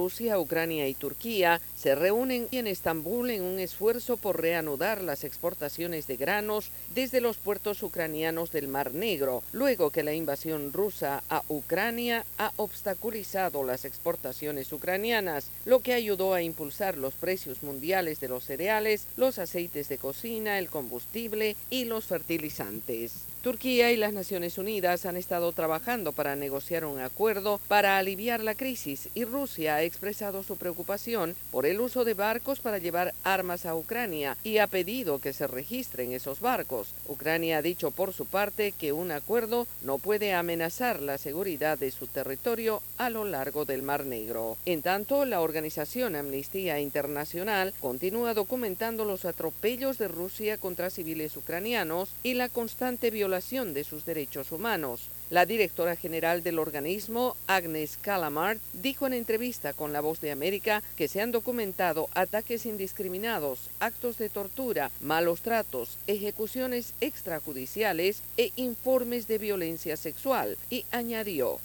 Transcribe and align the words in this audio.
Rusia, 0.00 0.38
Ucrania 0.38 0.88
y 0.88 0.94
Turquía 0.94 1.60
se 1.76 1.94
reúnen 1.94 2.48
en 2.52 2.66
Estambul 2.66 3.28
en 3.28 3.42
un 3.42 3.58
esfuerzo 3.58 4.16
por 4.16 4.40
reanudar 4.40 5.02
las 5.02 5.24
exportaciones 5.24 6.06
de 6.06 6.16
granos 6.16 6.70
desde 6.94 7.20
los 7.20 7.36
puertos 7.36 7.82
ucranianos 7.82 8.50
del 8.50 8.66
Mar 8.66 8.94
Negro, 8.94 9.42
luego 9.52 9.90
que 9.90 10.02
la 10.02 10.14
invasión 10.14 10.72
rusa 10.72 11.22
a 11.28 11.42
Ucrania 11.48 12.24
ha 12.38 12.50
obstaculizado 12.56 13.62
las 13.62 13.84
exportaciones 13.84 14.72
ucranianas, 14.72 15.50
lo 15.66 15.80
que 15.80 15.92
ayudó 15.92 16.32
a 16.32 16.40
impulsar 16.40 16.96
los 16.96 17.12
precios 17.12 17.62
mundiales 17.62 18.20
de 18.20 18.28
los 18.28 18.44
cereales, 18.44 19.06
los 19.18 19.38
aceites 19.38 19.90
de 19.90 19.98
cocina, 19.98 20.58
el 20.58 20.70
combustible 20.70 21.56
y 21.68 21.84
los 21.84 22.06
fertilizantes. 22.06 23.12
Turquía 23.40 23.90
y 23.90 23.96
las 23.96 24.12
Naciones 24.12 24.58
Unidas 24.58 25.06
han 25.06 25.16
estado 25.16 25.50
trabajando 25.52 26.12
para 26.12 26.36
negociar 26.36 26.84
un 26.84 27.00
acuerdo 27.00 27.58
para 27.68 27.96
aliviar 27.96 28.40
la 28.40 28.54
crisis 28.54 29.08
y 29.14 29.24
Rusia 29.24 29.76
ha 29.76 29.82
expresado 29.82 30.42
su 30.42 30.58
preocupación 30.58 31.34
por 31.50 31.64
el 31.64 31.80
uso 31.80 32.04
de 32.04 32.12
barcos 32.12 32.60
para 32.60 32.76
llevar 32.76 33.14
armas 33.24 33.64
a 33.64 33.74
Ucrania 33.74 34.36
y 34.44 34.58
ha 34.58 34.66
pedido 34.66 35.20
que 35.20 35.32
se 35.32 35.46
registren 35.46 36.12
esos 36.12 36.40
barcos. 36.40 36.88
Ucrania 37.08 37.58
ha 37.58 37.62
dicho 37.62 37.90
por 37.92 38.12
su 38.12 38.26
parte 38.26 38.72
que 38.72 38.92
un 38.92 39.10
acuerdo 39.10 39.66
no 39.80 39.96
puede 39.96 40.34
amenazar 40.34 41.00
la 41.00 41.16
seguridad 41.16 41.78
de 41.78 41.92
su 41.92 42.08
territorio 42.08 42.82
a 42.98 43.08
lo 43.08 43.24
largo 43.24 43.64
del 43.64 43.82
Mar 43.82 44.04
Negro. 44.04 44.58
En 44.66 44.82
tanto, 44.82 45.24
la 45.24 45.40
organización 45.40 46.14
Amnistía 46.14 46.78
Internacional 46.78 47.72
continúa 47.80 48.34
documentando 48.34 49.06
los 49.06 49.24
atropellos 49.24 49.96
de 49.96 50.08
Rusia 50.08 50.58
contra 50.58 50.90
civiles 50.90 51.34
ucranianos 51.38 52.10
y 52.22 52.34
la 52.34 52.50
constante 52.50 53.10
violencia 53.10 53.29
de 53.74 53.84
sus 53.84 54.04
derechos 54.04 54.52
humanos. 54.52 55.08
La 55.30 55.46
directora 55.46 55.94
general 55.94 56.42
del 56.42 56.58
organismo, 56.58 57.36
Agnes 57.46 57.96
Calamart, 57.98 58.60
dijo 58.72 59.06
en 59.06 59.12
entrevista 59.12 59.72
con 59.72 59.92
La 59.92 60.00
Voz 60.00 60.20
de 60.20 60.32
América 60.32 60.82
que 60.96 61.06
se 61.06 61.20
han 61.20 61.30
documentado 61.30 62.08
ataques 62.16 62.66
indiscriminados, 62.66 63.70
actos 63.78 64.18
de 64.18 64.28
tortura, 64.28 64.90
malos 65.00 65.42
tratos, 65.42 65.98
ejecuciones 66.08 66.94
extrajudiciales 67.00 68.22
e 68.36 68.50
informes 68.56 69.28
de 69.28 69.38
violencia 69.38 69.96
sexual, 69.96 70.58
y 70.68 70.84
añadió, 70.90 71.60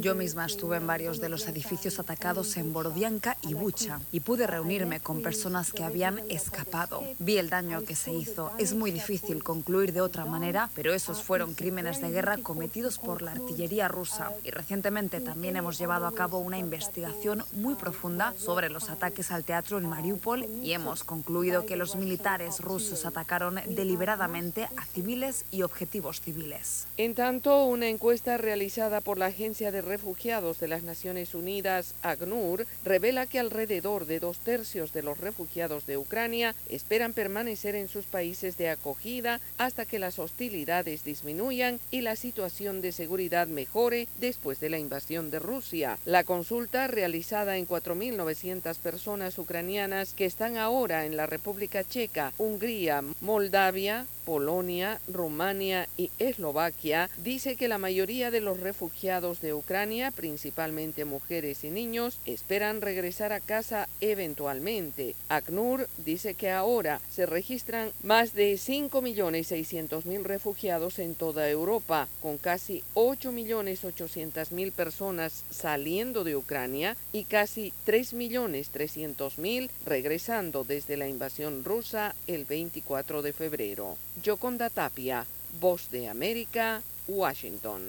Yo 0.00 0.14
misma 0.14 0.46
estuve 0.46 0.76
en 0.76 0.86
varios 0.86 1.20
de 1.20 1.28
los 1.28 1.48
edificios 1.48 1.98
atacados 1.98 2.56
en 2.58 2.72
Borodianka 2.72 3.36
y 3.42 3.54
Bucha 3.54 4.00
y 4.12 4.20
pude 4.20 4.46
reunirme 4.46 5.00
con 5.00 5.20
personas 5.20 5.72
que 5.72 5.82
habían 5.82 6.20
escapado. 6.28 7.02
Vi 7.18 7.38
el 7.38 7.50
daño 7.50 7.82
que 7.82 7.96
se 7.96 8.12
hizo. 8.12 8.52
Es 8.56 8.72
muy 8.72 8.92
difícil 8.92 9.42
concluir 9.42 9.92
de 9.92 10.00
otra 10.00 10.24
manera, 10.26 10.70
pero 10.76 10.94
esos 10.94 11.24
fueron 11.24 11.55
crímenes 11.56 12.00
de 12.00 12.10
guerra 12.10 12.36
cometidos 12.38 12.98
por 12.98 13.22
la 13.22 13.32
artillería 13.32 13.88
rusa. 13.88 14.32
Y 14.44 14.50
recientemente 14.50 15.20
también 15.20 15.56
hemos 15.56 15.78
llevado 15.78 16.06
a 16.06 16.14
cabo 16.14 16.38
una 16.38 16.58
investigación 16.58 17.42
muy 17.52 17.74
profunda 17.74 18.34
sobre 18.36 18.68
los 18.68 18.90
ataques 18.90 19.32
al 19.32 19.44
teatro 19.44 19.78
en 19.78 19.88
Mariupol 19.88 20.46
y 20.62 20.72
hemos 20.72 21.02
concluido 21.02 21.66
que 21.66 21.76
los 21.76 21.96
militares 21.96 22.60
rusos 22.60 23.06
atacaron 23.06 23.58
deliberadamente 23.70 24.68
a 24.76 24.84
civiles 24.84 25.46
y 25.50 25.62
objetivos 25.62 26.20
civiles. 26.20 26.86
En 26.98 27.14
tanto, 27.14 27.64
una 27.64 27.88
encuesta 27.88 28.36
realizada 28.36 29.00
por 29.00 29.16
la 29.18 29.26
Agencia 29.26 29.72
de 29.72 29.80
Refugiados 29.80 30.60
de 30.60 30.68
las 30.68 30.82
Naciones 30.82 31.34
Unidas, 31.34 31.94
ACNUR, 32.02 32.66
revela 32.84 33.26
que 33.26 33.38
alrededor 33.38 34.04
de 34.06 34.20
dos 34.20 34.38
tercios 34.38 34.92
de 34.92 35.02
los 35.02 35.18
refugiados 35.18 35.86
de 35.86 35.96
Ucrania 35.96 36.54
esperan 36.68 37.14
permanecer 37.14 37.74
en 37.74 37.88
sus 37.88 38.04
países 38.04 38.58
de 38.58 38.68
acogida 38.68 39.40
hasta 39.56 39.86
que 39.86 39.98
las 39.98 40.18
hostilidades 40.18 41.04
disminuyan 41.04 41.45
y 41.52 42.00
la 42.00 42.16
situación 42.16 42.80
de 42.80 42.90
seguridad 42.90 43.46
mejore 43.46 44.08
después 44.18 44.58
de 44.58 44.68
la 44.68 44.80
invasión 44.80 45.30
de 45.30 45.38
Rusia. 45.38 45.96
La 46.04 46.24
consulta, 46.24 46.88
realizada 46.88 47.56
en 47.56 47.68
4.900 47.68 48.76
personas 48.78 49.38
ucranianas 49.38 50.12
que 50.12 50.24
están 50.24 50.56
ahora 50.56 51.06
en 51.06 51.16
la 51.16 51.26
República 51.26 51.84
Checa, 51.84 52.32
Hungría, 52.36 53.04
Moldavia, 53.20 54.06
Polonia, 54.24 55.00
Rumania 55.06 55.88
y 55.96 56.10
Eslovaquia, 56.18 57.08
dice 57.18 57.54
que 57.54 57.68
la 57.68 57.78
mayoría 57.78 58.32
de 58.32 58.40
los 58.40 58.58
refugiados 58.58 59.40
de 59.40 59.54
Ucrania, 59.54 60.10
principalmente 60.10 61.04
mujeres 61.04 61.62
y 61.62 61.70
niños, 61.70 62.18
esperan 62.26 62.80
regresar 62.80 63.32
a 63.32 63.38
casa 63.38 63.88
eventualmente. 64.00 65.14
ACNUR 65.28 65.88
dice 66.04 66.34
que 66.34 66.50
ahora 66.50 67.00
se 67.08 67.24
registran 67.24 67.92
más 68.02 68.34
de 68.34 68.54
5.600.000 68.54 70.24
refugiados 70.24 70.98
en 70.98 71.14
toda 71.36 71.50
Europa, 71.50 72.08
con 72.22 72.38
casi 72.38 72.82
8.800.000 72.94 74.72
personas 74.72 75.44
saliendo 75.50 76.24
de 76.24 76.34
Ucrania 76.34 76.96
y 77.12 77.24
casi 77.24 77.74
3.300.000 77.86 79.68
regresando 79.84 80.64
desde 80.64 80.96
la 80.96 81.08
invasión 81.08 81.62
rusa 81.62 82.14
el 82.26 82.46
24 82.46 83.20
de 83.20 83.34
febrero. 83.34 83.98
Yoconda 84.22 84.70
Tapia, 84.70 85.26
Voz 85.60 85.90
de 85.90 86.08
América, 86.08 86.80
Washington. 87.06 87.82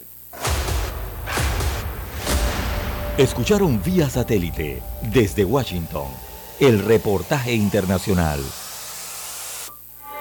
Escucharon 3.17 3.81
vía 3.81 4.09
satélite 4.09 4.81
desde 5.13 5.45
Washington 5.45 6.07
el 6.59 6.83
reportaje 6.83 7.53
internacional. 7.53 8.41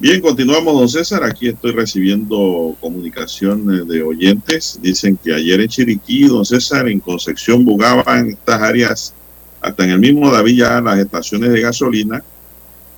Bien, 0.00 0.20
continuamos, 0.20 0.74
don 0.74 0.88
César. 0.88 1.24
Aquí 1.24 1.48
estoy 1.48 1.72
recibiendo 1.72 2.76
comunicación 2.80 3.68
eh, 3.74 3.84
de 3.84 4.04
oyentes. 4.04 4.78
Dicen 4.80 5.16
que 5.16 5.34
ayer 5.34 5.60
en 5.60 5.68
Chiriquí, 5.68 6.28
don 6.28 6.44
César, 6.44 6.88
en 6.88 7.00
Concepción, 7.00 7.64
Bugaba, 7.64 8.20
en 8.20 8.30
estas 8.30 8.62
áreas, 8.62 9.16
hasta 9.60 9.82
en 9.82 9.90
el 9.90 9.98
mismo 9.98 10.30
David, 10.30 10.56
ya 10.56 10.80
las 10.80 11.00
estaciones 11.00 11.50
de 11.50 11.62
gasolina, 11.62 12.22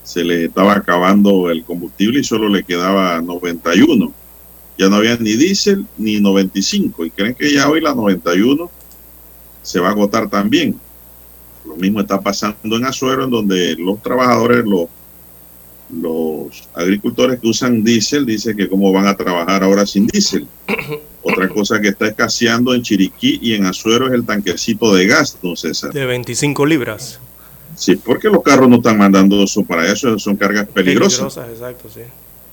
se 0.02 0.22
les 0.24 0.48
estaba 0.48 0.74
acabando 0.74 1.50
el 1.50 1.64
combustible 1.64 2.20
y 2.20 2.24
solo 2.24 2.50
le 2.50 2.64
quedaba 2.64 3.22
91. 3.22 4.12
Ya 4.76 4.90
no 4.90 4.96
había 4.96 5.16
ni 5.16 5.32
diésel 5.36 5.86
ni 5.96 6.20
95. 6.20 7.06
Y 7.06 7.10
creen 7.12 7.34
que 7.34 7.50
ya 7.50 7.70
hoy 7.70 7.80
la 7.80 7.94
91 7.94 8.70
se 9.62 9.80
va 9.80 9.88
a 9.88 9.92
agotar 9.92 10.28
también. 10.28 10.78
Lo 11.64 11.76
mismo 11.76 12.00
está 12.00 12.20
pasando 12.20 12.76
en 12.76 12.84
Azuero, 12.84 13.24
en 13.24 13.30
donde 13.30 13.74
los 13.78 14.02
trabajadores, 14.02 14.66
los 14.66 14.88
los 15.92 16.68
agricultores 16.74 17.40
que 17.40 17.48
usan 17.48 17.82
diésel 17.82 18.26
dicen 18.26 18.56
que 18.56 18.68
cómo 18.68 18.92
van 18.92 19.06
a 19.06 19.16
trabajar 19.16 19.62
ahora 19.62 19.86
sin 19.86 20.06
diésel. 20.06 20.46
Otra 21.22 21.48
cosa 21.48 21.80
que 21.80 21.88
está 21.88 22.06
escaseando 22.06 22.74
en 22.74 22.82
Chiriquí 22.82 23.38
y 23.42 23.54
en 23.54 23.66
Azuero 23.66 24.06
es 24.06 24.14
el 24.14 24.24
tanquecito 24.24 24.94
de 24.94 25.06
gas, 25.06 25.36
don 25.42 25.56
César. 25.56 25.92
De 25.92 26.06
25 26.06 26.64
libras. 26.64 27.20
Sí, 27.76 27.96
porque 27.96 28.28
los 28.28 28.42
carros 28.42 28.68
no 28.68 28.76
están 28.76 28.98
mandando 28.98 29.42
eso 29.42 29.62
para 29.62 29.90
eso, 29.90 30.18
son 30.18 30.36
cargas 30.36 30.66
peligrosas. 30.68 31.36
exacto, 31.36 31.88
sí. 31.88 32.00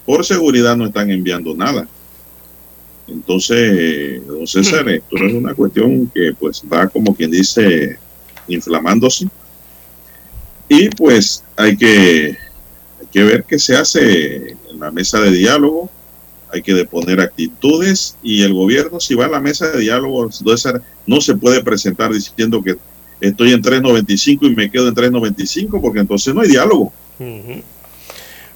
Por 0.05 0.25
seguridad 0.25 0.75
no 0.75 0.85
están 0.85 1.09
enviando 1.11 1.55
nada. 1.55 1.87
Entonces, 3.07 4.25
don 4.25 4.45
César, 4.45 4.87
esto 4.89 5.17
no 5.17 5.27
es 5.27 5.33
una 5.33 5.53
cuestión 5.53 6.07
que 6.13 6.33
pues 6.37 6.63
va 6.71 6.87
como 6.87 7.15
quien 7.15 7.31
dice 7.31 7.97
inflamándose. 8.47 9.27
Y 10.69 10.89
pues 10.89 11.43
hay 11.55 11.77
que, 11.77 12.37
hay 12.99 13.07
que 13.11 13.23
ver 13.23 13.43
qué 13.43 13.59
se 13.59 13.75
hace 13.75 14.51
en 14.51 14.79
la 14.79 14.91
mesa 14.91 15.19
de 15.19 15.31
diálogo, 15.31 15.89
hay 16.51 16.61
que 16.61 16.73
deponer 16.73 17.19
actitudes 17.19 18.17
y 18.23 18.43
el 18.43 18.53
gobierno 18.53 18.99
si 18.99 19.15
va 19.15 19.25
a 19.25 19.29
la 19.29 19.39
mesa 19.39 19.69
de 19.69 19.79
diálogo, 19.81 20.29
no 21.05 21.21
se 21.21 21.35
puede 21.35 21.61
presentar 21.63 22.11
diciendo 22.11 22.63
que 22.63 22.77
estoy 23.19 23.53
en 23.53 23.61
3.95 23.61 24.51
y 24.51 24.55
me 24.55 24.71
quedo 24.71 24.87
en 24.87 24.95
3.95 24.95 25.81
porque 25.81 25.99
entonces 25.99 26.33
no 26.33 26.41
hay 26.41 26.49
diálogo. 26.49 26.93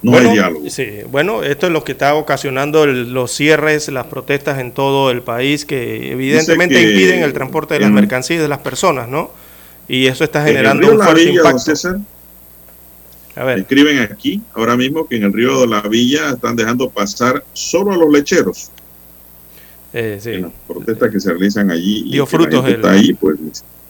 No 0.02 0.16
hay 0.16 0.30
diálogo. 0.30 0.68
Sí, 0.68 0.86
bueno, 1.10 1.44
esto 1.44 1.66
es 1.66 1.72
lo 1.72 1.84
que 1.84 1.92
está 1.92 2.14
ocasionando 2.14 2.86
los 2.86 3.30
cierres, 3.30 3.88
las 3.88 4.06
protestas 4.06 4.58
en 4.58 4.72
todo 4.72 5.10
el 5.10 5.22
país 5.22 5.64
que 5.64 6.12
evidentemente 6.12 6.82
impiden 6.82 7.22
el 7.22 7.32
transporte 7.32 7.74
de 7.74 7.80
las 7.80 7.90
mercancías 7.90 8.38
y 8.38 8.42
de 8.42 8.48
las 8.48 8.60
personas, 8.60 9.08
¿no? 9.08 9.30
Y 9.86 10.06
eso 10.06 10.24
está 10.24 10.44
generando 10.44 10.90
un 10.92 10.98
fuerte 10.98 11.24
impacto. 11.24 11.72
A 13.36 13.44
ver. 13.44 13.58
Escriben 13.60 13.98
aquí 14.00 14.40
ahora 14.54 14.76
mismo 14.76 15.06
que 15.06 15.16
en 15.16 15.24
el 15.24 15.32
río 15.32 15.60
de 15.60 15.66
la 15.66 15.82
Villa 15.82 16.30
están 16.30 16.56
dejando 16.56 16.90
pasar 16.90 17.44
solo 17.52 17.92
a 17.92 17.96
los 17.96 18.12
lecheros. 18.12 18.70
Eh, 19.92 20.18
sí. 20.20 20.38
las 20.38 20.52
protestas 20.66 21.10
que 21.10 21.20
se 21.20 21.30
realizan 21.30 21.70
allí. 21.70 22.10
Dio 22.10 22.26
frutos. 22.26 22.66
está 22.66 22.92
ahí, 22.92 23.12
pues 23.14 23.36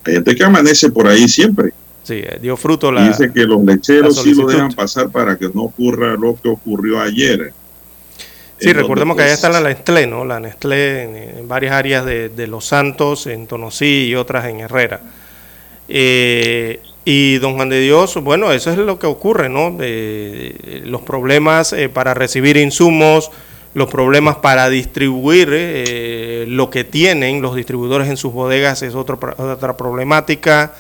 hay 0.05 0.15
gente 0.15 0.35
que 0.35 0.45
amanece 0.45 0.91
por 0.91 1.07
ahí 1.07 1.29
siempre. 1.29 1.73
Sí, 2.03 2.15
eh, 2.15 2.39
dio 2.43 2.57
fruto 2.57 2.91
la. 2.91 3.07
Dice 3.07 3.33
que 3.33 3.45
los 3.45 3.65
lecheros 3.65 4.21
sí 4.23 4.35
lo 4.35 4.47
dejan 4.47 4.73
pasar 4.73 5.11
para 5.11 5.37
que 5.37 5.49
no 5.55 5.63
ocurra 5.63 6.17
lo 6.17 6.37
que 6.41 6.49
ocurrió 6.49 7.01
ayer. 7.01 7.53
Sí, 8.59 8.73
recordemos 8.73 9.17
que 9.17 9.25
allá 9.25 9.33
está 9.33 9.49
la 9.49 9.61
Nestlé, 9.61 10.07
¿no? 10.07 10.25
La 10.25 10.39
Nestlé 10.39 11.39
en, 11.39 11.49
varias 11.49 11.73
áreas 11.73 12.05
de, 12.05 12.47
Los 12.47 12.67
Santos, 12.67 13.27
en 13.27 13.49
Tonosí 13.49 14.07
y 14.07 14.15
otras 14.15 14.47
en 14.47 14.61
Herrera. 14.61 15.01
Eh, 15.89 16.81
y 17.05 17.39
don 17.39 17.57
Juan 17.57 17.69
de 17.69 17.81
Dios, 17.81 18.15
bueno, 18.23 18.53
eso 18.53 18.71
es 18.71 18.79
lo 18.79 18.99
que 18.99 19.07
ocurre, 19.07 19.49
¿no? 19.49 19.77
los 19.79 21.03
problemas 21.03 21.73
eh, 21.73 21.89
para 21.89 22.15
recibir 22.15 22.57
insumos, 22.57 23.31
los 23.75 23.89
problemas 23.89 24.37
para 24.37 24.69
distribuir 24.69 25.49
lo 26.49 26.69
que 26.71 26.85
tienen 26.85 27.41
los 27.41 27.57
distribuidores 27.57 28.09
en 28.09 28.17
sus 28.19 28.33
bodegas 28.33 28.83
es 28.83 28.95
otra 28.95 29.17
otra 29.39 29.77
problemática. 29.77 30.75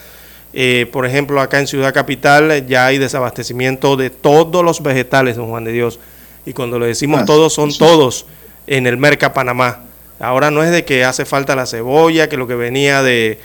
Eh, 0.54 0.86
por 0.92 1.06
ejemplo, 1.06 1.40
acá 1.40 1.58
en 1.60 1.66
Ciudad 1.66 1.94
Capital 1.94 2.66
ya 2.66 2.86
hay 2.86 2.98
desabastecimiento 2.98 3.96
de 3.96 4.10
todos 4.10 4.64
los 4.64 4.82
vegetales, 4.82 5.36
don 5.36 5.48
Juan 5.48 5.64
de 5.64 5.72
Dios. 5.72 5.98
Y 6.44 6.52
cuando 6.52 6.78
lo 6.78 6.86
decimos 6.86 7.22
ah, 7.22 7.24
todos, 7.24 7.54
son 7.54 7.72
todos 7.76 8.26
en 8.66 8.86
el 8.86 8.96
Merca 8.96 9.32
Panamá. 9.32 9.84
Ahora 10.20 10.50
no 10.50 10.62
es 10.62 10.70
de 10.70 10.84
que 10.84 11.04
hace 11.04 11.24
falta 11.24 11.56
la 11.56 11.66
cebolla, 11.66 12.28
que 12.28 12.36
lo 12.36 12.46
que 12.46 12.54
venía 12.54 13.02
de, 13.02 13.40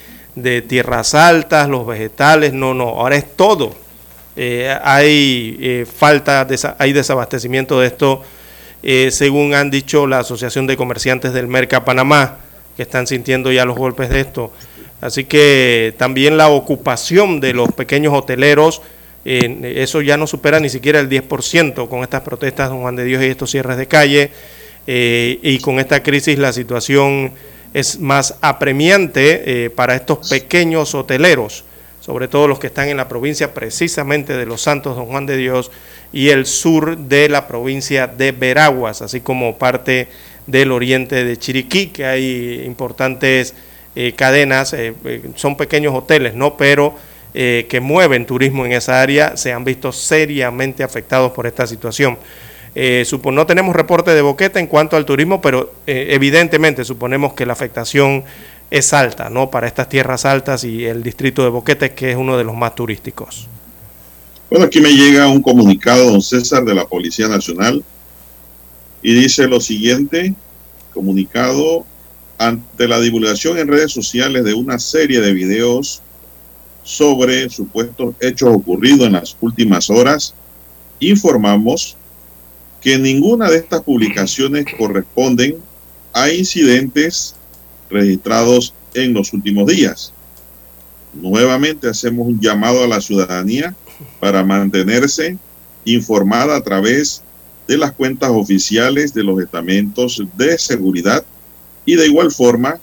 tierras 0.68 1.14
altas, 1.16 1.68
los 1.70 1.86
vegetales, 1.86 2.54
no, 2.54 2.74
no, 2.74 2.90
ahora 2.90 3.16
es 3.16 3.36
todo. 3.36 3.76
Eh, 4.36 4.76
hay 4.84 5.58
eh, 5.60 5.86
falta, 5.86 6.48
hay 6.78 6.94
desabastecimiento 6.94 7.80
de 7.80 7.88
esto, 7.88 8.22
según 9.10 9.54
han 9.54 9.70
dicho 9.70 10.08
la 10.08 10.20
Asociación 10.20 10.68
de 10.68 10.78
Comerciantes 10.78 11.34
del 11.34 11.48
Merca 11.48 11.84
Panamá, 11.84 12.38
que 12.78 12.84
están 12.84 13.08
sintiendo 13.08 13.52
ya 13.52 13.66
los 13.66 13.76
golpes 13.76 14.10
de 14.10 14.22
esto. 14.22 14.54
Así 15.02 15.26
que 15.26 15.94
también 15.98 16.38
la 16.38 16.50
ocupación 16.50 17.40
de 17.40 17.54
los 17.54 17.72
pequeños 17.74 18.14
hoteleros, 18.14 18.82
eso 19.26 20.02
ya 20.02 20.16
no 20.16 20.26
supera 20.26 20.60
ni 20.60 20.70
siquiera 20.70 21.00
el 21.00 21.10
10% 21.10 21.90
con 21.90 22.04
estas 22.04 22.22
protestas, 22.22 22.70
don 22.70 22.82
Juan 22.82 22.96
de 22.96 23.04
Dios, 23.04 23.22
y 23.22 23.26
estos 23.26 23.52
cierres 23.52 23.78
de 23.78 23.88
calle. 23.88 24.32
Eh, 24.90 25.40
y 25.44 25.60
con 25.60 25.80
esta 25.80 26.02
crisis 26.02 26.40
la 26.40 26.54
situación 26.54 27.34
es 27.74 28.00
más 28.00 28.36
apremiante 28.42 29.66
eh, 29.66 29.70
para 29.70 29.96
estos 29.96 30.30
pequeños 30.30 30.96
hoteleros, 30.96 31.64
sobre 32.00 32.28
todo 32.28 32.48
los 32.48 32.60
que 32.60 32.68
están 32.68 32.90
en 32.90 32.98
la 32.98 33.08
provincia 33.08 33.54
precisamente 33.54 34.36
de 34.36 34.46
Los 34.46 34.62
Santos, 34.62 34.96
don 34.96 35.06
Juan 35.08 35.26
de 35.26 35.38
Dios, 35.38 35.72
y 36.14 36.30
el 36.30 36.46
sur 36.46 36.98
de 36.98 37.30
la 37.30 37.48
provincia 37.48 38.08
de 38.08 38.32
Veraguas, 38.32 39.02
así 39.02 39.22
como 39.22 39.58
parte 39.58 40.08
del 40.46 40.72
oriente 40.72 41.26
de 41.26 41.38
Chiriquí, 41.38 41.88
que 41.88 42.06
hay 42.06 42.64
importantes 42.66 43.54
eh, 43.96 44.14
cadenas, 44.16 44.74
eh, 44.74 44.94
son 45.36 45.58
pequeños 45.58 45.94
hoteles, 45.94 46.34
¿no? 46.34 46.58
Pero 46.58 46.96
que 47.34 47.80
mueven 47.84 48.26
turismo 48.26 48.66
en 48.66 48.72
esa 48.72 49.00
área 49.00 49.38
se 49.38 49.54
han 49.54 49.64
visto 49.64 49.92
seriamente 49.92 50.84
afectados 50.84 51.34
por 51.34 51.46
esta 51.46 51.68
situación. 51.68 52.18
No 53.32 53.46
tenemos 53.48 53.76
reporte 53.76 54.12
de 54.12 54.22
Boqueta 54.22 54.60
en 54.60 54.68
cuanto 54.68 54.98
al 54.98 55.06
turismo, 55.06 55.42
pero 55.42 55.74
evidentemente 55.88 56.86
suponemos 56.86 57.34
que 57.34 57.46
la 57.46 57.54
afectación 57.54 58.24
es 58.70 58.94
alta, 58.94 59.30
¿no? 59.30 59.50
Para 59.50 59.66
estas 59.66 59.90
tierras 59.90 60.26
altas 60.26 60.64
y 60.64 60.86
el 60.86 61.02
distrito 61.02 61.44
de 61.44 61.50
Boquete, 61.50 61.94
que 61.94 62.12
es 62.12 62.18
uno 62.18 62.38
de 62.38 62.44
los 62.44 62.56
más 62.56 62.76
turísticos. 62.76 63.48
Bueno, 64.50 64.66
aquí 64.66 64.80
me 64.80 64.94
llega 64.94 65.28
un 65.28 65.42
comunicado, 65.42 66.12
don 66.12 66.22
César, 66.22 66.64
de 66.66 66.76
la 66.76 66.86
Policía 66.86 67.28
Nacional, 67.28 67.84
y 69.02 69.14
dice 69.14 69.48
lo 69.48 69.60
siguiente, 69.60 70.36
comunicado 70.94 71.86
ante 72.38 72.88
la 72.88 73.00
divulgación 73.00 73.58
en 73.58 73.68
redes 73.68 73.92
sociales 73.92 74.44
de 74.44 74.54
una 74.54 74.78
serie 74.78 75.20
de 75.22 75.34
videos 75.34 76.02
sobre 76.84 77.50
supuestos 77.50 78.14
hechos 78.20 78.50
ocurridos 78.54 79.08
en 79.08 79.14
las 79.14 79.36
últimas 79.42 79.90
horas, 79.90 80.34
informamos 81.00 81.98
que 82.88 82.98
ninguna 82.98 83.50
de 83.50 83.58
estas 83.58 83.82
publicaciones 83.82 84.66
corresponden 84.78 85.58
a 86.14 86.32
incidentes 86.32 87.36
registrados 87.90 88.74
en 88.94 89.14
los 89.14 89.34
últimos 89.34 89.68
días. 89.68 90.14
Nuevamente 91.14 91.90
hacemos 91.90 92.28
un 92.28 92.40
llamado 92.40 92.86
a 92.86 92.88
la 92.88 93.02
ciudadanía 93.02 93.76
para 94.22 94.42
mantenerse 94.46 95.38
informada 95.84 96.56
a 96.56 96.62
través 96.62 97.24
de 97.68 97.78
las 97.78 97.92
cuentas 97.92 98.30
oficiales 98.32 99.14
de 99.14 99.24
los 99.26 99.42
estamentos 99.42 100.24
de 100.38 100.58
seguridad 100.58 101.26
y 101.86 101.96
de 101.96 102.08
igual 102.08 102.32
forma 102.32 102.80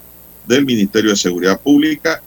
del 0.46 0.66
Ministerio 0.66 1.12
de 1.12 1.16
Seguridad 1.16 1.58
Pública 1.58 2.22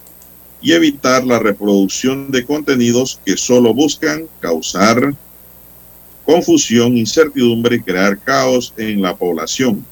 y 0.64 0.72
evitar 0.72 1.24
la 1.24 1.38
reproducción 1.38 2.32
de 2.32 2.44
contenidos 2.44 3.22
que 3.24 3.38
solo 3.38 3.72
buscan 3.72 4.26
causar 4.40 5.14
confusión, 6.28 6.98
incertidumbre 6.98 7.78
y 7.78 7.82
crear 7.82 8.20
caos 8.20 8.74
en 8.76 9.02
la 9.02 9.16
población. 9.16 9.84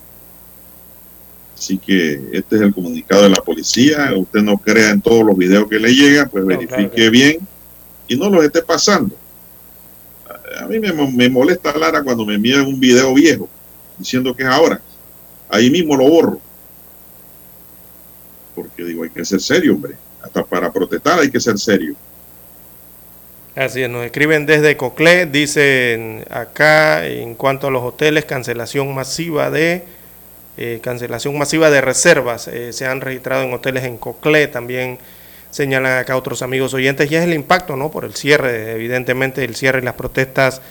Así 1.58 1.78
que 1.78 2.22
este 2.34 2.58
es 2.58 2.62
el 2.62 2.74
comunicado 2.74 3.24
de 3.24 3.30
la 3.30 3.42
policía. 3.42 4.14
Usted 4.16 4.42
no 4.42 4.58
crea 4.58 4.92
en 4.92 5.02
todos 5.02 5.26
los 5.26 5.38
videos 5.38 5.70
que 5.70 5.80
le 5.80 5.96
llegan, 5.96 6.30
pues 6.30 6.46
verifique 6.46 7.10
bien 7.10 7.40
y 8.10 8.18
no 8.18 8.30
los 8.30 8.44
esté 8.44 8.62
pasando. 8.62 9.16
A 10.60 10.68
mí 10.68 10.80
me, 10.80 10.92
me 10.92 11.30
molesta 11.30 11.76
Lara 11.78 12.04
cuando 12.04 12.26
me 12.26 12.36
envían 12.36 12.66
un 12.66 12.80
video 12.80 13.14
viejo 13.14 13.48
diciendo 13.98 14.36
que 14.36 14.44
es 14.44 14.50
ahora. 14.50 14.82
Ahí 15.50 15.70
mismo 15.70 15.96
lo 15.96 16.10
borro 16.10 16.42
porque 18.56 18.86
digo, 18.86 19.04
hay 19.04 19.10
que 19.10 19.26
ser 19.26 19.42
serio, 19.42 19.76
hombre. 19.76 19.96
Hasta 20.24 20.44
para 20.44 20.72
protestar 20.72 21.20
hay 21.20 21.30
que 21.30 21.40
ser 21.40 21.60
serio. 21.60 21.96
Así 23.56 23.82
es, 23.82 23.90
nos 23.90 24.06
escriben 24.06 24.46
desde 24.46 24.76
Coclé, 24.76 25.28
dicen 25.28 26.26
acá 26.30 27.08
en 27.08 27.36
cuanto 27.36 27.68
a 27.68 27.72
los 27.72 27.84
hoteles, 27.84 28.26
cancelación 28.26 28.94
masiva 28.94 29.50
de 29.50 29.84
eh, 30.58 30.80
cancelación 30.84 31.38
masiva 31.38 31.70
de 31.70 31.80
reservas 31.80 32.50
eh, 32.50 32.74
se 32.74 32.86
han 32.86 33.00
registrado 33.00 33.44
en 33.44 33.54
hoteles 33.54 33.86
en 33.86 33.96
Coclé, 33.96 34.48
también 34.48 35.00
señalan 35.52 36.00
acá 36.00 36.18
otros 36.18 36.42
amigos 36.42 36.74
oyentes, 36.74 37.10
y 37.10 37.16
es 37.16 37.24
el 37.24 37.34
impacto, 37.34 37.78
¿no? 37.78 37.90
Por 37.92 38.04
el 38.04 38.14
cierre, 38.14 38.74
evidentemente 38.74 39.46
el 39.46 39.56
cierre 39.56 39.80
y 39.80 39.84
las 39.84 39.94
protestas 39.94 40.62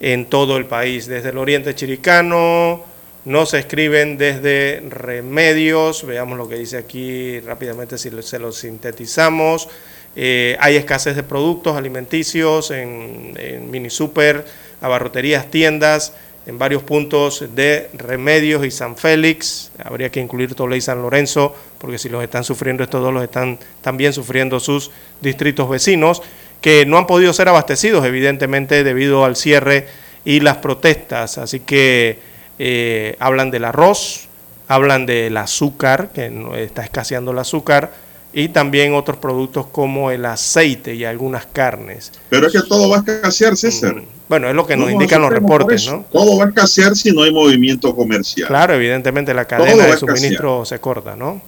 en 0.00 0.24
todo 0.24 0.56
el 0.56 0.64
país, 0.64 1.06
desde 1.06 1.28
el 1.28 1.36
oriente 1.36 1.74
chiricano, 1.74 2.82
nos 3.26 3.52
escriben 3.52 4.16
desde 4.16 4.82
Remedios, 4.88 6.06
veamos 6.06 6.38
lo 6.38 6.48
que 6.48 6.56
dice 6.56 6.78
aquí 6.78 7.40
rápidamente 7.40 7.98
si 7.98 8.10
se 8.22 8.38
lo 8.38 8.52
sintetizamos. 8.52 9.68
Eh, 10.14 10.56
hay 10.60 10.76
escasez 10.76 11.16
de 11.16 11.22
productos 11.22 11.76
alimenticios 11.76 12.70
en, 12.70 13.70
mini 13.70 13.90
super, 13.90 14.44
abarroterías, 14.80 15.50
tiendas, 15.50 16.12
en 16.44 16.58
varios 16.58 16.82
puntos 16.82 17.44
de 17.54 17.88
Remedios 17.94 18.66
y 18.66 18.70
San 18.70 18.96
Félix. 18.96 19.70
Habría 19.82 20.10
que 20.10 20.20
incluir 20.20 20.54
Tolé 20.54 20.76
y 20.76 20.80
San 20.80 21.00
Lorenzo, 21.00 21.54
porque 21.78 21.98
si 21.98 22.08
los 22.08 22.22
están 22.22 22.44
sufriendo 22.44 22.82
estos 22.82 23.02
dos, 23.02 23.14
los 23.14 23.22
están 23.22 23.58
también 23.80 24.12
sufriendo 24.12 24.60
sus 24.60 24.90
distritos 25.20 25.68
vecinos, 25.68 26.22
que 26.60 26.84
no 26.84 26.98
han 26.98 27.06
podido 27.06 27.32
ser 27.32 27.48
abastecidos, 27.48 28.04
evidentemente, 28.04 28.84
debido 28.84 29.24
al 29.24 29.36
cierre 29.36 29.86
y 30.24 30.40
las 30.40 30.58
protestas. 30.58 31.38
Así 31.38 31.60
que 31.60 32.18
eh, 32.58 33.16
hablan 33.18 33.50
del 33.50 33.64
arroz, 33.64 34.28
hablan 34.68 35.06
del 35.06 35.36
azúcar, 35.36 36.10
que 36.12 36.30
está 36.58 36.82
escaseando 36.82 37.30
el 37.30 37.38
azúcar, 37.38 37.92
y 38.32 38.48
también 38.48 38.94
otros 38.94 39.18
productos 39.18 39.66
como 39.66 40.10
el 40.10 40.24
aceite 40.24 40.94
y 40.94 41.04
algunas 41.04 41.46
carnes. 41.46 42.12
Pero 42.30 42.46
es 42.46 42.52
que 42.52 42.62
todo 42.62 42.88
va 42.88 42.96
a 42.96 43.00
escasear, 43.00 43.56
César. 43.56 43.96
Mm, 43.96 44.04
bueno, 44.28 44.48
es 44.48 44.54
lo 44.54 44.66
que 44.66 44.76
nos 44.76 44.90
indican 44.90 45.20
los 45.20 45.30
reportes, 45.30 45.86
¿no? 45.86 46.06
Todo 46.10 46.38
va 46.38 46.44
a 46.44 46.48
escasear 46.48 46.96
si 46.96 47.12
no 47.12 47.22
hay 47.22 47.32
movimiento 47.32 47.94
comercial. 47.94 48.48
Claro, 48.48 48.74
evidentemente 48.74 49.34
la 49.34 49.44
cadena 49.44 49.86
de 49.86 49.96
suministro 49.96 50.64
se 50.64 50.78
corta, 50.80 51.14
¿no? 51.14 51.42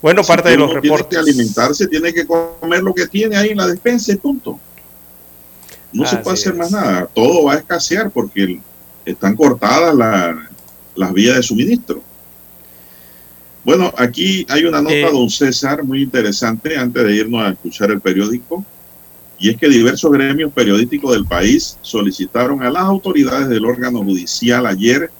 Bueno, 0.00 0.22
parte 0.22 0.50
de 0.50 0.56
los 0.56 0.72
reportes. 0.72 1.08
Tiene 1.08 1.24
que 1.24 1.30
alimentarse, 1.30 1.86
tiene 1.88 2.14
que 2.14 2.24
comer 2.24 2.82
lo 2.82 2.94
que 2.94 3.08
tiene 3.08 3.36
ahí 3.36 3.50
en 3.50 3.56
la 3.56 3.66
despensa 3.66 4.12
y 4.12 4.16
punto. 4.16 4.60
No 5.92 6.06
se 6.06 6.18
puede 6.18 6.34
hacer 6.34 6.54
más 6.54 6.70
nada. 6.70 7.08
Todo 7.12 7.44
va 7.44 7.54
a 7.54 7.56
escasear 7.56 8.10
porque 8.10 8.60
están 9.04 9.34
cortadas 9.34 9.94
las 10.94 11.12
vías 11.12 11.36
de 11.36 11.42
suministro. 11.42 12.02
Bueno, 13.64 13.92
aquí 13.96 14.46
hay 14.48 14.64
una 14.64 14.80
nota, 14.80 14.94
eh, 14.94 15.10
don 15.12 15.28
César, 15.28 15.84
muy 15.84 16.02
interesante 16.02 16.76
antes 16.76 17.04
de 17.04 17.16
irnos 17.16 17.42
a 17.42 17.50
escuchar 17.50 17.90
el 17.90 18.00
periódico. 18.00 18.64
Y 19.38 19.50
es 19.50 19.56
que 19.56 19.68
diversos 19.68 20.10
gremios 20.10 20.52
periodísticos 20.52 21.12
del 21.12 21.24
país 21.24 21.78
solicitaron 21.82 22.62
a 22.62 22.70
las 22.70 22.82
autoridades 22.82 23.48
del 23.48 23.64
órgano 23.64 24.02
judicial 24.02 24.66
ayer 24.66 25.10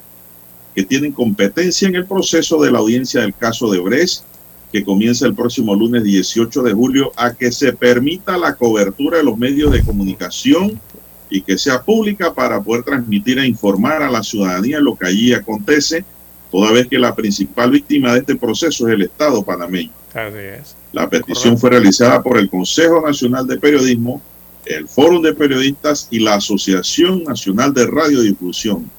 que 0.75 0.83
tienen 0.83 1.11
competencia 1.11 1.87
en 1.87 1.95
el 1.95 2.05
proceso 2.05 2.61
de 2.61 2.71
la 2.71 2.79
audiencia 2.79 3.21
del 3.21 3.33
caso 3.33 3.71
de 3.71 3.79
Brecht, 3.79 4.23
que 4.71 4.83
comienza 4.83 5.25
el 5.25 5.35
próximo 5.35 5.73
lunes 5.73 6.03
18 6.03 6.63
de 6.63 6.73
julio, 6.73 7.11
a 7.15 7.33
que 7.33 7.51
se 7.51 7.73
permita 7.73 8.37
la 8.37 8.55
cobertura 8.55 9.17
de 9.17 9.23
los 9.23 9.37
medios 9.37 9.71
de 9.71 9.83
comunicación 9.83 10.79
y 11.29 11.41
que 11.41 11.57
sea 11.57 11.81
pública 11.81 12.33
para 12.33 12.61
poder 12.61 12.83
transmitir 12.83 13.39
e 13.39 13.47
informar 13.47 14.01
a 14.01 14.11
la 14.11 14.21
ciudadanía 14.21 14.79
lo 14.79 14.95
que 14.95 15.07
allí 15.07 15.33
acontece 15.33 16.03
toda 16.51 16.71
vez 16.71 16.87
que 16.87 16.99
la 16.99 17.15
principal 17.15 17.71
víctima 17.71 18.13
de 18.13 18.19
este 18.19 18.35
proceso 18.35 18.87
es 18.87 18.93
el 18.93 19.03
Estado 19.03 19.43
panameño. 19.43 19.91
La 20.91 21.09
petición 21.09 21.57
fue 21.57 21.69
realizada 21.69 22.21
por 22.23 22.37
el 22.37 22.49
Consejo 22.49 23.01
Nacional 23.05 23.45
de 23.47 23.57
Periodismo, 23.57 24.21
el 24.65 24.87
Fórum 24.87 25.21
de 25.21 25.33
Periodistas 25.33 26.07
y 26.11 26.19
la 26.19 26.35
Asociación 26.35 27.23
Nacional 27.23 27.73
de 27.73 27.85
Radiodifusión. 27.87 28.89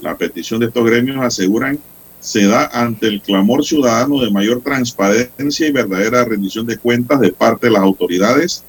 La 0.00 0.16
petición 0.16 0.60
de 0.60 0.66
estos 0.66 0.84
gremios 0.84 1.18
aseguran 1.18 1.78
se 2.20 2.46
da 2.46 2.70
ante 2.72 3.06
el 3.06 3.20
clamor 3.20 3.64
ciudadano 3.64 4.18
de 4.18 4.30
mayor 4.30 4.62
transparencia 4.62 5.68
y 5.68 5.72
verdadera 5.72 6.24
rendición 6.24 6.66
de 6.66 6.78
cuentas 6.78 7.20
de 7.20 7.32
parte 7.32 7.66
de 7.66 7.74
las 7.74 7.82
autoridades, 7.82 8.64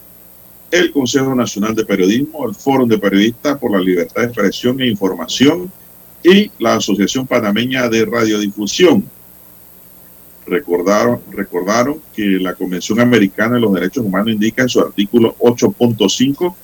el 0.71 0.91
Consejo 0.91 1.33
Nacional 1.33 1.73
de 1.73 1.85
Periodismo, 1.85 2.49
el 2.49 2.53
Fórum 2.53 2.89
de 2.89 2.97
Periodistas 2.97 3.57
por 3.57 3.71
la 3.71 3.79
Libertad 3.79 4.23
de 4.23 4.27
Expresión 4.27 4.81
e 4.81 4.87
Información, 4.87 5.71
y 6.25 6.51
la 6.57 6.75
Asociación 6.75 7.27
Panameña 7.27 7.87
de 7.87 8.03
Radiodifusión. 8.03 9.05
Recordaron, 10.47 11.21
recordaron 11.31 12.01
que 12.15 12.23
la 12.39 12.55
Convención 12.55 12.99
Americana 12.99 13.55
de 13.55 13.61
los 13.61 13.73
Derechos 13.73 14.03
Humanos 14.03 14.29
indica 14.29 14.63
en 14.63 14.69
su 14.69 14.79
artículo 14.79 15.35
8.5 15.39 16.55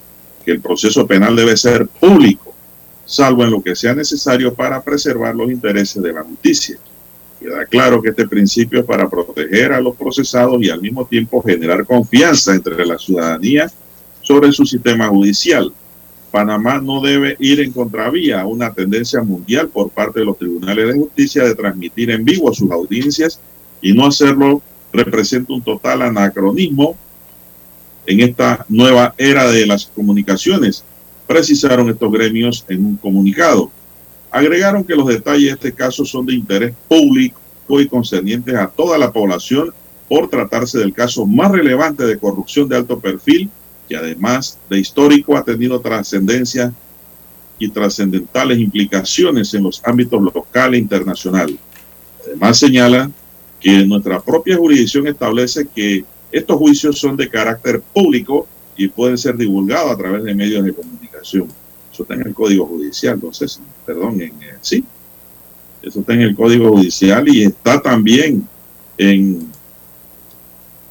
que 0.43 0.51
el 0.51 0.61
proceso 0.61 1.05
penal 1.05 1.35
debe 1.35 1.55
ser 1.55 1.87
público, 1.87 2.55
salvo 3.05 3.43
en 3.43 3.51
lo 3.51 3.61
que 3.61 3.75
sea 3.75 3.93
necesario 3.93 4.53
para 4.53 4.81
preservar 4.81 5.35
los 5.35 5.51
intereses 5.51 6.01
de 6.01 6.13
la 6.13 6.23
justicia. 6.23 6.77
Queda 7.39 7.65
claro 7.65 8.01
que 8.01 8.09
este 8.09 8.27
principio 8.27 8.79
es 8.79 8.85
para 8.85 9.07
proteger 9.09 9.73
a 9.73 9.81
los 9.81 9.95
procesados 9.95 10.61
y 10.61 10.69
al 10.71 10.81
mismo 10.81 11.05
tiempo 11.05 11.41
generar 11.43 11.85
confianza 11.85 12.55
entre 12.55 12.83
la 12.83 12.97
ciudadanía 12.97 13.71
sobre 14.21 14.51
su 14.51 14.65
sistema 14.65 15.07
judicial. 15.07 15.71
Panamá 16.31 16.79
no 16.79 17.01
debe 17.01 17.35
ir 17.39 17.59
en 17.59 17.71
contravía 17.71 18.41
a 18.41 18.47
una 18.47 18.73
tendencia 18.73 19.21
mundial 19.21 19.67
por 19.67 19.89
parte 19.89 20.21
de 20.21 20.25
los 20.25 20.37
tribunales 20.37 20.87
de 20.87 20.99
justicia 20.99 21.43
de 21.43 21.55
transmitir 21.55 22.09
en 22.09 22.23
vivo 22.23 22.53
sus 22.53 22.71
audiencias 22.71 23.39
y 23.81 23.93
no 23.93 24.07
hacerlo 24.07 24.61
representa 24.93 25.53
un 25.53 25.61
total 25.61 26.01
anacronismo 26.03 26.95
en 28.05 28.19
esta 28.21 28.65
nueva 28.67 29.13
era 29.17 29.49
de 29.49 29.65
las 29.65 29.85
comunicaciones, 29.85 30.83
precisaron 31.27 31.89
estos 31.89 32.11
gremios 32.11 32.65
en 32.67 32.85
un 32.85 32.97
comunicado. 32.97 33.71
Agregaron 34.31 34.83
que 34.83 34.95
los 34.95 35.07
detalles 35.07 35.49
de 35.49 35.53
este 35.53 35.73
caso 35.73 36.05
son 36.05 36.25
de 36.25 36.33
interés 36.33 36.73
público 36.87 37.39
y 37.69 37.87
concernientes 37.87 38.55
a 38.55 38.67
toda 38.67 38.97
la 38.97 39.11
población 39.11 39.73
por 40.09 40.29
tratarse 40.29 40.79
del 40.79 40.93
caso 40.93 41.25
más 41.25 41.51
relevante 41.51 42.05
de 42.05 42.17
corrupción 42.17 42.67
de 42.67 42.77
alto 42.77 42.99
perfil 42.99 43.49
y 43.91 43.95
además 43.95 44.57
de 44.69 44.79
histórico 44.79 45.35
ha 45.35 45.43
tenido 45.43 45.81
trascendencia 45.81 46.73
y 47.59 47.67
trascendentales 47.67 48.57
implicaciones 48.57 49.53
en 49.53 49.63
los 49.63 49.81
ámbitos 49.83 50.21
local 50.33 50.73
e 50.73 50.77
internacional. 50.77 51.59
Además 52.25 52.57
señala 52.57 53.11
que 53.59 53.85
nuestra 53.85 54.21
propia 54.21 54.55
jurisdicción 54.55 55.07
establece 55.07 55.67
que 55.67 56.05
estos 56.31 56.57
juicios 56.57 56.99
son 56.99 57.17
de 57.17 57.27
carácter 57.27 57.81
público 57.81 58.47
y 58.77 58.87
pueden 58.87 59.17
ser 59.17 59.35
divulgados 59.35 59.91
a 59.91 59.97
través 59.97 60.23
de 60.23 60.33
medios 60.33 60.63
de 60.63 60.73
comunicación. 60.73 61.49
Eso 61.91 62.03
está 62.03 62.13
en 62.13 62.27
el 62.27 62.33
Código 62.33 62.65
Judicial, 62.65 63.15
entonces, 63.15 63.59
perdón, 63.85 64.21
en, 64.21 64.31
sí, 64.61 64.85
eso 65.81 65.99
está 65.99 66.13
en 66.13 66.21
el 66.21 66.35
Código 66.35 66.69
Judicial 66.69 67.27
y 67.27 67.43
está 67.43 67.81
también 67.81 68.47
en 68.97 69.49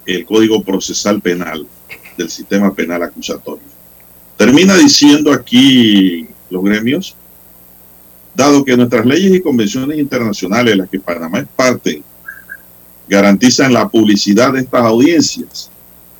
el 0.04 0.26
Código 0.26 0.62
Procesal 0.62 1.22
Penal 1.22 1.66
del 2.20 2.30
sistema 2.30 2.72
penal 2.72 3.02
acusatorio. 3.02 3.64
Termina 4.36 4.76
diciendo 4.76 5.32
aquí 5.32 6.26
los 6.50 6.62
gremios, 6.62 7.16
dado 8.34 8.64
que 8.64 8.76
nuestras 8.76 9.04
leyes 9.04 9.34
y 9.34 9.40
convenciones 9.40 9.98
internacionales, 9.98 10.76
las 10.76 10.88
que 10.88 11.00
Panamá 11.00 11.40
es 11.40 11.48
parte, 11.54 12.02
garantizan 13.08 13.72
la 13.72 13.88
publicidad 13.88 14.52
de 14.52 14.60
estas 14.60 14.82
audiencias, 14.82 15.70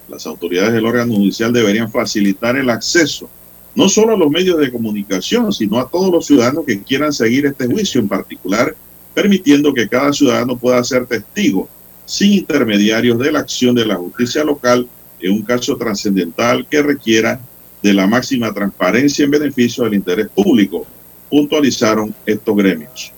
las 0.09 0.27
autoridades 0.27 0.73
del 0.73 0.87
órgano 0.87 1.15
judicial 1.15 1.53
deberían 1.53 1.91
facilitar 1.91 2.57
el 2.57 2.69
acceso 2.69 3.31
no 3.75 3.89
solo 3.89 4.15
a 4.15 4.19
los 4.19 4.31
medios 4.31 4.59
de 4.59 4.73
comunicación, 4.73 5.53
sino 5.53 5.79
a 5.79 5.89
todos 5.89 6.11
los 6.11 6.27
ciudadanos 6.27 6.65
que 6.67 6.83
quieran 6.83 7.13
seguir 7.13 7.47
este 7.47 7.67
juicio 7.67 8.01
en 8.01 8.09
particular, 8.09 8.75
permitiendo 9.15 9.73
que 9.73 9.89
cada 9.89 10.13
ciudadano 10.13 10.57
pueda 10.57 10.83
ser 10.83 11.07
testigo 11.07 11.69
sin 12.05 12.33
intermediarios 12.33 13.19
de 13.19 13.31
la 13.31 13.39
acción 13.39 13.75
de 13.75 13.87
la 13.87 13.95
justicia 13.95 14.43
local 14.43 14.89
en 15.21 15.33
un 15.33 15.43
caso 15.43 15.77
trascendental 15.77 16.67
que 16.69 16.83
requiera 16.83 17.41
de 17.83 17.95
la 17.95 18.07
máxima 18.07 18.53
transparencia 18.53 19.25
en 19.25 19.31
beneficio 19.31 19.85
del 19.85 19.95
interés 19.95 20.29
público, 20.29 20.87
puntualizaron 21.31 22.15
estos 22.27 22.57
gremios. 22.57 23.13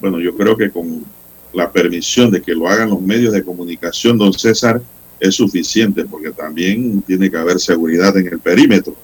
Bueno, 0.00 0.20
yo 0.20 0.36
creo 0.36 0.56
que 0.56 0.70
con 0.70 1.04
la 1.52 1.70
permisión 1.70 2.30
de 2.30 2.42
que 2.42 2.54
lo 2.54 2.68
hagan 2.68 2.90
los 2.90 3.00
medios 3.00 3.32
de 3.32 3.44
comunicación, 3.44 4.18
don 4.18 4.32
César, 4.32 4.80
es 5.20 5.34
suficiente, 5.34 6.04
porque 6.04 6.30
también 6.30 7.02
tiene 7.02 7.30
que 7.30 7.36
haber 7.36 7.58
seguridad 7.58 8.16
en 8.16 8.28
el 8.28 8.38
perímetro. 8.38 8.94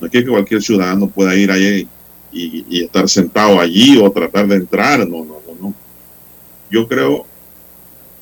No 0.00 0.06
es 0.06 0.12
que 0.12 0.24
cualquier 0.24 0.62
ciudadano 0.62 1.08
pueda 1.08 1.34
ir 1.34 1.50
allí 1.50 1.86
y, 2.32 2.82
estar 2.82 3.08
sentado 3.08 3.60
allí 3.60 3.98
o 3.98 4.10
tratar 4.10 4.46
de 4.46 4.56
entrar, 4.56 5.00
no, 5.00 5.24
no, 5.24 5.40
no. 5.60 5.74
Yo 6.70 6.88
creo 6.88 7.26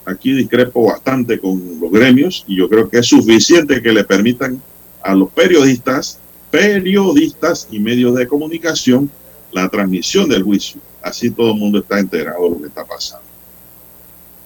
aquí 0.08 0.32
discrepo 0.32 0.86
bastante 0.86 1.38
con 1.38 1.78
los 1.80 1.90
gremios 1.90 2.44
y 2.46 2.56
yo 2.56 2.68
creo 2.68 2.88
que 2.88 2.98
es 2.98 3.06
suficiente 3.06 3.82
que 3.82 3.92
le 3.92 4.04
permitan 4.04 4.60
a 5.02 5.14
los 5.14 5.30
periodistas, 5.30 6.18
periodistas 6.50 7.68
y 7.70 7.78
medios 7.78 8.14
de 8.14 8.26
comunicación 8.26 9.10
la 9.52 9.68
transmisión 9.68 10.28
del 10.28 10.42
juicio. 10.42 10.80
Así 11.02 11.30
todo 11.30 11.52
el 11.52 11.58
mundo 11.58 11.78
está 11.80 11.98
enterado 11.98 12.44
de 12.44 12.50
lo 12.50 12.58
que 12.58 12.66
está 12.66 12.84
pasando. 12.84 13.24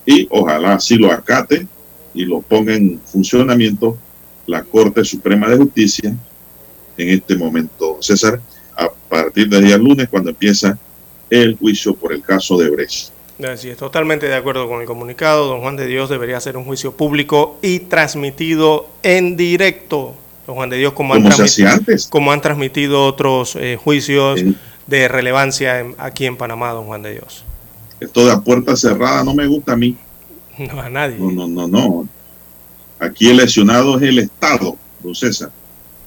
Y 0.05 0.27
ojalá 0.31 0.75
así 0.75 0.97
lo 0.97 1.13
acate 1.13 1.67
y 2.13 2.25
lo 2.25 2.43
ponga 2.43 2.75
en 2.75 3.01
funcionamiento 3.05 3.97
la 4.47 4.65
Corte 4.65 5.05
Suprema 5.05 5.49
de 5.49 5.57
Justicia 5.57 6.17
en 6.97 7.09
este 7.09 7.37
momento, 7.37 7.99
César, 8.01 8.41
a 8.77 8.91
partir 9.09 9.49
del 9.49 9.65
día 9.65 9.79
lunes 9.79 10.09
cuando 10.09 10.31
empieza 10.31 10.77
el 11.31 11.57
juicio 11.57 11.95
por 11.95 12.13
el 12.13 12.23
caso 12.23 12.59
de 12.59 12.69
Brecht. 12.69 13.13
Así 13.45 13.71
es, 13.71 13.77
totalmente 13.77 14.27
de 14.27 14.35
acuerdo 14.35 14.69
con 14.69 14.81
el 14.81 14.87
comunicado. 14.87 15.49
Don 15.49 15.61
Juan 15.61 15.77
de 15.77 15.87
Dios 15.87 16.09
debería 16.09 16.37
hacer 16.37 16.57
un 16.57 16.65
juicio 16.65 16.93
público 16.93 17.59
y 17.63 17.81
transmitido 17.81 18.89
en 19.03 19.37
directo. 19.37 20.15
Don 20.47 20.57
Juan 20.57 20.71
de 20.71 20.77
Dios, 20.77 20.93
como, 20.93 21.15
han, 21.15 21.27
antes. 21.27 22.07
como 22.09 22.33
han 22.33 22.41
transmitido 22.41 23.05
otros 23.07 23.57
eh, 23.57 23.79
juicios 23.83 24.41
de 24.87 25.09
relevancia 25.09 25.87
aquí 25.99 26.27
en 26.27 26.37
Panamá, 26.37 26.71
don 26.71 26.87
Juan 26.87 27.03
de 27.03 27.13
Dios. 27.13 27.45
Esto 28.01 28.27
de 28.27 28.33
a 28.33 28.41
puerta 28.41 28.77
cerrada 28.77 29.25
no 29.25 29.35
me 29.35 29.47
gusta 29.47 29.73
a 29.73 29.77
mí. 29.77 29.97
No, 30.59 30.79
a 30.81 30.91
nadie. 30.91 31.17
No, 31.19 31.31
no, 31.31 31.49
no, 31.49 31.67
no. 31.67 32.09
Aquí 32.99 33.31
el 33.31 33.39
lesionado 33.39 33.97
es 33.97 34.03
el 34.03 34.19
Estado, 34.19 34.77
don 35.03 35.15
César. 35.15 35.51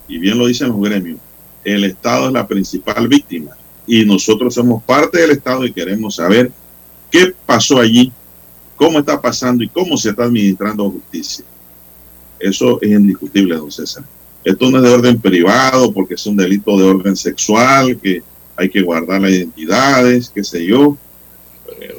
Y 0.07 0.19
bien 0.19 0.37
lo 0.37 0.45
dicen 0.45 0.67
los 0.67 0.79
gremios. 0.79 1.17
El 1.63 1.83
Estado 1.83 2.27
es 2.27 2.33
la 2.33 2.47
principal 2.47 3.07
víctima. 3.07 3.57
Y 3.87 4.05
nosotros 4.05 4.53
somos 4.53 4.83
parte 4.83 5.17
del 5.17 5.31
Estado 5.31 5.65
y 5.65 5.73
queremos 5.73 6.15
saber 6.15 6.51
qué 7.15 7.33
pasó 7.45 7.79
allí, 7.79 8.11
cómo 8.75 8.99
está 8.99 9.21
pasando 9.21 9.63
y 9.63 9.69
cómo 9.69 9.95
se 9.95 10.09
está 10.09 10.25
administrando 10.25 10.89
justicia. 10.89 11.45
Eso 12.37 12.77
es 12.81 12.91
indiscutible, 12.91 13.55
don 13.55 13.71
César. 13.71 14.03
Esto 14.43 14.69
no 14.69 14.79
es 14.79 14.83
de 14.83 14.89
orden 14.89 15.21
privado 15.21 15.93
porque 15.93 16.15
es 16.15 16.25
un 16.25 16.35
delito 16.35 16.77
de 16.77 16.83
orden 16.83 17.15
sexual, 17.15 17.97
que 18.01 18.21
hay 18.57 18.69
que 18.69 18.81
guardar 18.81 19.21
las 19.21 19.31
identidades, 19.31 20.29
qué 20.35 20.43
sé 20.43 20.65
yo. 20.65 20.97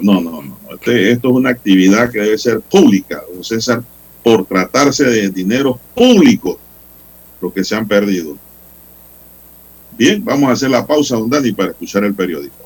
No, 0.03 0.21
no, 0.21 0.43
no. 0.43 0.59
Este, 0.75 1.13
esto 1.13 1.31
es 1.31 1.35
una 1.35 1.49
actividad 1.49 2.13
que 2.13 2.21
debe 2.21 2.37
ser 2.37 2.61
pública, 2.61 3.23
don 3.33 3.43
César, 3.43 3.83
por 4.23 4.45
tratarse 4.45 5.05
de 5.05 5.31
dinero 5.31 5.81
público 5.95 6.59
lo 7.41 7.51
que 7.51 7.65
se 7.65 7.75
han 7.75 7.89
perdido. 7.89 8.37
Bien, 9.97 10.23
vamos 10.23 10.51
a 10.51 10.53
hacer 10.53 10.69
la 10.69 10.87
pausa, 10.87 11.17
don 11.17 11.31
Dani, 11.31 11.53
para 11.53 11.71
escuchar 11.71 12.05
el 12.05 12.15
periódico. 12.15 12.66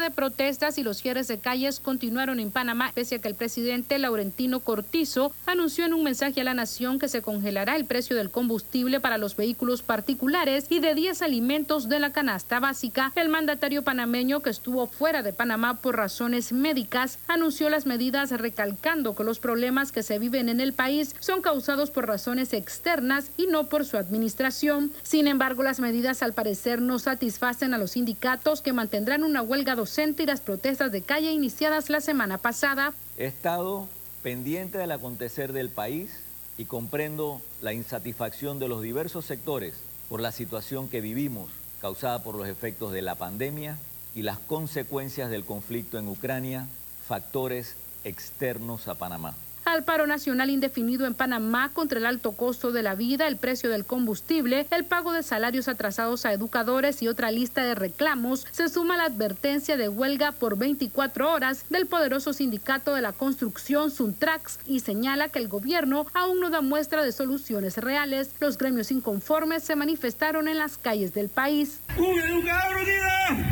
de 0.00 0.10
protestas 0.10 0.78
y 0.78 0.82
los 0.82 0.98
cierres 0.98 1.28
de 1.28 1.38
calles 1.38 1.80
continuaron 1.80 2.40
en 2.40 2.50
Panamá, 2.50 2.92
pese 2.94 3.16
a 3.16 3.18
que 3.18 3.28
el 3.28 3.34
presidente 3.34 3.98
Laurentino 3.98 4.60
Cortizo 4.60 5.32
anunció 5.46 5.84
en 5.84 5.94
un 5.94 6.04
mensaje 6.04 6.40
a 6.40 6.44
la 6.44 6.54
nación 6.54 6.98
que 6.98 7.08
se 7.08 7.22
congelará 7.22 7.76
el 7.76 7.84
precio 7.84 8.16
del 8.16 8.30
combustible 8.30 9.00
para 9.00 9.18
los 9.18 9.36
vehículos 9.36 9.82
particulares 9.82 10.66
y 10.70 10.80
de 10.80 10.94
10 10.94 11.22
alimentos 11.22 11.88
de 11.88 11.98
la 11.98 12.12
canasta 12.12 12.60
básica. 12.60 13.12
El 13.16 13.28
mandatario 13.28 13.82
panameño, 13.82 14.40
que 14.40 14.50
estuvo 14.50 14.86
fuera 14.86 15.22
de 15.22 15.32
Panamá 15.32 15.74
por 15.74 15.96
razones 15.96 16.52
médicas, 16.52 17.18
anunció 17.26 17.68
las 17.68 17.86
medidas 17.86 18.30
recalcando 18.30 19.16
que 19.16 19.24
los 19.24 19.38
problemas 19.38 19.92
que 19.92 20.02
se 20.02 20.18
viven 20.18 20.48
en 20.48 20.60
el 20.60 20.72
país 20.72 21.14
son 21.18 21.42
causados 21.42 21.90
por 21.90 22.06
razones 22.06 22.52
externas 22.52 23.30
y 23.36 23.46
no 23.46 23.68
por 23.68 23.84
su 23.84 23.96
administración. 23.96 24.92
Sin 25.02 25.26
embargo, 25.26 25.62
las 25.62 25.80
medidas 25.80 26.22
al 26.22 26.32
parecer 26.32 26.80
no 26.80 26.98
satisfacen 26.98 27.74
a 27.74 27.78
los 27.78 27.92
sindicatos 27.92 28.62
que 28.62 28.72
mantendrán 28.72 29.24
una 29.24 29.42
huelga 29.42 29.74
docente 29.74 29.87
y 29.96 30.26
las 30.26 30.40
protestas 30.40 30.92
de 30.92 31.02
calle 31.02 31.32
iniciadas 31.32 31.88
la 31.88 32.00
semana 32.00 32.36
pasada. 32.36 32.92
He 33.16 33.24
estado 33.24 33.88
pendiente 34.22 34.76
del 34.76 34.92
acontecer 34.92 35.52
del 35.52 35.70
país 35.70 36.10
y 36.58 36.66
comprendo 36.66 37.40
la 37.62 37.72
insatisfacción 37.72 38.58
de 38.58 38.68
los 38.68 38.82
diversos 38.82 39.24
sectores 39.24 39.74
por 40.08 40.20
la 40.20 40.30
situación 40.30 40.88
que 40.88 41.00
vivimos 41.00 41.50
causada 41.80 42.22
por 42.22 42.34
los 42.34 42.48
efectos 42.48 42.92
de 42.92 43.02
la 43.02 43.14
pandemia 43.14 43.78
y 44.14 44.22
las 44.22 44.38
consecuencias 44.38 45.30
del 45.30 45.44
conflicto 45.44 45.98
en 45.98 46.08
Ucrania, 46.08 46.66
factores 47.06 47.76
externos 48.04 48.88
a 48.88 48.96
Panamá 48.96 49.34
al 49.72 49.84
paro 49.84 50.06
nacional 50.06 50.50
indefinido 50.50 51.06
en 51.06 51.14
Panamá 51.14 51.70
contra 51.72 51.98
el 51.98 52.06
alto 52.06 52.32
costo 52.32 52.72
de 52.72 52.82
la 52.82 52.94
vida, 52.94 53.28
el 53.28 53.36
precio 53.36 53.70
del 53.70 53.84
combustible, 53.84 54.66
el 54.70 54.84
pago 54.84 55.12
de 55.12 55.22
salarios 55.22 55.68
atrasados 55.68 56.24
a 56.24 56.32
educadores 56.32 57.02
y 57.02 57.08
otra 57.08 57.30
lista 57.30 57.62
de 57.62 57.74
reclamos, 57.74 58.46
se 58.50 58.68
suma 58.68 58.96
la 58.96 59.04
advertencia 59.04 59.76
de 59.76 59.88
huelga 59.88 60.32
por 60.32 60.56
24 60.56 61.32
horas 61.32 61.64
del 61.68 61.86
poderoso 61.86 62.32
sindicato 62.32 62.94
de 62.94 63.02
la 63.02 63.12
construcción 63.12 63.90
Suntrax 63.90 64.60
y 64.66 64.80
señala 64.80 65.28
que 65.28 65.38
el 65.38 65.48
gobierno 65.48 66.06
aún 66.14 66.40
no 66.40 66.50
da 66.50 66.60
muestra 66.60 67.02
de 67.02 67.12
soluciones 67.12 67.76
reales. 67.76 68.30
Los 68.40 68.58
gremios 68.58 68.90
inconformes 68.90 69.64
se 69.64 69.76
manifestaron 69.76 70.48
en 70.48 70.58
las 70.58 70.78
calles 70.78 71.14
del 71.14 71.28
país. 71.28 71.80
¡Un 71.96 72.18
educador 72.18 72.76
unido! 72.76 73.46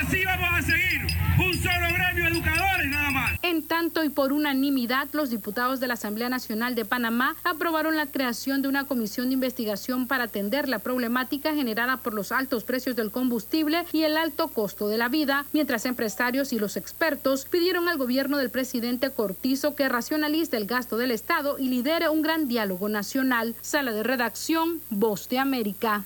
Así 0.00 0.24
vamos 0.24 0.50
a 0.58 0.62
seguir. 0.62 1.11
Un 1.38 1.54
solo 1.54 1.86
gremio 1.94 2.28
educadores 2.28 2.88
nada 2.90 3.10
más. 3.10 3.32
En 3.42 3.62
tanto 3.62 4.04
y 4.04 4.08
por 4.08 4.32
unanimidad, 4.32 5.08
los 5.12 5.30
diputados 5.30 5.80
de 5.80 5.86
la 5.86 5.94
Asamblea 5.94 6.28
Nacional 6.28 6.74
de 6.74 6.84
Panamá 6.84 7.36
aprobaron 7.44 7.96
la 7.96 8.06
creación 8.06 8.62
de 8.62 8.68
una 8.68 8.84
comisión 8.84 9.28
de 9.28 9.34
investigación 9.34 10.06
para 10.06 10.24
atender 10.24 10.68
la 10.68 10.78
problemática 10.78 11.54
generada 11.54 11.96
por 11.98 12.14
los 12.14 12.32
altos 12.32 12.64
precios 12.64 12.96
del 12.96 13.10
combustible 13.10 13.84
y 13.92 14.02
el 14.02 14.16
alto 14.16 14.48
costo 14.48 14.88
de 14.88 14.98
la 14.98 15.08
vida, 15.08 15.44
mientras 15.52 15.86
empresarios 15.86 16.52
y 16.52 16.58
los 16.58 16.76
expertos 16.76 17.46
pidieron 17.46 17.88
al 17.88 17.98
gobierno 17.98 18.38
del 18.38 18.50
presidente 18.50 19.10
Cortizo 19.10 19.74
que 19.74 19.88
racionalice 19.88 20.56
el 20.56 20.66
gasto 20.66 20.96
del 20.96 21.10
Estado 21.10 21.58
y 21.58 21.68
lidere 21.68 22.08
un 22.08 22.22
gran 22.22 22.48
diálogo 22.48 22.88
nacional. 22.88 23.54
Sala 23.60 23.92
de 23.92 24.02
redacción, 24.02 24.80
Voz 24.90 25.28
de 25.28 25.38
América. 25.38 26.04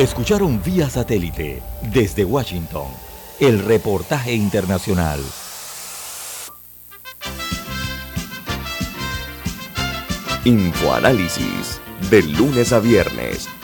Escucharon 0.00 0.62
vía 0.62 0.88
satélite 0.88 1.62
desde 1.92 2.24
Washington 2.24 2.86
el 3.38 3.62
reportaje 3.62 4.32
internacional. 4.32 5.20
Infoanálisis, 10.46 11.82
de 12.10 12.22
lunes 12.22 12.72
a 12.72 12.78
viernes, 12.80 13.46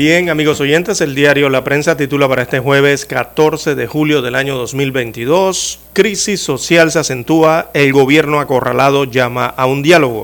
Bien, 0.00 0.30
amigos 0.30 0.62
oyentes, 0.62 1.02
el 1.02 1.14
diario 1.14 1.50
La 1.50 1.62
Prensa 1.62 1.94
titula 1.94 2.26
para 2.26 2.40
este 2.40 2.58
jueves 2.58 3.04
14 3.04 3.74
de 3.74 3.86
julio 3.86 4.22
del 4.22 4.34
año 4.34 4.56
2022, 4.56 5.78
Crisis 5.92 6.40
social 6.40 6.90
se 6.90 7.00
acentúa, 7.00 7.70
el 7.74 7.92
gobierno 7.92 8.40
acorralado 8.40 9.04
llama 9.04 9.44
a 9.44 9.66
un 9.66 9.82
diálogo. 9.82 10.22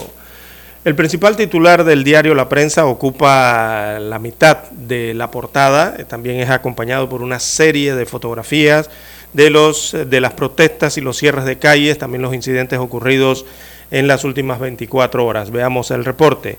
El 0.87 0.95
principal 0.95 1.37
titular 1.37 1.85
del 1.85 2.05
diario 2.05 2.35
La 2.35 2.49
Prensa 2.49 2.87
ocupa 2.87 3.99
la 4.01 4.19
mitad 4.19 4.71
de 4.71 5.13
la 5.13 5.31
portada, 5.31 5.95
eh, 5.99 6.05
también 6.05 6.41
es 6.41 6.49
acompañado 6.49 7.11
por 7.11 7.21
una 7.21 7.39
serie 7.39 7.95
de 7.95 8.07
fotografías 8.07 8.89
de, 9.35 9.51
los, 9.51 9.95
de 10.07 10.21
las 10.23 10.33
protestas 10.33 10.97
y 10.97 11.03
los 11.03 11.19
cierres 11.19 11.45
de 11.45 11.59
calles, 11.59 11.99
también 11.99 12.23
los 12.23 12.33
incidentes 12.33 12.79
ocurridos 12.79 13.45
en 13.91 14.09
las 14.09 14.25
últimas 14.25 14.59
24 14.59 15.27
horas. 15.27 15.51
Veamos 15.51 15.91
el 15.91 16.07
reporte. 16.07 16.57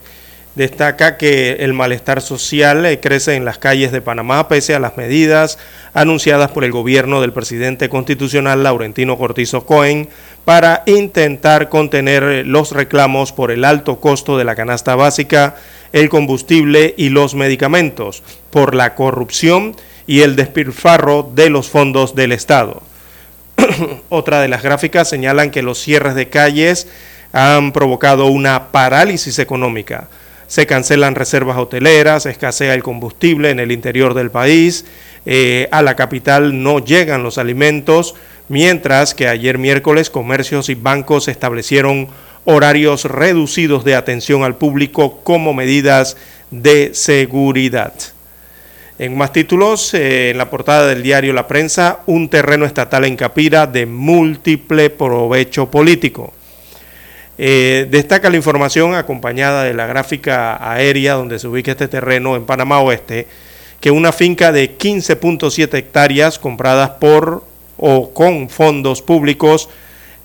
Destaca 0.58 1.16
que 1.16 1.52
el 1.60 1.72
malestar 1.72 2.20
social 2.20 2.84
eh, 2.84 2.98
crece 2.98 3.36
en 3.36 3.44
las 3.44 3.58
calles 3.58 3.92
de 3.92 4.02
Panamá 4.02 4.48
pese 4.48 4.74
a 4.74 4.80
las 4.80 4.96
medidas 4.96 5.56
anunciadas 5.94 6.50
por 6.50 6.64
el 6.64 6.72
gobierno 6.72 7.20
del 7.20 7.32
presidente 7.32 7.88
constitucional 7.88 8.64
Laurentino 8.64 9.16
Cortizo 9.16 9.64
Cohen 9.64 10.08
para 10.44 10.82
intentar 10.86 11.68
contener 11.68 12.24
eh, 12.24 12.44
los 12.44 12.72
reclamos 12.72 13.30
por 13.32 13.52
el 13.52 13.64
alto 13.64 14.00
costo 14.00 14.36
de 14.36 14.44
la 14.44 14.56
canasta 14.56 14.96
básica, 14.96 15.54
el 15.92 16.08
combustible 16.08 16.92
y 16.98 17.10
los 17.10 17.36
medicamentos, 17.36 18.24
por 18.50 18.74
la 18.74 18.96
corrupción 18.96 19.76
y 20.08 20.22
el 20.22 20.34
despilfarro 20.34 21.30
de 21.34 21.50
los 21.50 21.68
fondos 21.68 22.16
del 22.16 22.32
Estado. 22.32 22.82
Otra 24.08 24.40
de 24.40 24.48
las 24.48 24.64
gráficas 24.64 25.08
señalan 25.08 25.52
que 25.52 25.62
los 25.62 25.78
cierres 25.78 26.16
de 26.16 26.28
calles 26.28 26.88
han 27.32 27.70
provocado 27.70 28.26
una 28.26 28.72
parálisis 28.72 29.38
económica 29.38 30.08
se 30.48 30.66
cancelan 30.66 31.14
reservas 31.14 31.58
hoteleras, 31.58 32.26
escasea 32.26 32.74
el 32.74 32.82
combustible 32.82 33.50
en 33.50 33.60
el 33.60 33.70
interior 33.70 34.14
del 34.14 34.30
país, 34.30 34.86
eh, 35.26 35.68
a 35.70 35.82
la 35.82 35.94
capital 35.94 36.62
no 36.62 36.78
llegan 36.78 37.22
los 37.22 37.38
alimentos, 37.38 38.14
mientras 38.48 39.14
que 39.14 39.28
ayer 39.28 39.58
miércoles 39.58 40.08
comercios 40.08 40.70
y 40.70 40.74
bancos 40.74 41.28
establecieron 41.28 42.08
horarios 42.46 43.04
reducidos 43.04 43.84
de 43.84 43.94
atención 43.94 44.42
al 44.42 44.56
público 44.56 45.20
como 45.22 45.52
medidas 45.52 46.16
de 46.50 46.94
seguridad. 46.94 47.92
En 48.98 49.18
más 49.18 49.32
títulos, 49.32 49.92
eh, 49.92 50.30
en 50.30 50.38
la 50.38 50.48
portada 50.48 50.86
del 50.86 51.02
diario 51.02 51.34
La 51.34 51.46
Prensa, 51.46 52.00
un 52.06 52.30
terreno 52.30 52.64
estatal 52.64 53.04
en 53.04 53.16
Capira 53.16 53.66
de 53.66 53.84
múltiple 53.84 54.88
provecho 54.88 55.70
político. 55.70 56.32
Eh, 57.40 57.86
destaca 57.88 58.30
la 58.30 58.36
información 58.36 58.96
acompañada 58.96 59.62
de 59.62 59.72
la 59.72 59.86
gráfica 59.86 60.58
aérea 60.72 61.14
donde 61.14 61.38
se 61.38 61.46
ubica 61.46 61.70
este 61.70 61.86
terreno 61.86 62.34
en 62.34 62.44
Panamá 62.44 62.80
Oeste, 62.80 63.28
que 63.80 63.92
una 63.92 64.10
finca 64.10 64.50
de 64.50 64.76
15.7 64.76 65.72
hectáreas 65.78 66.40
compradas 66.40 66.90
por 66.98 67.44
o 67.76 68.12
con 68.12 68.48
fondos 68.50 69.02
públicos 69.02 69.68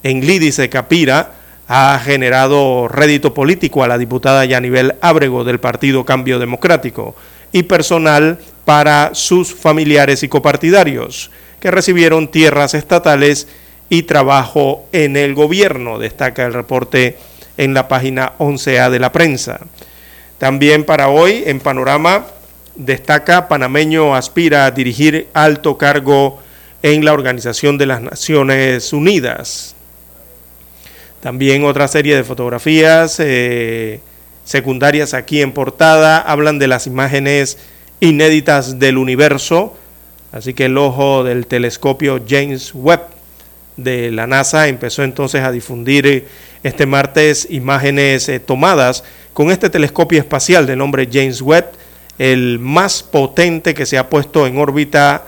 en 0.02 0.26
Lídice 0.26 0.70
Capira 0.70 1.34
ha 1.68 2.00
generado 2.04 2.88
rédito 2.88 3.36
político 3.36 3.84
a 3.84 3.88
la 3.88 4.00
diputada 4.00 4.44
Yanivel 4.44 4.96
Ábrego 5.02 5.44
del 5.44 5.60
Partido 5.60 6.04
Cambio 6.04 6.40
Democrático 6.40 7.16
y 7.52 7.64
personal 7.64 8.40
para 8.66 9.12
sus 9.14 9.54
familiares 9.54 10.24
y 10.24 10.28
copartidarios 10.28 11.30
que 11.60 11.70
recibieron 11.70 12.30
tierras 12.30 12.74
estatales 12.74 13.48
y 13.94 14.02
trabajo 14.02 14.88
en 14.92 15.16
el 15.16 15.36
gobierno, 15.36 16.00
destaca 16.00 16.48
el 16.48 16.54
reporte 16.54 17.16
en 17.58 17.76
la 17.76 17.88
página 17.88 18.34
11A 18.40 18.90
de 18.90 18.98
la 18.98 19.12
prensa. 19.12 19.60
También 20.40 20.84
para 20.84 21.10
hoy, 21.10 21.44
en 21.46 21.60
Panorama, 21.60 22.26
destaca 22.76 23.48
panameño 23.48 24.16
aspira 24.16 24.66
a 24.66 24.72
dirigir 24.72 25.28
alto 25.36 25.78
cargo 25.78 26.42
en 26.82 27.06
la 27.06 27.14
Organización 27.14 27.78
de 27.78 27.86
las 27.86 28.02
Naciones 28.02 28.94
Unidas. 28.94 29.76
También 31.22 31.64
otra 31.64 31.88
serie 31.88 32.16
de 32.16 32.24
fotografías 32.24 33.20
eh, 33.20 34.00
secundarias 34.44 35.14
aquí 35.14 35.44
en 35.44 35.52
portada 35.52 36.18
hablan 36.18 36.58
de 36.58 36.68
las 36.68 36.88
imágenes 36.88 37.60
inéditas 38.00 38.80
del 38.80 38.98
universo, 38.98 39.78
así 40.32 40.56
que 40.56 40.66
el 40.66 40.80
ojo 40.80 41.24
del 41.24 41.46
telescopio 41.46 42.20
James 42.28 42.74
Webb 42.74 43.13
de 43.78 44.12
la 44.12 44.28
NASA 44.28 44.68
empezó 44.68 45.04
entonces 45.04 45.42
a 45.42 45.52
difundir 45.52 46.06
eh, 46.08 46.26
este 46.64 46.86
martes 46.86 47.48
imágenes 47.50 48.30
eh, 48.30 48.40
tomadas 48.40 49.04
con 49.34 49.52
este 49.52 49.70
telescopio 49.70 50.20
espacial 50.20 50.66
de 50.68 50.76
nombre 50.76 51.10
James 51.12 51.42
Webb, 51.42 51.72
el 52.20 52.60
más 52.60 53.02
potente 53.02 53.74
que 53.74 53.86
se 53.86 53.98
ha 53.98 54.10
puesto 54.10 54.46
en 54.46 54.58
órbita 54.58 55.24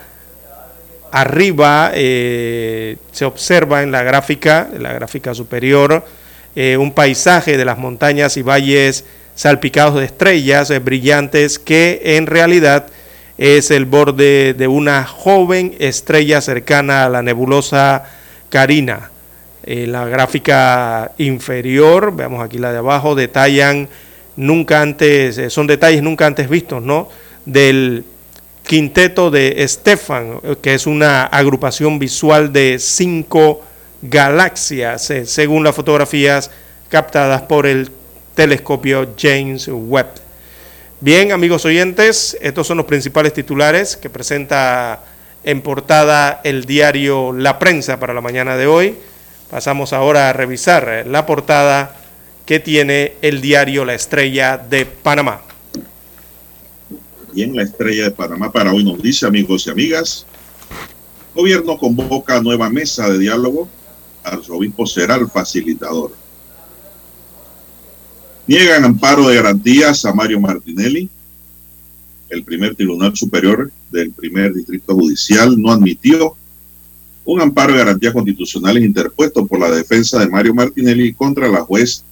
arriba 1.11 1.91
eh, 1.93 2.97
se 3.11 3.25
observa 3.25 3.81
en 3.81 3.91
la 3.91 4.03
gráfica, 4.03 4.69
en 4.73 4.83
la 4.83 4.93
gráfica 4.93 5.33
superior, 5.33 6.05
un 6.55 6.93
paisaje 6.93 7.57
de 7.57 7.65
las 7.65 7.77
montañas 7.77 8.37
y 8.37 8.41
valles 8.41 9.03
salpicados 9.35 9.95
de 9.95 10.05
estrellas 10.05 10.71
brillantes 10.81 11.59
que 11.59 12.01
en 12.17 12.27
realidad 12.27 12.87
es 13.37 13.71
el 13.71 13.83
borde 13.83 14.53
de 14.53 14.67
una 14.69 15.03
joven 15.05 15.75
estrella 15.79 16.39
cercana 16.39 17.03
a 17.03 17.09
la 17.09 17.21
nebulosa 17.21 18.05
Karina. 18.49 19.11
Eh, 19.63 19.87
la 19.87 20.05
gráfica 20.05 21.11
inferior, 21.17 22.15
veamos 22.15 22.43
aquí 22.43 22.59
la 22.59 22.71
de 22.71 22.77
abajo, 22.77 23.15
detallan 23.15 23.89
nunca 24.35 24.81
antes, 24.81 25.37
eh, 25.37 25.49
son 25.49 25.65
detalles 25.65 26.03
nunca 26.03 26.27
antes 26.27 26.47
vistos, 26.47 26.83
¿no? 26.83 27.09
Del 27.45 28.05
quinteto 28.63 29.31
de 29.31 29.63
Estefan, 29.63 30.39
que 30.61 30.75
es 30.75 30.85
una 30.85 31.23
agrupación 31.23 31.97
visual 31.97 32.53
de 32.53 32.77
cinco 32.79 33.63
galaxias, 34.01 35.09
eh, 35.09 35.25
según 35.25 35.63
las 35.63 35.75
fotografías 35.75 36.51
captadas 36.89 37.41
por 37.43 37.65
el 37.65 37.89
telescopio 38.35 39.13
James 39.17 39.67
Webb. 39.67 40.07
Bien, 41.01 41.31
amigos 41.31 41.65
oyentes, 41.65 42.37
estos 42.41 42.67
son 42.67 42.77
los 42.77 42.85
principales 42.85 43.33
titulares 43.33 43.97
que 43.97 44.09
presenta 44.09 45.03
en 45.45 45.61
portada 45.61 46.41
el 46.43 46.65
diario 46.65 47.31
La 47.31 47.59
Prensa 47.59 47.99
para 47.99 48.13
la 48.13 48.21
mañana 48.21 48.57
de 48.57 48.67
hoy. 48.67 48.95
Pasamos 49.49 49.93
ahora 49.93 50.29
a 50.29 50.33
revisar 50.33 50.89
eh, 50.89 51.05
la 51.05 51.25
portada 51.25 51.95
que 52.45 52.59
tiene 52.59 53.13
el 53.21 53.41
diario 53.41 53.85
La 53.85 53.93
Estrella 53.93 54.57
de 54.57 54.85
Panamá. 54.87 55.41
Bien, 57.31 57.55
la 57.55 57.63
Estrella 57.63 58.05
de 58.05 58.11
Panamá 58.11 58.51
para 58.51 58.73
hoy 58.73 58.83
nos 58.83 59.01
dice, 59.01 59.27
amigos 59.27 59.67
y 59.67 59.69
amigas, 59.69 60.25
gobierno 61.35 61.77
convoca 61.77 62.41
nueva 62.41 62.69
mesa 62.69 63.07
de 63.09 63.19
diálogo, 63.19 63.69
arzobispo 64.23 64.87
será 64.87 65.15
el 65.15 65.29
facilitador. 65.29 66.11
Niegan 68.47 68.83
amparo 68.83 69.27
de 69.27 69.35
garantías 69.35 70.05
a 70.05 70.13
Mario 70.13 70.39
Martinelli, 70.39 71.09
el 72.29 72.43
primer 72.43 72.75
Tribunal 72.75 73.15
Superior 73.15 73.71
del 73.91 74.11
primer 74.11 74.53
Distrito 74.53 74.93
Judicial 74.95 75.59
no 75.59 75.71
admitió 75.71 76.35
un 77.23 77.41
amparo 77.41 77.73
de 77.73 77.79
garantías 77.79 78.13
constitucionales 78.13 78.83
interpuesto 78.83 79.45
por 79.45 79.59
la 79.59 79.71
defensa 79.71 80.19
de 80.19 80.29
Mario 80.29 80.53
Martinelli 80.53 81.13
contra 81.13 81.47
la 81.47 81.61
juez 81.61 82.03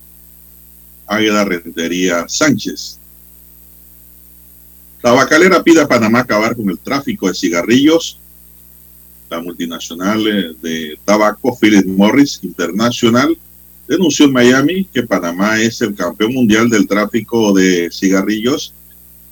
Águeda 1.05 1.45
Rentería 1.45 2.25
Sánchez. 2.27 2.99
Tabacalera 5.01 5.61
pide 5.61 5.81
a 5.81 5.87
Panamá 5.87 6.19
acabar 6.19 6.55
con 6.55 6.69
el 6.69 6.79
tráfico 6.79 7.27
de 7.27 7.35
cigarrillos. 7.35 8.17
La 9.29 9.41
multinacional 9.41 10.23
de 10.61 10.97
tabaco 11.03 11.57
Philip 11.59 11.85
Morris 11.85 12.39
International 12.41 13.37
denunció 13.87 14.25
en 14.25 14.33
Miami 14.33 14.85
que 14.85 15.03
Panamá 15.03 15.59
es 15.59 15.81
el 15.81 15.93
campeón 15.93 16.33
mundial 16.33 16.69
del 16.69 16.87
tráfico 16.87 17.53
de 17.53 17.89
cigarrillos 17.91 18.73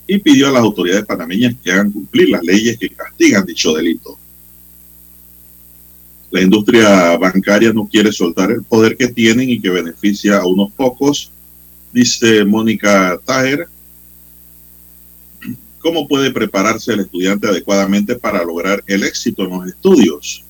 y 0.08 0.20
pidió 0.20 0.48
a 0.48 0.52
las 0.52 0.62
autoridades 0.62 1.06
panameñas 1.06 1.56
que 1.64 1.72
hagan 1.72 1.92
cumplir 1.92 2.30
las 2.30 2.44
leyes 2.44 2.78
que 2.78 2.90
castigan 2.90 3.46
dicho 3.46 3.74
delito. 3.74 4.18
La 6.32 6.42
industria 6.42 7.18
bancaria 7.18 7.74
no 7.74 7.88
quiere 7.88 8.12
soltar 8.12 8.52
el 8.52 8.64
poder 8.64 8.96
que 8.96 9.08
tienen 9.08 9.50
y 9.50 9.60
que 9.60 9.70
beneficia 9.70 10.38
a 10.38 10.46
unos 10.46 10.72
pocos, 10.72 11.32
dice 11.92 12.46
Mónica 12.46 13.20
Taher. 13.26 13.68
¿Cómo 15.80 16.08
puede 16.08 16.32
prepararse 16.32 16.94
el 16.94 17.02
estudiante 17.02 17.48
adecuadamente 17.48 18.16
para 18.16 18.44
lograr 18.44 18.84
el 18.88 19.04
éxito 19.04 19.44
en 19.44 19.50
los 19.50 19.68
estudios? 19.68 20.44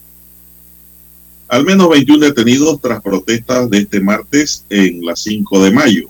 Al 1.48 1.66
menos 1.66 1.90
21 1.90 2.26
detenidos 2.26 2.80
tras 2.80 3.02
protestas 3.02 3.70
de 3.70 3.80
este 3.80 4.00
martes 4.00 4.66
en 4.70 5.04
la 5.04 5.16
5 5.16 5.64
de 5.64 5.72
mayo. 5.72 6.08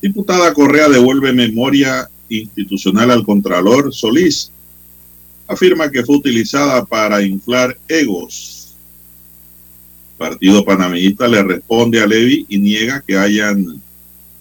Diputada 0.00 0.52
Correa 0.52 0.88
devuelve 0.88 1.32
memoria 1.32 2.08
institucional 2.28 3.10
al 3.10 3.24
Contralor 3.24 3.94
Solís. 3.94 4.50
Afirma 5.48 5.90
que 5.90 6.04
fue 6.04 6.16
utilizada 6.16 6.84
para 6.84 7.22
inflar 7.22 7.78
egos. 7.88 8.74
Partido 10.18 10.64
Panameñista 10.64 11.28
le 11.28 11.42
responde 11.42 12.00
a 12.00 12.06
Levi 12.06 12.46
y 12.48 12.58
niega 12.58 13.02
que 13.06 13.16
hayan 13.16 13.80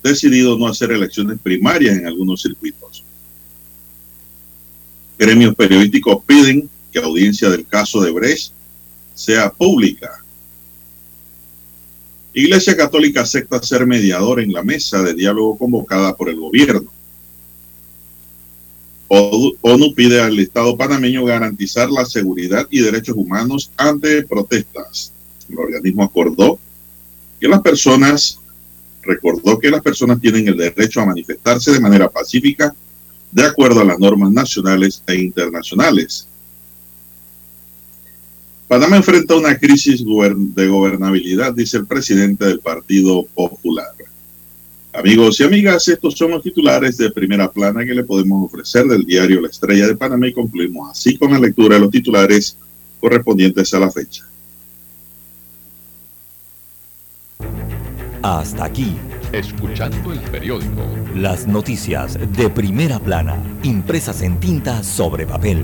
decidido 0.01 0.57
no 0.57 0.67
hacer 0.67 0.91
elecciones 0.91 1.39
primarias 1.41 1.97
en 1.97 2.07
algunos 2.07 2.41
circuitos. 2.41 3.03
Gremios 5.17 5.55
periodísticos 5.55 6.23
piden 6.25 6.69
que 6.91 6.99
audiencia 6.99 7.49
del 7.49 7.65
caso 7.65 8.01
de 8.01 8.11
Brecht 8.11 8.51
sea 9.13 9.51
pública. 9.51 10.24
Iglesia 12.38 12.76
Católica 12.76 13.21
acepta 13.21 13.63
ser 13.63 13.88
mediador 13.88 14.41
en 14.41 14.52
la 14.52 14.62
mesa 14.62 15.02
de 15.02 15.13
diálogo 15.13 15.58
convocada 15.58 16.13
por 16.17 16.28
el 16.28 16.36
gobierno. 16.36 16.91
ONU 19.08 19.93
pide 19.95 20.19
al 20.19 20.38
Estado 20.38 20.76
panameño 20.76 21.24
garantizar 21.24 21.89
la 21.89 22.04
seguridad 22.06 22.67
y 22.69 22.82
derechos 22.82 23.15
humanos 23.15 23.71
ante 23.78 24.24
protestas. 24.24 25.13
El 25.50 25.60
organismo 25.60 26.04
acordó 26.04 26.60
que 27.39 27.48
las 27.48 27.62
personas 27.62 28.38
recordó 29.02 29.58
que 29.58 29.71
las 29.71 29.82
personas 29.82 30.19
tienen 30.19 30.50
el 30.50 30.58
derecho 30.58 31.00
a 31.00 31.06
manifestarse 31.06 31.71
de 31.71 31.80
manera 31.80 32.10
pacífica 32.10 32.76
de 33.32 33.45
acuerdo 33.45 33.80
a 33.80 33.86
las 33.86 34.00
normas 34.00 34.32
nacionales 34.32 35.02
e 35.08 35.15
internacionales. 35.15 36.28
Panamá 38.67 38.97
enfrenta 38.97 39.36
una 39.36 39.58
crisis 39.58 40.04
de 40.04 40.67
gobernabilidad, 40.67 41.54
dice 41.54 41.78
el 41.78 41.86
presidente 41.86 42.45
del 42.45 42.60
Partido 42.60 43.25
Popular. 43.36 43.93
Amigos 44.91 45.39
y 45.39 45.43
amigas, 45.43 45.88
estos 45.88 46.15
son 46.15 46.32
los 46.32 46.41
titulares 46.41 46.97
de 46.97 47.12
primera 47.12 47.51
plana 47.51 47.86
que 47.86 47.93
le 47.93 48.04
podemos 48.04 48.45
ofrecer 48.45 48.86
del 48.86 49.06
diario 49.06 49.41
La 49.41 49.49
Estrella 49.49 49.88
de 49.88 49.95
Panamá 49.95 50.28
y 50.28 50.34
concluimos 50.34 50.89
así 50.89 51.17
con 51.17 51.32
la 51.32 51.39
lectura 51.39 51.75
de 51.75 51.82
los 51.82 51.91
titulares 51.91 52.58
correspondientes 53.01 53.73
a 53.73 53.80
la 53.80 53.91
fecha. 53.91 54.25
Hasta 58.23 58.65
aquí. 58.65 58.95
Escuchando 59.32 60.13
el 60.13 60.19
periódico. 60.32 60.82
Las 61.13 61.45
noticias 61.45 62.17
de 62.36 62.49
primera 62.49 62.99
plana, 62.99 63.38
impresas 63.63 64.21
en 64.21 64.39
tinta 64.39 64.82
sobre 64.82 65.28
papel. 65.28 65.63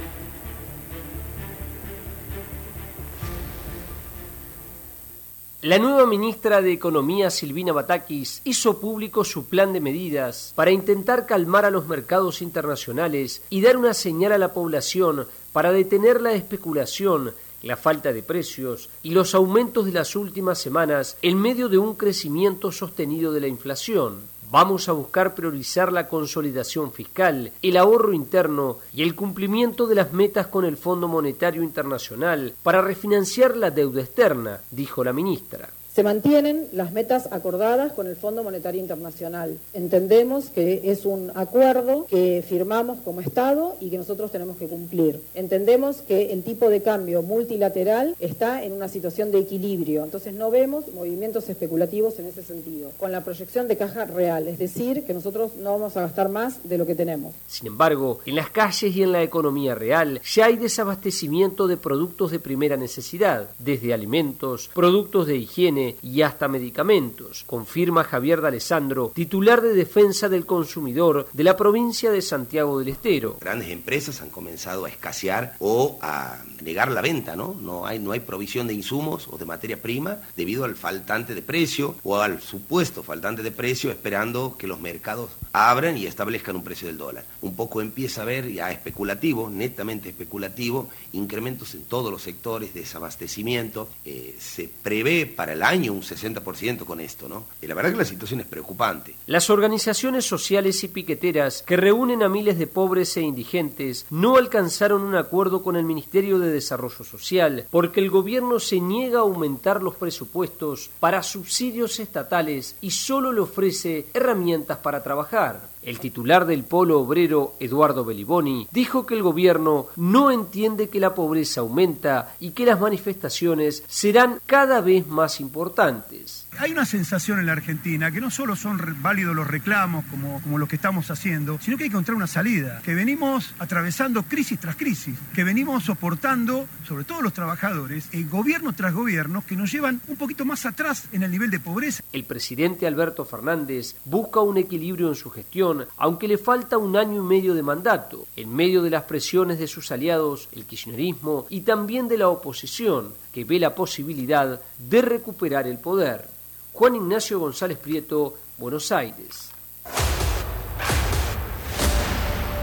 La 5.63 5.77
nueva 5.77 6.07
ministra 6.07 6.59
de 6.59 6.71
Economía, 6.71 7.29
Silvina 7.29 7.71
Batakis, 7.71 8.41
hizo 8.45 8.79
público 8.79 9.23
su 9.23 9.45
plan 9.45 9.73
de 9.73 9.79
medidas 9.79 10.53
para 10.55 10.71
intentar 10.71 11.27
calmar 11.27 11.65
a 11.65 11.69
los 11.69 11.85
mercados 11.85 12.41
internacionales 12.41 13.43
y 13.51 13.61
dar 13.61 13.77
una 13.77 13.93
señal 13.93 14.31
a 14.31 14.39
la 14.39 14.53
población 14.53 15.27
para 15.53 15.71
detener 15.71 16.19
la 16.19 16.33
especulación, 16.33 17.35
la 17.61 17.77
falta 17.77 18.11
de 18.11 18.23
precios 18.23 18.89
y 19.03 19.11
los 19.11 19.35
aumentos 19.35 19.85
de 19.85 19.91
las 19.91 20.15
últimas 20.15 20.57
semanas 20.57 21.15
en 21.21 21.39
medio 21.39 21.69
de 21.69 21.77
un 21.77 21.93
crecimiento 21.93 22.71
sostenido 22.71 23.31
de 23.31 23.41
la 23.41 23.47
inflación. 23.47 24.30
Vamos 24.51 24.89
a 24.89 24.91
buscar 24.91 25.33
priorizar 25.33 25.93
la 25.93 26.09
consolidación 26.09 26.91
fiscal, 26.91 27.53
el 27.61 27.77
ahorro 27.77 28.11
interno 28.11 28.79
y 28.93 29.01
el 29.01 29.15
cumplimiento 29.15 29.87
de 29.87 29.95
las 29.95 30.11
metas 30.11 30.47
con 30.47 30.65
el 30.65 30.75
Fondo 30.75 31.07
Monetario 31.07 31.63
Internacional 31.63 32.53
para 32.61 32.81
refinanciar 32.81 33.55
la 33.55 33.71
deuda 33.71 34.01
externa, 34.01 34.59
dijo 34.69 35.05
la 35.05 35.13
ministra. 35.13 35.69
Se 35.93 36.03
mantienen 36.03 36.69
las 36.71 36.93
metas 36.93 37.27
acordadas 37.31 37.91
con 37.91 38.07
el 38.07 38.15
Fondo 38.15 38.43
Monetario 38.43 38.79
Internacional. 38.79 39.57
Entendemos 39.73 40.49
que 40.49 40.79
es 40.85 41.05
un 41.05 41.33
acuerdo 41.35 42.05
que 42.05 42.41
firmamos 42.47 42.99
como 42.99 43.19
Estado 43.19 43.75
y 43.81 43.89
que 43.89 43.97
nosotros 43.97 44.31
tenemos 44.31 44.55
que 44.55 44.67
cumplir. 44.67 45.21
Entendemos 45.33 46.01
que 46.01 46.31
el 46.31 46.43
tipo 46.43 46.69
de 46.69 46.81
cambio 46.81 47.21
multilateral 47.23 48.15
está 48.21 48.63
en 48.63 48.71
una 48.71 48.87
situación 48.87 49.33
de 49.33 49.39
equilibrio, 49.39 50.05
entonces 50.05 50.33
no 50.33 50.49
vemos 50.49 50.93
movimientos 50.93 51.49
especulativos 51.49 52.17
en 52.19 52.27
ese 52.27 52.41
sentido, 52.41 52.91
con 52.97 53.11
la 53.11 53.25
proyección 53.25 53.67
de 53.67 53.75
caja 53.75 54.05
real, 54.05 54.47
es 54.47 54.59
decir, 54.59 55.03
que 55.03 55.13
nosotros 55.13 55.57
no 55.57 55.73
vamos 55.73 55.97
a 55.97 56.01
gastar 56.03 56.29
más 56.29 56.69
de 56.69 56.77
lo 56.77 56.85
que 56.85 56.95
tenemos. 56.95 57.33
Sin 57.47 57.67
embargo, 57.67 58.21
en 58.25 58.35
las 58.35 58.49
calles 58.49 58.95
y 58.95 59.03
en 59.03 59.11
la 59.11 59.23
economía 59.23 59.75
real 59.75 60.21
ya 60.23 60.45
hay 60.45 60.55
desabastecimiento 60.55 61.67
de 61.67 61.75
productos 61.75 62.31
de 62.31 62.39
primera 62.39 62.77
necesidad, 62.77 63.49
desde 63.59 63.93
alimentos, 63.93 64.69
productos 64.73 65.27
de 65.27 65.35
higiene, 65.35 65.80
y 66.01 66.21
hasta 66.21 66.47
medicamentos, 66.47 67.43
confirma 67.45 68.03
Javier 68.03 68.41
D'Alessandro, 68.41 69.11
titular 69.13 69.61
de 69.61 69.73
Defensa 69.73 70.29
del 70.29 70.45
Consumidor 70.45 71.27
de 71.33 71.43
la 71.43 71.57
provincia 71.57 72.11
de 72.11 72.21
Santiago 72.21 72.79
del 72.79 72.89
Estero. 72.89 73.37
Grandes 73.39 73.69
empresas 73.69 74.21
han 74.21 74.29
comenzado 74.29 74.85
a 74.85 74.89
escasear 74.89 75.55
o 75.59 75.97
a 76.01 76.39
negar 76.63 76.91
la 76.91 77.01
venta, 77.01 77.35
¿no? 77.35 77.55
No 77.59 77.85
hay, 77.85 77.99
no 77.99 78.11
hay 78.11 78.19
provisión 78.19 78.67
de 78.67 78.73
insumos 78.73 79.27
o 79.29 79.37
de 79.37 79.45
materia 79.45 79.81
prima 79.81 80.17
debido 80.35 80.63
al 80.63 80.75
faltante 80.75 81.35
de 81.35 81.41
precio 81.41 81.95
o 82.03 82.17
al 82.17 82.41
supuesto 82.41 83.03
faltante 83.03 83.43
de 83.43 83.51
precio 83.51 83.91
esperando 83.91 84.55
que 84.57 84.67
los 84.67 84.79
mercados 84.79 85.31
abran 85.53 85.97
y 85.97 86.05
establezcan 86.05 86.55
un 86.55 86.63
precio 86.63 86.87
del 86.87 86.97
dólar. 86.97 87.25
Un 87.41 87.55
poco 87.55 87.81
empieza 87.81 88.21
a 88.21 88.23
haber 88.23 88.51
ya 88.51 88.71
especulativo, 88.71 89.49
netamente 89.49 90.09
especulativo, 90.09 90.89
incrementos 91.13 91.75
en 91.75 91.83
todos 91.83 92.11
los 92.11 92.21
sectores, 92.21 92.73
desabastecimiento. 92.73 93.89
Eh, 94.05 94.35
se 94.39 94.69
prevé 94.69 95.25
para 95.25 95.53
el 95.53 95.63
año 95.63 95.70
un 95.79 96.01
60% 96.01 96.85
con 96.85 96.99
esto, 96.99 97.27
¿no? 97.27 97.45
Y 97.61 97.67
la 97.67 97.75
verdad 97.75 97.91
que 97.91 97.97
la 97.97 98.05
situación 98.05 98.41
es 98.41 98.45
preocupante. 98.45 99.15
Las 99.25 99.49
organizaciones 99.49 100.25
sociales 100.25 100.83
y 100.83 100.89
piqueteras 100.89 101.63
que 101.63 101.77
reúnen 101.77 102.23
a 102.23 102.29
miles 102.29 102.59
de 102.59 102.67
pobres 102.67 103.15
e 103.17 103.21
indigentes 103.21 104.05
no 104.09 104.37
alcanzaron 104.37 105.01
un 105.01 105.15
acuerdo 105.15 105.63
con 105.63 105.75
el 105.75 105.83
Ministerio 105.83 106.39
de 106.39 106.51
Desarrollo 106.51 107.03
Social 107.03 107.65
porque 107.69 107.99
el 107.99 108.09
gobierno 108.09 108.59
se 108.59 108.79
niega 108.79 109.19
a 109.19 109.23
aumentar 109.23 109.81
los 109.81 109.95
presupuestos 109.95 110.89
para 110.99 111.23
subsidios 111.23 111.99
estatales 111.99 112.75
y 112.81 112.91
solo 112.91 113.31
le 113.31 113.41
ofrece 113.41 114.07
herramientas 114.13 114.77
para 114.79 115.01
trabajar. 115.03 115.70
El 115.81 115.99
titular 115.99 116.45
del 116.45 116.63
Polo 116.63 116.99
Obrero, 116.99 117.55
Eduardo 117.59 118.05
Beliboni, 118.05 118.67
dijo 118.71 119.05
que 119.05 119.15
el 119.15 119.23
gobierno 119.23 119.87
no 119.95 120.29
entiende 120.29 120.89
que 120.89 120.99
la 120.99 121.15
pobreza 121.15 121.61
aumenta 121.61 122.35
y 122.39 122.51
que 122.51 122.65
las 122.65 122.79
manifestaciones 122.79 123.83
serán 123.87 124.39
cada 124.45 124.81
vez 124.81 125.07
más 125.07 125.39
importantes. 125.39 126.47
Hay 126.59 126.71
una 126.71 126.85
sensación 126.85 127.39
en 127.39 127.47
la 127.47 127.53
Argentina 127.53 128.11
que 128.11 128.21
no 128.21 128.29
solo 128.29 128.55
son 128.55 128.79
válidos 129.01 129.35
los 129.35 129.47
reclamos 129.47 130.05
como, 130.05 130.41
como 130.41 130.57
los 130.57 130.69
que 130.69 130.75
estamos 130.75 131.09
haciendo, 131.09 131.57
sino 131.61 131.77
que 131.77 131.85
hay 131.85 131.89
que 131.89 131.95
encontrar 131.95 132.15
una 132.15 132.27
salida, 132.27 132.81
que 132.83 132.93
venimos 132.93 133.55
atravesando 133.57 134.23
crisis 134.23 134.59
tras 134.59 134.75
crisis, 134.75 135.17
que 135.33 135.43
venimos 135.43 135.85
soportando, 135.85 136.67
sobre 136.87 137.05
todo 137.05 137.21
los 137.21 137.33
trabajadores, 137.33 138.09
el 138.11 138.29
gobierno 138.29 138.73
tras 138.73 138.93
gobierno, 138.93 139.43
que 139.47 139.55
nos 139.55 139.71
llevan 139.71 140.01
un 140.07 140.17
poquito 140.17 140.45
más 140.45 140.65
atrás 140.65 141.07
en 141.11 141.23
el 141.23 141.31
nivel 141.31 141.49
de 141.49 141.59
pobreza. 141.59 142.03
El 142.11 142.25
presidente 142.25 142.85
Alberto 142.85 143.25
Fernández 143.25 143.95
busca 144.05 144.41
un 144.41 144.57
equilibrio 144.57 145.07
en 145.07 145.15
su 145.15 145.29
gestión, 145.31 145.70
aunque 145.97 146.27
le 146.27 146.37
falta 146.37 146.77
un 146.77 146.95
año 146.95 147.23
y 147.23 147.25
medio 147.25 147.53
de 147.53 147.63
mandato, 147.63 148.25
en 148.35 148.53
medio 148.53 148.81
de 148.81 148.89
las 148.89 149.03
presiones 149.03 149.59
de 149.59 149.67
sus 149.67 149.91
aliados, 149.91 150.49
el 150.51 150.65
kirchnerismo 150.65 151.45
y 151.49 151.61
también 151.61 152.07
de 152.07 152.17
la 152.17 152.29
oposición, 152.29 153.13
que 153.33 153.43
ve 153.43 153.59
la 153.59 153.75
posibilidad 153.75 154.61
de 154.77 155.01
recuperar 155.01 155.67
el 155.67 155.79
poder. 155.79 156.27
Juan 156.73 156.95
Ignacio 156.95 157.39
González 157.39 157.77
Prieto, 157.77 158.35
Buenos 158.57 158.91
Aires. 158.91 159.49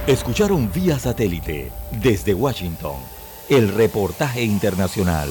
Escucharon 0.07 0.73
vía 0.73 0.99
satélite 0.99 1.71
desde 2.03 2.33
Washington 2.33 2.97
el 3.49 3.68
reportaje 3.68 4.42
internacional. 4.42 5.31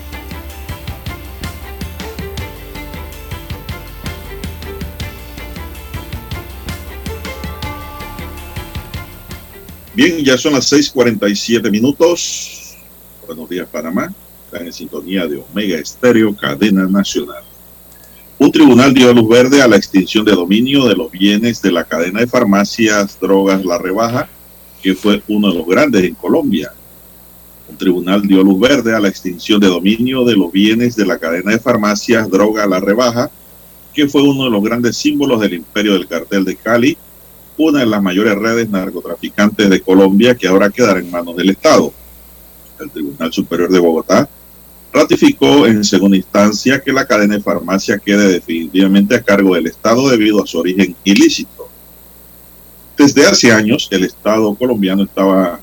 Bien, 9.93 10.23
ya 10.23 10.37
son 10.37 10.53
las 10.53 10.71
6:47 10.71 11.69
minutos. 11.69 12.77
Buenos 13.27 13.49
días, 13.49 13.67
Panamá. 13.69 14.13
Están 14.45 14.65
en 14.65 14.71
sintonía 14.71 15.27
de 15.27 15.43
Omega 15.51 15.77
Estéreo, 15.77 16.33
cadena 16.33 16.87
nacional. 16.87 17.43
Un 18.39 18.53
tribunal 18.53 18.93
dio 18.93 19.13
luz 19.13 19.27
verde 19.27 19.61
a 19.61 19.67
la 19.67 19.75
extinción 19.75 20.23
de 20.23 20.31
dominio 20.31 20.85
de 20.85 20.95
los 20.95 21.11
bienes 21.11 21.61
de 21.61 21.73
la 21.73 21.83
cadena 21.83 22.21
de 22.21 22.27
farmacias 22.27 23.19
Drogas 23.19 23.65
La 23.65 23.77
Rebaja, 23.77 24.29
que 24.81 24.95
fue 24.95 25.21
uno 25.27 25.49
de 25.51 25.57
los 25.57 25.67
grandes 25.67 26.05
en 26.05 26.15
Colombia. 26.15 26.71
Un 27.67 27.75
tribunal 27.75 28.21
dio 28.21 28.43
luz 28.43 28.61
verde 28.61 28.95
a 28.95 28.99
la 29.01 29.09
extinción 29.09 29.59
de 29.59 29.67
dominio 29.67 30.23
de 30.23 30.37
los 30.37 30.53
bienes 30.53 30.95
de 30.95 31.05
la 31.05 31.19
cadena 31.19 31.51
de 31.51 31.59
farmacias 31.59 32.29
Droga 32.29 32.65
La 32.65 32.79
Rebaja, 32.79 33.29
que 33.93 34.07
fue 34.07 34.21
uno 34.21 34.45
de 34.45 34.51
los 34.51 34.63
grandes 34.63 34.95
símbolos 34.95 35.41
del 35.41 35.55
imperio 35.55 35.93
del 35.93 36.07
cartel 36.07 36.45
de 36.45 36.55
Cali, 36.55 36.97
una 37.67 37.81
de 37.81 37.85
las 37.85 38.01
mayores 38.01 38.35
redes 38.35 38.69
narcotraficantes 38.69 39.69
de 39.69 39.81
Colombia 39.81 40.35
que 40.35 40.47
ahora 40.47 40.69
quedará 40.69 40.99
en 40.99 41.11
manos 41.11 41.35
del 41.35 41.49
Estado. 41.49 41.93
El 42.79 42.89
Tribunal 42.89 43.31
Superior 43.31 43.69
de 43.69 43.79
Bogotá 43.79 44.27
ratificó 44.91 45.67
en 45.67 45.83
segunda 45.83 46.17
instancia 46.17 46.81
que 46.81 46.91
la 46.91 47.05
cadena 47.05 47.35
de 47.35 47.43
farmacia 47.43 47.99
quede 47.99 48.33
definitivamente 48.33 49.15
a 49.15 49.21
cargo 49.21 49.55
del 49.55 49.67
Estado 49.67 50.09
debido 50.09 50.43
a 50.43 50.47
su 50.47 50.59
origen 50.59 50.95
ilícito. 51.03 51.69
Desde 52.97 53.25
hace 53.25 53.51
años 53.51 53.87
el 53.91 54.05
Estado 54.05 54.53
colombiano 54.55 55.03
estaba 55.03 55.59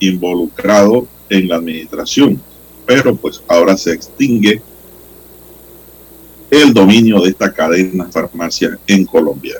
involucrado 0.00 1.06
en 1.28 1.48
la 1.48 1.56
administración, 1.56 2.40
pero 2.86 3.14
pues 3.16 3.42
ahora 3.48 3.76
se 3.76 3.92
extingue 3.92 4.62
el 6.50 6.72
dominio 6.72 7.20
de 7.20 7.30
esta 7.30 7.52
cadena 7.52 8.06
de 8.06 8.12
farmacia 8.12 8.78
en 8.86 9.04
Colombia. 9.04 9.56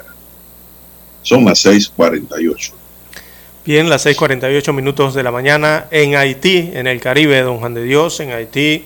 Son 1.22 1.44
las 1.44 1.64
6:48. 1.64 2.72
Bien, 3.64 3.90
las 3.90 4.07
6:48 4.07 4.72
minutos 4.72 5.14
de 5.14 5.22
la 5.22 5.31
mañana 5.31 5.87
en 5.90 6.16
Haití, 6.16 6.70
en 6.72 6.87
el 6.87 7.00
Caribe, 7.00 7.42
don 7.42 7.59
Juan 7.59 7.74
de 7.74 7.83
Dios, 7.83 8.18
en 8.20 8.33
Haití. 8.33 8.85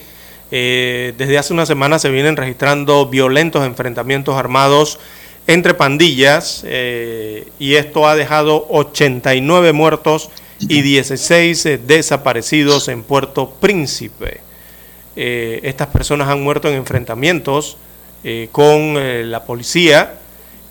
Eh, 0.55 1.15
desde 1.17 1.39
hace 1.39 1.55
una 1.55 1.65
semana 1.65 1.99
se 1.99 2.11
vienen 2.11 2.37
registrando 2.37 3.07
violentos 3.07 3.65
enfrentamientos 3.65 4.37
armados 4.37 4.99
entre 5.47 5.73
pandillas 5.73 6.63
eh, 6.67 7.47
y 7.59 7.77
esto 7.77 8.07
ha 8.07 8.17
dejado 8.17 8.67
89 8.69 9.73
muertos 9.73 10.31
y 10.61 10.83
16 10.83 11.67
eh, 11.67 11.79
desaparecidos 11.79 12.89
en 12.89 13.03
Puerto 13.03 13.49
Príncipe. 13.61 14.41
estas 15.17 15.87
personas 15.89 16.29
han 16.29 16.43
muerto 16.43 16.69
en 16.69 16.75
enfrentamientos 16.75 17.77
con 18.53 19.31
la 19.31 19.45
policía 19.45 20.19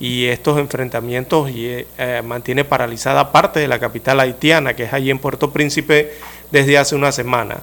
y 0.01 0.25
estos 0.25 0.57
enfrentamientos 0.57 1.51
y, 1.51 1.67
eh, 1.67 2.21
mantiene 2.25 2.65
paralizada 2.65 3.31
parte 3.31 3.59
de 3.59 3.67
la 3.67 3.77
capital 3.77 4.19
haitiana, 4.19 4.75
que 4.75 4.85
es 4.85 4.93
allí 4.93 5.11
en 5.11 5.19
Puerto 5.19 5.51
Príncipe, 5.51 6.11
desde 6.49 6.79
hace 6.79 6.95
una 6.95 7.11
semana. 7.11 7.57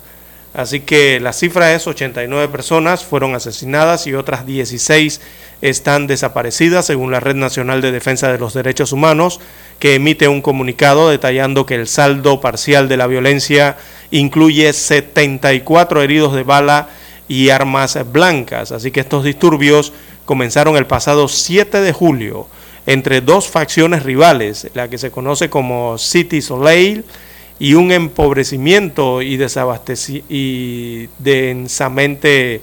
Así 0.54 0.80
que 0.80 1.18
la 1.18 1.32
cifra 1.32 1.74
es 1.74 1.88
89 1.88 2.46
personas 2.48 3.04
fueron 3.04 3.34
asesinadas 3.34 4.06
y 4.06 4.14
otras 4.14 4.46
16 4.46 5.20
están 5.62 6.06
desaparecidas, 6.06 6.86
según 6.86 7.10
la 7.10 7.18
Red 7.18 7.34
Nacional 7.34 7.82
de 7.82 7.90
Defensa 7.90 8.30
de 8.30 8.38
los 8.38 8.54
Derechos 8.54 8.92
Humanos, 8.92 9.40
que 9.80 9.96
emite 9.96 10.28
un 10.28 10.40
comunicado 10.40 11.10
detallando 11.10 11.66
que 11.66 11.74
el 11.74 11.88
saldo 11.88 12.40
parcial 12.40 12.88
de 12.88 12.96
la 12.96 13.08
violencia 13.08 13.76
incluye 14.12 14.72
74 14.72 16.02
heridos 16.02 16.34
de 16.34 16.44
bala 16.44 16.88
y 17.26 17.50
armas 17.50 17.98
blancas. 18.12 18.70
Así 18.70 18.92
que 18.92 19.00
estos 19.00 19.24
disturbios 19.24 19.92
comenzaron 20.28 20.76
el 20.76 20.86
pasado 20.86 21.26
7 21.26 21.80
de 21.80 21.90
julio 21.94 22.48
entre 22.84 23.22
dos 23.22 23.48
facciones 23.48 24.02
rivales, 24.02 24.68
la 24.74 24.86
que 24.90 24.98
se 24.98 25.10
conoce 25.10 25.48
como 25.48 25.96
City 25.96 26.42
Soleil 26.42 27.02
y 27.58 27.72
un 27.72 27.92
empobrecimiento 27.92 29.22
y 29.22 29.38
y 30.28 31.08
densamente, 31.18 32.60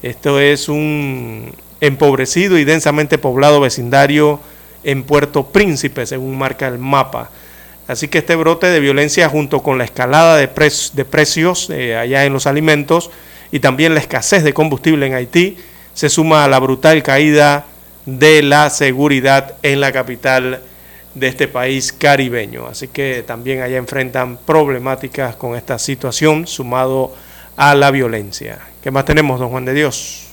esto 0.00 0.38
es 0.38 0.68
un 0.68 1.52
empobrecido 1.80 2.56
y 2.56 2.62
densamente 2.62 3.18
poblado 3.18 3.60
vecindario 3.60 4.38
en 4.84 5.02
Puerto 5.02 5.48
Príncipe, 5.48 6.06
según 6.06 6.38
marca 6.38 6.68
el 6.68 6.78
mapa. 6.78 7.30
Así 7.88 8.06
que 8.06 8.18
este 8.18 8.36
brote 8.36 8.68
de 8.68 8.78
violencia 8.78 9.28
junto 9.28 9.60
con 9.60 9.76
la 9.76 9.82
escalada 9.82 10.36
de, 10.36 10.46
de 10.46 11.04
precios 11.04 11.68
eh, 11.68 11.96
allá 11.96 12.24
en 12.24 12.32
los 12.32 12.46
alimentos 12.46 13.10
y 13.50 13.58
también 13.58 13.94
la 13.94 14.00
escasez 14.00 14.44
de 14.44 14.54
combustible 14.54 15.04
en 15.04 15.14
Haití, 15.14 15.56
se 15.96 16.10
suma 16.10 16.44
a 16.44 16.48
la 16.48 16.60
brutal 16.60 17.02
caída 17.02 17.64
de 18.04 18.42
la 18.42 18.68
seguridad 18.68 19.54
en 19.62 19.80
la 19.80 19.92
capital 19.92 20.60
de 21.14 21.26
este 21.26 21.48
país 21.48 21.90
caribeño. 21.90 22.66
Así 22.66 22.88
que 22.88 23.24
también 23.26 23.62
allá 23.62 23.78
enfrentan 23.78 24.36
problemáticas 24.36 25.36
con 25.36 25.56
esta 25.56 25.78
situación, 25.78 26.46
sumado 26.46 27.14
a 27.56 27.74
la 27.74 27.90
violencia. 27.90 28.58
¿Qué 28.82 28.90
más 28.90 29.06
tenemos, 29.06 29.40
don 29.40 29.48
Juan 29.48 29.64
de 29.64 29.72
Dios? 29.72 30.26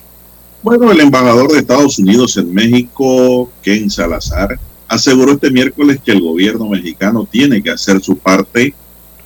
Bueno, 0.61 0.91
el 0.91 0.99
embajador 0.99 1.49
de 1.49 1.59
Estados 1.59 1.97
Unidos 1.97 2.35
en 2.35 2.53
México, 2.53 3.49
Ken 3.61 3.89
Salazar, 3.89 4.59
aseguró 4.89 5.31
este 5.31 5.49
miércoles 5.49 6.01
que 6.03 6.11
el 6.11 6.19
gobierno 6.19 6.67
mexicano 6.67 7.25
tiene 7.31 7.63
que 7.63 7.71
hacer 7.71 8.01
su 8.01 8.17
parte 8.17 8.73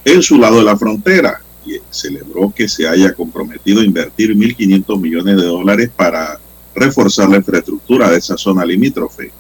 en 0.06 0.22
su 0.22 0.38
lado 0.38 0.58
de 0.58 0.64
la 0.66 0.78
frontera 0.78 1.42
celebró 1.90 2.54
que 2.56 2.68
se 2.68 2.88
haya 2.88 3.14
comprometido 3.14 3.82
a 3.82 3.86
invertir 3.86 4.36
1.500 4.36 5.00
millones 5.00 5.38
de 5.38 5.46
dólares 5.46 5.92
para 5.96 6.40
reforzar 6.76 7.30
la 7.30 7.38
infraestructura 7.38 8.10
de 8.10 8.18
esa 8.18 8.38
zona 8.38 8.66
limítrofe. 8.66 9.32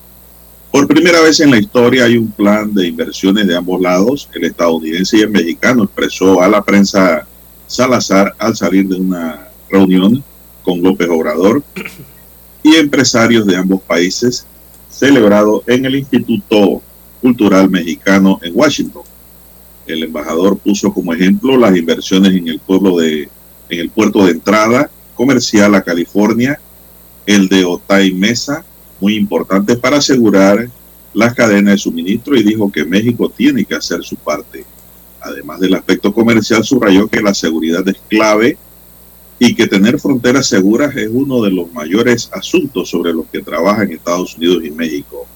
Por 0.72 0.88
primera 0.88 1.22
vez 1.22 1.40
en 1.40 1.52
la 1.52 1.60
historia 1.60 2.06
hay 2.06 2.18
un 2.18 2.32
plan 2.32 2.74
de 2.74 2.88
inversiones 2.88 3.48
de 3.48 3.56
ambos 3.56 3.82
lados. 3.82 4.30
El 4.34 4.46
estadounidense 4.46 5.18
y 5.18 5.22
el 5.22 5.30
mexicano 5.30 5.84
expresó 5.84 6.42
a 6.42 6.48
la 6.48 6.64
prensa 6.64 7.26
Salazar 7.68 8.34
al 8.40 8.56
salir 8.56 8.88
de 8.88 8.96
una 8.96 9.50
reunión 9.70 10.24
con 10.64 10.82
López 10.82 11.10
Obrador 11.10 11.64
y 12.64 12.76
empresarios 12.76 13.46
de 13.46 13.58
ambos 13.58 13.82
países 13.82 14.46
celebrado 14.90 15.64
en 15.68 15.86
el 15.86 15.96
Instituto 15.96 16.82
Cultural 17.22 17.70
Mexicano 17.70 18.40
en 18.42 18.54
Washington. 18.56 19.04
El 19.88 20.04
embajador 20.04 20.58
puso 20.58 20.94
como 20.94 21.14
ejemplo 21.14 21.58
las 21.58 21.76
inversiones 21.76 22.34
en 22.34 22.48
el 22.50 22.60
pueblo 22.60 22.98
de, 22.98 23.30
en 23.70 23.80
el 23.80 23.90
puerto 23.90 24.26
de 24.26 24.32
entrada 24.32 24.90
comercial 25.16 25.74
a 25.76 25.82
California, 25.82 26.60
el 27.26 27.48
de 27.48 27.66
Otay 27.66 28.14
Mesa, 28.14 28.64
muy 29.00 29.16
importante 29.16 29.76
para 29.78 29.98
asegurar 29.98 30.70
las 31.14 31.34
cadenas 31.34 31.74
de 31.74 31.78
suministro 31.80 32.36
y 32.36 32.44
dijo 32.44 32.72
que 32.72 32.86
México 32.86 33.30
tiene 33.36 33.66
que 33.66 33.76
hacer 33.76 34.04
su 34.04 34.16
parte. 34.18 34.66
Además 35.22 35.60
del 35.60 35.74
aspecto 35.74 36.14
comercial, 36.14 36.64
subrayó 36.64 37.08
que 37.08 37.22
la 37.22 37.34
seguridad 37.34 37.88
es 37.88 37.98
clave 38.08 38.58
y 39.40 39.56
que 39.56 39.68
tener 39.68 40.00
fronteras 40.00 40.48
seguras 40.48 40.96
es 40.96 41.10
uno 41.12 41.42
de 41.42 41.52
los 41.52 41.72
mayores 41.74 42.30
asuntos 42.34 42.90
sobre 42.90 43.14
los 43.14 43.26
que 43.28 43.42
trabajan 43.42 43.92
Estados 43.92 44.36
Unidos 44.38 44.64
y 44.66 44.72
México. 44.72 45.28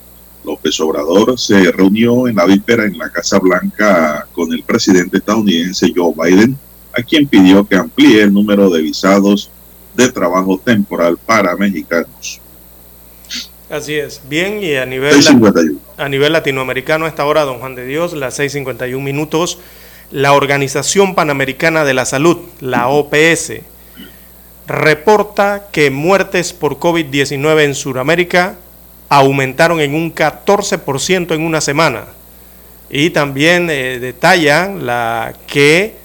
López 0.43 0.79
Obrador 0.79 1.39
se 1.39 1.71
reunió 1.71 2.27
en 2.27 2.35
la 2.35 2.45
víspera 2.45 2.85
en 2.85 2.97
la 2.97 3.09
Casa 3.09 3.39
Blanca 3.39 4.27
con 4.33 4.51
el 4.53 4.63
presidente 4.63 5.17
estadounidense 5.17 5.91
Joe 5.95 6.13
Biden, 6.15 6.57
a 6.97 7.01
quien 7.03 7.27
pidió 7.27 7.67
que 7.67 7.75
amplíe 7.75 8.23
el 8.23 8.33
número 8.33 8.69
de 8.69 8.81
visados 8.81 9.49
de 9.95 10.11
trabajo 10.11 10.59
temporal 10.63 11.17
para 11.17 11.55
mexicanos. 11.55 12.41
Así 13.69 13.95
es. 13.95 14.21
Bien, 14.27 14.61
y 14.61 14.75
a 14.75 14.85
nivel, 14.85 15.15
a 15.97 16.09
nivel 16.09 16.33
latinoamericano, 16.33 17.05
a 17.05 17.07
esta 17.07 17.25
hora, 17.25 17.43
don 17.43 17.59
Juan 17.59 17.75
de 17.75 17.85
Dios, 17.85 18.13
las 18.13 18.37
6.51 18.37 19.01
minutos, 19.01 19.59
la 20.11 20.33
Organización 20.33 21.15
Panamericana 21.15 21.85
de 21.85 21.93
la 21.93 22.03
Salud, 22.03 22.37
la 22.59 22.89
OPS, 22.89 23.53
reporta 24.67 25.67
que 25.71 25.89
muertes 25.89 26.51
por 26.51 26.79
COVID-19 26.79 27.63
en 27.63 27.75
Sudamérica 27.75 28.57
aumentaron 29.11 29.79
en 29.81 29.93
un 29.93 30.15
14% 30.15 31.35
en 31.35 31.41
una 31.41 31.59
semana. 31.59 32.05
Y 32.89 33.09
también 33.09 33.69
eh, 33.69 33.99
detallan 33.99 34.85
la, 34.85 35.33
que 35.47 35.95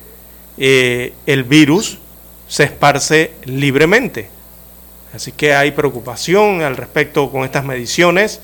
eh, 0.58 1.12
el 1.24 1.44
virus 1.44 2.00
se 2.48 2.64
esparce 2.64 3.30
libremente. 3.44 4.28
Así 5.14 5.30
que 5.30 5.54
hay 5.54 5.70
preocupación 5.70 6.62
al 6.62 6.76
respecto 6.76 7.30
con 7.30 7.44
estas 7.44 7.64
mediciones. 7.64 8.40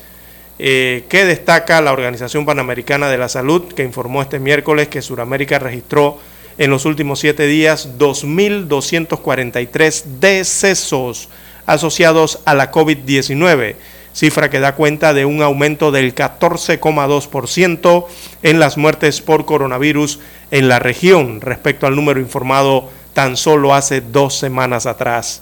Eh, 0.59 1.03
que 1.09 1.25
destaca 1.25 1.81
la 1.81 1.91
Organización 1.91 2.45
Panamericana 2.45 3.09
de 3.09 3.17
la 3.17 3.27
Salud, 3.27 3.73
que 3.73 3.83
informó 3.83 4.21
este 4.21 4.39
miércoles 4.39 4.87
que 4.87 5.01
Sudamérica 5.01 5.59
registró 5.59 6.19
en 6.57 6.69
los 6.69 6.85
últimos 6.85 7.19
siete 7.19 7.47
días 7.47 7.97
2.243 7.97 10.03
decesos 10.21 11.27
asociados 11.65 12.39
a 12.45 12.53
la 12.53 12.71
COVID-19, 12.71 13.75
cifra 14.13 14.49
que 14.49 14.59
da 14.59 14.75
cuenta 14.75 15.13
de 15.13 15.25
un 15.25 15.41
aumento 15.41 15.91
del 15.91 16.15
14,2% 16.15 18.05
en 18.43 18.59
las 18.59 18.77
muertes 18.77 19.21
por 19.21 19.45
coronavirus 19.45 20.19
en 20.51 20.67
la 20.67 20.79
región 20.79 21.41
respecto 21.41 21.87
al 21.87 21.95
número 21.95 22.19
informado 22.19 22.89
tan 23.13 23.37
solo 23.37 23.73
hace 23.73 24.01
dos 24.01 24.37
semanas 24.37 24.85
atrás. 24.85 25.41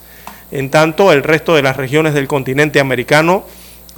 En 0.51 0.69
tanto, 0.69 1.11
el 1.11 1.23
resto 1.23 1.55
de 1.55 1.63
las 1.63 1.77
regiones 1.77 2.13
del 2.13 2.27
continente 2.27 2.79
americano 2.79 3.45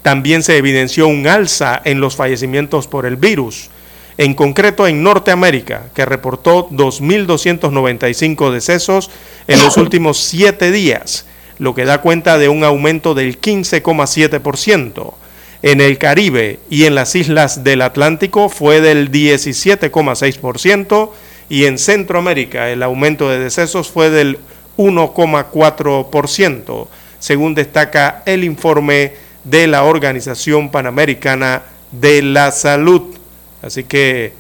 también 0.04 0.44
se 0.44 0.58
evidenció 0.58 1.08
un 1.08 1.28
alza 1.28 1.82
en 1.86 2.00
los 2.00 2.16
fallecimientos 2.16 2.88
por 2.88 3.06
el 3.06 3.16
virus, 3.16 3.70
en 4.18 4.36
concreto 4.36 4.86
en 4.88 5.02
Norteamérica, 5.02 5.86
que 5.96 6.06
reportó 6.06 6.70
2.295 6.70 8.52
decesos 8.52 9.10
en 9.48 9.64
los 9.64 9.78
últimos 9.78 10.18
siete 10.20 10.72
días, 10.72 11.26
lo 11.60 11.76
que 11.76 11.86
da 11.86 12.02
cuenta 12.02 12.38
de 12.38 12.50
un 12.50 12.64
aumento 12.64 13.14
del 13.14 13.40
15,7%. 13.40 15.14
En 15.62 15.80
el 15.80 15.98
Caribe 15.98 16.60
y 16.70 16.84
en 16.86 16.96
las 16.96 17.16
islas 17.16 17.64
del 17.64 17.82
Atlántico 17.82 18.50
fue 18.50 18.82
del 18.82 19.12
17,6% 19.12 21.10
y 21.48 21.66
en 21.66 21.78
Centroamérica 21.78 22.70
el 22.70 22.84
aumento 22.84 23.30
de 23.30 23.40
decesos 23.40 23.90
fue 23.90 24.10
del 24.10 24.40
1,4%, 24.78 26.88
según 27.20 27.56
destaca 27.56 28.24
el 28.26 28.44
informe 28.44 29.14
de 29.46 29.68
la 29.68 29.84
Organización 29.84 30.70
Panamericana 30.70 31.64
de 31.92 32.22
la 32.22 32.52
Salud. 32.52 33.16
Así 33.62 33.86
que 33.86 34.34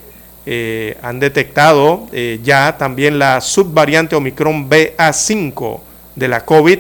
eh, 0.45 0.97
han 1.01 1.22
detectado 1.22 2.09
eh, 2.11 2.41
ya 2.43 2.78
también 2.78 3.18
la 3.18 3.39
subvariante 3.39 4.18
Omicron 4.18 4.70
BA5 4.70 5.80
de 6.16 6.28
la 6.28 6.43
COVID 6.43 6.80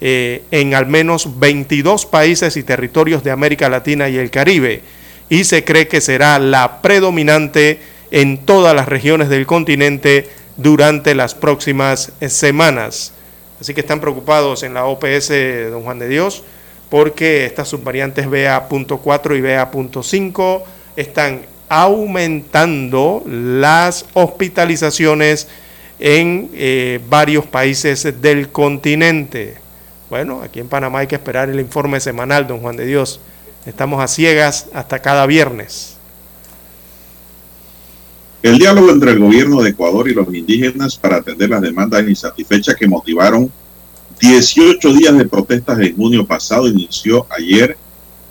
eh, 0.00 0.42
en 0.50 0.74
al 0.74 0.86
menos 0.86 1.38
22 1.38 2.06
países 2.06 2.56
y 2.56 2.62
territorios 2.62 3.24
de 3.24 3.30
América 3.30 3.68
Latina 3.68 4.08
y 4.08 4.16
el 4.16 4.30
Caribe 4.30 4.82
y 5.28 5.44
se 5.44 5.64
cree 5.64 5.88
que 5.88 6.00
será 6.00 6.38
la 6.38 6.82
predominante 6.82 7.80
en 8.10 8.44
todas 8.44 8.74
las 8.74 8.88
regiones 8.88 9.28
del 9.28 9.46
continente 9.46 10.28
durante 10.56 11.14
las 11.14 11.34
próximas 11.34 12.12
semanas. 12.28 13.12
Así 13.60 13.74
que 13.74 13.80
están 13.80 14.00
preocupados 14.00 14.62
en 14.62 14.74
la 14.74 14.84
OPS 14.84 15.30
Don 15.70 15.82
Juan 15.82 15.98
de 15.98 16.08
Dios 16.08 16.44
porque 16.90 17.46
estas 17.46 17.68
subvariantes 17.68 18.28
BA.4 18.28 19.36
y 19.36 19.40
BA.5 19.40 20.62
están 20.96 21.42
aumentando 21.68 23.22
las 23.26 24.06
hospitalizaciones 24.14 25.48
en 25.98 26.50
eh, 26.54 27.00
varios 27.08 27.46
países 27.46 28.20
del 28.20 28.50
continente. 28.50 29.63
Bueno, 30.14 30.42
aquí 30.44 30.60
en 30.60 30.68
Panamá 30.68 31.00
hay 31.00 31.08
que 31.08 31.16
esperar 31.16 31.50
el 31.50 31.58
informe 31.58 31.98
semanal, 31.98 32.46
don 32.46 32.60
Juan 32.60 32.76
de 32.76 32.86
Dios. 32.86 33.18
Estamos 33.66 34.00
a 34.00 34.06
ciegas 34.06 34.68
hasta 34.72 35.02
cada 35.02 35.26
viernes. 35.26 35.96
El 38.40 38.58
diálogo 38.58 38.92
entre 38.92 39.10
el 39.10 39.18
gobierno 39.18 39.60
de 39.60 39.70
Ecuador 39.70 40.08
y 40.08 40.14
los 40.14 40.32
indígenas 40.32 40.94
para 40.94 41.16
atender 41.16 41.50
las 41.50 41.62
demandas 41.62 42.08
insatisfechas 42.08 42.76
que 42.76 42.86
motivaron 42.86 43.50
18 44.20 44.92
días 44.92 45.18
de 45.18 45.24
protestas 45.24 45.80
en 45.80 45.96
junio 45.96 46.24
pasado 46.24 46.68
inició 46.68 47.26
ayer 47.36 47.76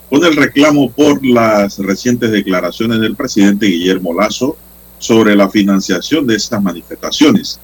con 0.08 0.24
el 0.24 0.36
reclamo 0.36 0.90
por 0.90 1.22
las 1.22 1.78
recientes 1.80 2.30
declaraciones 2.30 2.98
del 3.00 3.14
presidente 3.14 3.66
Guillermo 3.66 4.14
Lazo 4.14 4.56
sobre 4.98 5.36
la 5.36 5.50
financiación 5.50 6.26
de 6.26 6.36
estas 6.36 6.62
manifestaciones. 6.62 7.60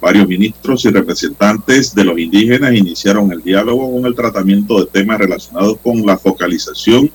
Varios 0.00 0.28
ministros 0.28 0.84
y 0.84 0.90
representantes 0.90 1.94
de 1.94 2.04
los 2.04 2.18
indígenas 2.18 2.74
iniciaron 2.74 3.32
el 3.32 3.42
diálogo 3.42 3.90
con 3.90 4.04
el 4.06 4.14
tratamiento 4.14 4.80
de 4.80 4.86
temas 4.86 5.18
relacionados 5.18 5.78
con 5.82 6.04
la 6.04 6.18
focalización 6.18 7.10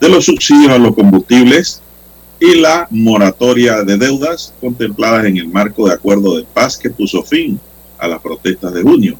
de 0.00 0.08
los 0.08 0.24
subsidios 0.24 0.70
a 0.70 0.78
los 0.78 0.94
combustibles 0.94 1.82
y 2.40 2.56
la 2.56 2.88
moratoria 2.90 3.84
de 3.84 3.96
deudas 3.96 4.52
contempladas 4.60 5.26
en 5.26 5.36
el 5.36 5.48
marco 5.48 5.86
de 5.86 5.94
acuerdo 5.94 6.36
de 6.36 6.44
paz 6.44 6.76
que 6.76 6.90
puso 6.90 7.22
fin 7.22 7.60
a 7.98 8.08
las 8.08 8.20
protestas 8.20 8.74
de 8.74 8.82
junio. 8.82 9.16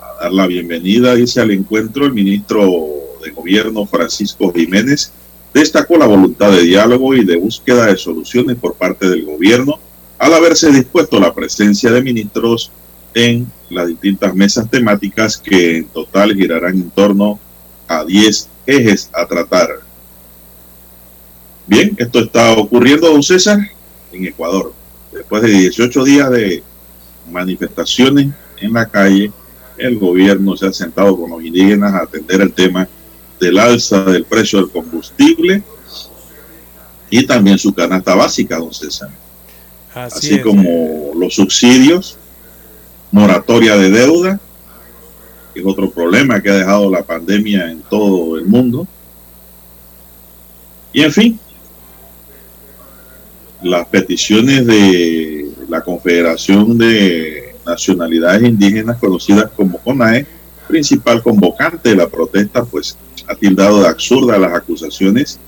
A 0.00 0.22
dar 0.22 0.32
la 0.32 0.46
bienvenida, 0.46 1.14
dice 1.14 1.40
al 1.40 1.50
encuentro 1.50 2.06
el 2.06 2.12
ministro 2.12 2.86
de 3.24 3.30
Gobierno, 3.32 3.84
Francisco 3.86 4.52
Jiménez, 4.52 5.10
destacó 5.52 5.96
la 5.96 6.06
voluntad 6.06 6.52
de 6.52 6.62
diálogo 6.62 7.14
y 7.14 7.24
de 7.24 7.36
búsqueda 7.36 7.86
de 7.86 7.96
soluciones 7.96 8.56
por 8.56 8.74
parte 8.74 9.08
del 9.08 9.24
gobierno 9.24 9.80
al 10.18 10.34
haberse 10.34 10.70
dispuesto 10.70 11.20
la 11.20 11.34
presencia 11.34 11.90
de 11.90 12.02
ministros 12.02 12.70
en 13.14 13.50
las 13.70 13.88
distintas 13.88 14.34
mesas 14.34 14.70
temáticas 14.70 15.36
que 15.36 15.78
en 15.78 15.84
total 15.86 16.34
girarán 16.34 16.74
en 16.74 16.90
torno 16.90 17.38
a 17.88 18.04
10 18.04 18.48
ejes 18.66 19.10
a 19.12 19.26
tratar. 19.26 19.68
Bien, 21.66 21.94
esto 21.98 22.20
está 22.20 22.52
ocurriendo, 22.52 23.10
don 23.10 23.22
César, 23.22 23.58
en 24.12 24.26
Ecuador. 24.26 24.72
Después 25.12 25.42
de 25.42 25.48
18 25.48 26.04
días 26.04 26.30
de 26.30 26.62
manifestaciones 27.30 28.28
en 28.60 28.72
la 28.72 28.86
calle, 28.86 29.32
el 29.78 29.98
gobierno 29.98 30.56
se 30.56 30.66
ha 30.66 30.72
sentado 30.72 31.16
con 31.18 31.30
los 31.30 31.42
indígenas 31.44 31.92
a 31.94 32.02
atender 32.02 32.40
el 32.40 32.52
tema 32.52 32.88
del 33.40 33.58
alza 33.58 34.04
del 34.04 34.24
precio 34.24 34.60
del 34.60 34.70
combustible 34.70 35.62
y 37.10 37.26
también 37.26 37.58
su 37.58 37.74
canasta 37.74 38.14
básica, 38.14 38.58
don 38.58 38.72
César. 38.72 39.10
Así, 39.96 40.42
como 40.42 41.12
los 41.14 41.36
subsidios, 41.36 42.18
moratoria 43.10 43.78
de 43.78 43.88
deuda, 43.88 44.38
que 45.54 45.60
es 45.60 45.66
otro 45.66 45.90
problema 45.90 46.42
que 46.42 46.50
ha 46.50 46.56
dejado 46.56 46.90
la 46.90 47.02
pandemia 47.02 47.70
en 47.70 47.80
todo 47.80 48.36
el 48.36 48.44
mundo. 48.44 48.86
Y 50.92 51.00
en 51.00 51.12
fin, 51.12 51.40
las 53.62 53.86
peticiones 53.88 54.66
de 54.66 55.50
la 55.66 55.80
Confederación 55.80 56.76
de 56.76 57.56
Nacionalidades 57.64 58.42
Indígenas, 58.42 58.98
conocidas 58.98 59.50
como 59.56 59.78
CONAE, 59.78 60.26
principal 60.68 61.22
convocante 61.22 61.88
de 61.88 61.96
la 61.96 62.06
protesta, 62.06 62.66
pues 62.66 62.98
ha 63.26 63.34
tildado 63.34 63.80
de 63.80 63.88
absurda 63.88 64.38
las 64.38 64.52
acusaciones 64.52 65.40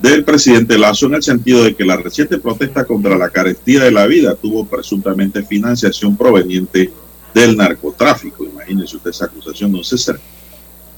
del 0.00 0.24
presidente 0.24 0.78
Lazo 0.78 1.06
en 1.06 1.14
el 1.14 1.22
sentido 1.22 1.64
de 1.64 1.74
que 1.74 1.84
la 1.84 1.96
reciente 1.96 2.38
protesta 2.38 2.84
contra 2.84 3.18
la 3.18 3.30
carestía 3.30 3.84
de 3.84 3.90
la 3.90 4.06
vida 4.06 4.34
tuvo 4.36 4.64
presuntamente 4.64 5.42
financiación 5.42 6.16
proveniente 6.16 6.90
del 7.34 7.56
narcotráfico. 7.56 8.44
Imagínense 8.44 8.96
usted 8.96 9.10
esa 9.10 9.26
acusación, 9.26 9.72
don 9.72 9.84
César. 9.84 10.18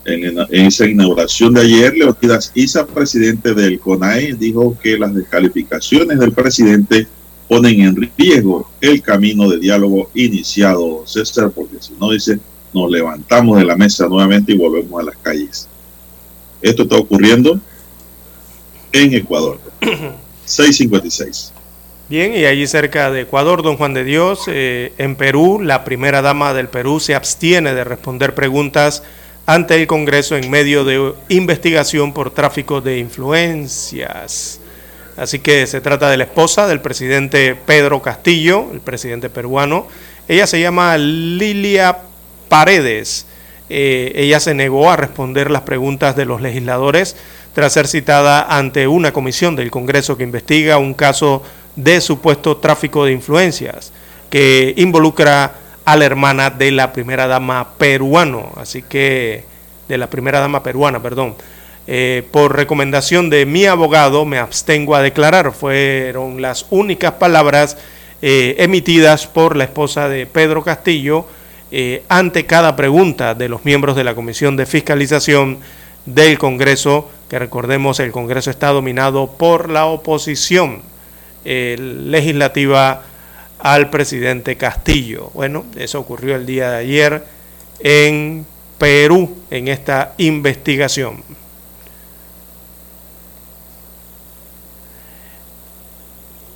En, 0.04 0.38
esa 0.50 0.86
inauguración 0.86 1.54
de 1.54 1.60
ayer, 1.60 1.94
Leonidas 1.94 2.52
Isa, 2.54 2.86
presidente 2.86 3.54
del 3.54 3.78
CONAE, 3.78 4.34
dijo 4.34 4.76
que 4.82 4.98
las 4.98 5.14
descalificaciones 5.14 6.18
del 6.18 6.32
presidente 6.32 7.06
ponen 7.48 7.80
en 7.80 8.10
riesgo 8.16 8.70
el 8.80 9.02
camino 9.02 9.48
de 9.48 9.58
diálogo 9.58 10.10
iniciado, 10.14 11.04
César, 11.06 11.50
porque 11.50 11.76
si 11.80 11.94
no 12.00 12.10
dice, 12.10 12.38
nos 12.72 12.90
levantamos 12.90 13.58
de 13.58 13.64
la 13.64 13.76
mesa 13.76 14.08
nuevamente 14.08 14.52
y 14.52 14.58
volvemos 14.58 15.00
a 15.00 15.04
las 15.04 15.16
calles. 15.16 15.68
Esto 16.62 16.82
está 16.82 16.96
ocurriendo 16.96 17.60
en 18.92 19.14
Ecuador. 19.14 19.58
656. 20.44 21.52
Bien, 22.08 22.34
y 22.34 22.44
allí 22.44 22.66
cerca 22.66 23.12
de 23.12 23.20
Ecuador, 23.20 23.62
don 23.62 23.76
Juan 23.76 23.94
de 23.94 24.02
Dios, 24.02 24.42
eh, 24.48 24.92
en 24.98 25.14
Perú, 25.14 25.60
la 25.62 25.84
primera 25.84 26.22
dama 26.22 26.52
del 26.54 26.68
Perú 26.68 26.98
se 26.98 27.14
abstiene 27.14 27.72
de 27.72 27.84
responder 27.84 28.34
preguntas 28.34 29.04
ante 29.46 29.76
el 29.76 29.86
Congreso 29.86 30.36
en 30.36 30.50
medio 30.50 30.84
de 30.84 31.14
investigación 31.28 32.12
por 32.12 32.32
tráfico 32.32 32.80
de 32.80 32.98
influencias. 32.98 34.60
Así 35.16 35.38
que 35.38 35.66
se 35.66 35.80
trata 35.80 36.10
de 36.10 36.16
la 36.16 36.24
esposa 36.24 36.66
del 36.66 36.80
presidente 36.80 37.54
Pedro 37.54 38.02
Castillo, 38.02 38.66
el 38.72 38.80
presidente 38.80 39.30
peruano. 39.30 39.86
Ella 40.26 40.46
se 40.46 40.60
llama 40.60 40.96
Lilia 40.98 41.98
Paredes. 42.48 43.26
Eh, 43.68 44.12
ella 44.16 44.40
se 44.40 44.54
negó 44.54 44.90
a 44.90 44.96
responder 44.96 45.50
las 45.50 45.62
preguntas 45.62 46.16
de 46.16 46.24
los 46.24 46.40
legisladores 46.40 47.16
tras 47.54 47.72
ser 47.72 47.86
citada 47.86 48.42
ante 48.42 48.86
una 48.86 49.12
comisión 49.12 49.56
del 49.56 49.70
Congreso 49.70 50.16
que 50.16 50.24
investiga 50.24 50.78
un 50.78 50.94
caso 50.94 51.42
de 51.76 52.00
supuesto 52.00 52.56
tráfico 52.58 53.04
de 53.04 53.12
influencias 53.12 53.92
que 54.28 54.74
involucra 54.76 55.52
a 55.84 55.96
la 55.96 56.04
hermana 56.04 56.50
de 56.50 56.70
la 56.70 56.92
primera 56.92 57.26
dama 57.26 57.74
peruano, 57.76 58.52
así 58.56 58.82
que 58.82 59.44
de 59.88 59.98
la 59.98 60.08
primera 60.08 60.40
dama 60.40 60.62
peruana, 60.62 61.02
perdón. 61.02 61.34
Eh, 61.86 62.22
por 62.30 62.54
recomendación 62.54 63.30
de 63.30 63.46
mi 63.46 63.66
abogado 63.66 64.24
me 64.24 64.38
abstengo 64.38 64.94
a 64.94 65.02
declarar. 65.02 65.50
Fueron 65.52 66.40
las 66.40 66.66
únicas 66.70 67.12
palabras 67.14 67.76
eh, 68.22 68.54
emitidas 68.58 69.26
por 69.26 69.56
la 69.56 69.64
esposa 69.64 70.08
de 70.08 70.26
Pedro 70.26 70.62
Castillo 70.62 71.26
eh, 71.72 72.04
ante 72.08 72.46
cada 72.46 72.76
pregunta 72.76 73.34
de 73.34 73.48
los 73.48 73.64
miembros 73.64 73.96
de 73.96 74.04
la 74.04 74.14
Comisión 74.14 74.56
de 74.56 74.66
Fiscalización 74.66 75.58
del 76.06 76.38
Congreso, 76.38 77.10
que 77.30 77.38
recordemos 77.38 78.00
el 78.00 78.10
Congreso 78.10 78.50
está 78.50 78.70
dominado 78.70 79.30
por 79.30 79.70
la 79.70 79.86
oposición 79.86 80.82
legislativa 81.44 83.04
al 83.60 83.88
presidente 83.88 84.56
Castillo. 84.56 85.30
Bueno, 85.32 85.64
eso 85.76 86.00
ocurrió 86.00 86.34
el 86.34 86.44
día 86.44 86.72
de 86.72 86.78
ayer 86.78 87.24
en 87.78 88.44
Perú 88.78 89.36
en 89.48 89.68
esta 89.68 90.14
investigación. 90.18 91.22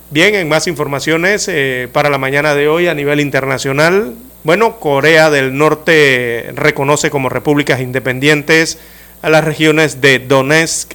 Bien, 0.09 0.35
en 0.35 0.49
más 0.49 0.67
informaciones 0.67 1.47
eh, 1.47 1.87
para 1.91 2.09
la 2.09 2.17
mañana 2.17 2.53
de 2.53 2.67
hoy 2.67 2.87
a 2.87 2.93
nivel 2.93 3.21
internacional. 3.21 4.13
Bueno, 4.43 4.77
Corea 4.81 5.29
del 5.29 5.57
Norte 5.57 6.51
reconoce 6.53 7.09
como 7.09 7.29
repúblicas 7.29 7.79
independientes 7.79 8.77
a 9.25 9.29
las 9.29 9.43
regiones 9.43 10.01
de 10.01 10.19
Donetsk 10.19 10.91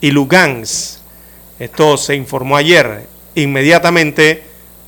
y 0.00 0.12
Lugansk. 0.12 1.00
Esto 1.58 1.96
se 1.96 2.14
informó 2.14 2.56
ayer. 2.56 3.08
Inmediatamente 3.34 4.44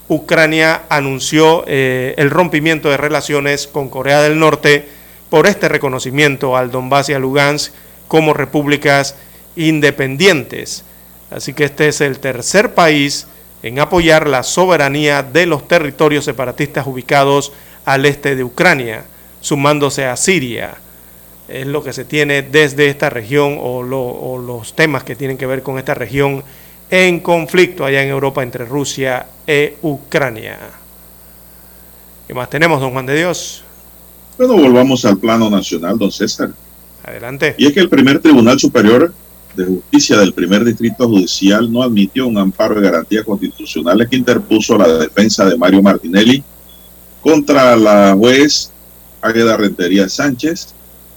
Ucrania 0.06 0.82
anunció 0.88 1.64
eh, 1.66 2.14
el 2.18 2.30
rompimiento 2.30 2.88
de 2.88 2.96
relaciones 2.96 3.66
con 3.66 3.88
Corea 3.88 4.22
del 4.22 4.38
Norte 4.38 4.86
por 5.28 5.48
este 5.48 5.68
reconocimiento 5.68 6.56
al 6.56 6.70
Donbass 6.70 7.08
y 7.08 7.14
a 7.14 7.18
Lugansk 7.18 7.72
como 8.06 8.32
repúblicas 8.32 9.16
independientes. 9.56 10.84
Así 11.32 11.52
que 11.52 11.64
este 11.64 11.88
es 11.88 12.00
el 12.00 12.20
tercer 12.20 12.74
país 12.74 13.26
en 13.64 13.80
apoyar 13.80 14.28
la 14.28 14.44
soberanía 14.44 15.24
de 15.24 15.46
los 15.46 15.66
territorios 15.66 16.26
separatistas 16.26 16.86
ubicados 16.86 17.52
al 17.84 18.06
este 18.06 18.36
de 18.36 18.44
Ucrania, 18.44 19.04
sumándose 19.40 20.06
a 20.06 20.16
Siria. 20.16 20.76
Es 21.48 21.66
lo 21.66 21.82
que 21.84 21.92
se 21.92 22.04
tiene 22.04 22.42
desde 22.42 22.88
esta 22.88 23.10
región 23.10 23.58
o, 23.60 23.78
o 23.80 24.38
los 24.38 24.74
temas 24.74 25.04
que 25.04 25.14
tienen 25.14 25.36
que 25.36 25.46
ver 25.46 25.62
con 25.62 25.78
esta 25.78 25.94
región 25.94 26.42
en 26.90 27.20
conflicto 27.20 27.84
allá 27.84 28.02
en 28.02 28.08
Europa 28.08 28.42
entre 28.42 28.64
Rusia 28.64 29.26
e 29.46 29.76
Ucrania. 29.82 30.58
¿Qué 32.26 32.34
más 32.34 32.48
tenemos, 32.48 32.80
don 32.80 32.92
Juan 32.92 33.06
de 33.06 33.16
Dios? 33.16 33.62
Bueno, 34.38 34.54
volvamos 34.54 35.04
al 35.04 35.18
plano 35.18 35.50
nacional, 35.50 35.98
don 35.98 36.10
César. 36.10 36.50
Adelante. 37.04 37.54
Y 37.58 37.66
es 37.66 37.72
que 37.72 37.80
el 37.80 37.88
primer 37.88 38.18
Tribunal 38.20 38.58
Superior 38.58 39.12
de 39.54 39.64
Justicia 39.66 40.16
del 40.18 40.32
primer 40.32 40.64
Distrito 40.64 41.06
Judicial 41.06 41.70
no 41.70 41.82
admitió 41.82 42.26
un 42.26 42.38
amparo 42.38 42.74
de 42.76 42.82
garantías 42.82 43.24
constitucionales 43.24 44.08
que 44.08 44.16
interpuso 44.16 44.76
la 44.76 44.88
defensa 44.88 45.44
de 45.44 45.56
Mario 45.56 45.82
Martinelli 45.82 46.42
contra 47.20 47.76
la 47.76 48.14
juez 48.18 48.70
Águeda 49.20 49.56
Rentería 49.56 50.08
Sánchez. 50.08 50.74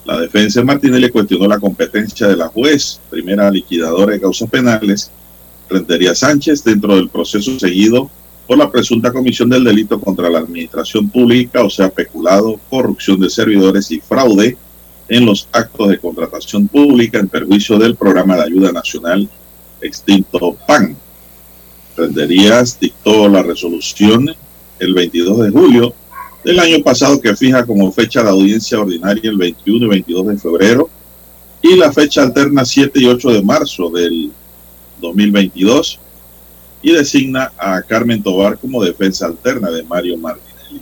La 0.08 0.22
defensa 0.22 0.62
de 0.62 0.66
Martinelli 0.66 1.10
cuestionó 1.10 1.49
la 1.49 1.60
competencia 1.60 2.30
de 2.30 2.38
la 2.38 2.47
juez, 2.47 3.01
primera 3.10 3.51
liquidadora 3.51 4.14
de 4.14 4.22
causas 4.22 4.49
penales, 4.49 5.12
Rentería 5.70 6.16
Sánchez 6.16 6.64
dentro 6.64 6.95
del 6.95 7.10
proceso 7.10 7.60
seguido 7.60 8.10
por 8.47 8.58
la 8.58 8.72
presunta 8.72 9.12
comisión 9.12 9.49
del 9.49 9.66
delito 9.66 9.99
contra 9.99 10.30
la 10.30 10.39
administración 10.39 11.10
pública, 11.10 11.62
o 11.62 11.70
sea, 11.70 11.89
peculado, 11.89 12.58
corrupción 12.70 13.20
de 13.20 13.30
servidores 13.30 13.91
y 13.91 13.99
fraude 13.99 14.55
en 15.10 15.26
los 15.26 15.49
actos 15.51 15.89
de 15.89 15.99
contratación 15.99 16.70
pública 16.70 17.20
en 17.20 17.28
perjuicio 17.28 17.78
del 17.78 17.97
programa 17.97 18.38
de 18.38 18.43
ayuda 18.43 18.72
nacional 18.72 19.30
extinto 19.82 20.55
PAN. 20.66 20.95
Renterías 21.97 22.80
dictó 22.80 23.28
la 23.28 23.43
resolución 23.43 24.34
el 24.80 24.93
22 24.93 25.39
de 25.39 25.49
julio 25.49 25.93
del 26.48 26.60
año 26.62 26.82
pasado 26.82 27.20
que 27.20 27.36
fija 27.36 27.66
como 27.66 27.91
fecha 27.91 28.24
de 28.24 28.30
audiencia 28.30 28.80
ordinaria 28.80 29.30
el 29.30 29.36
21 29.36 29.86
y 29.86 29.89
22 29.89 30.28
de 30.28 30.38
febrero 30.38 30.89
y 31.62 31.76
la 31.76 31.91
fecha 31.91 32.24
alterna 32.24 32.64
7 32.64 32.98
y 33.02 33.06
8 33.06 33.34
de 33.34 33.43
marzo 33.43 33.89
del 33.89 34.32
2022 35.02 36.00
y 36.82 36.93
designa 36.93 37.52
a 37.58 37.82
Carmen 37.82 38.24
Tobar 38.24 38.58
como 38.58 38.82
defensa 38.82 39.26
alterna 39.26 39.70
de 39.70 39.84
Mario 39.84 40.18
Martinelli. 40.18 40.82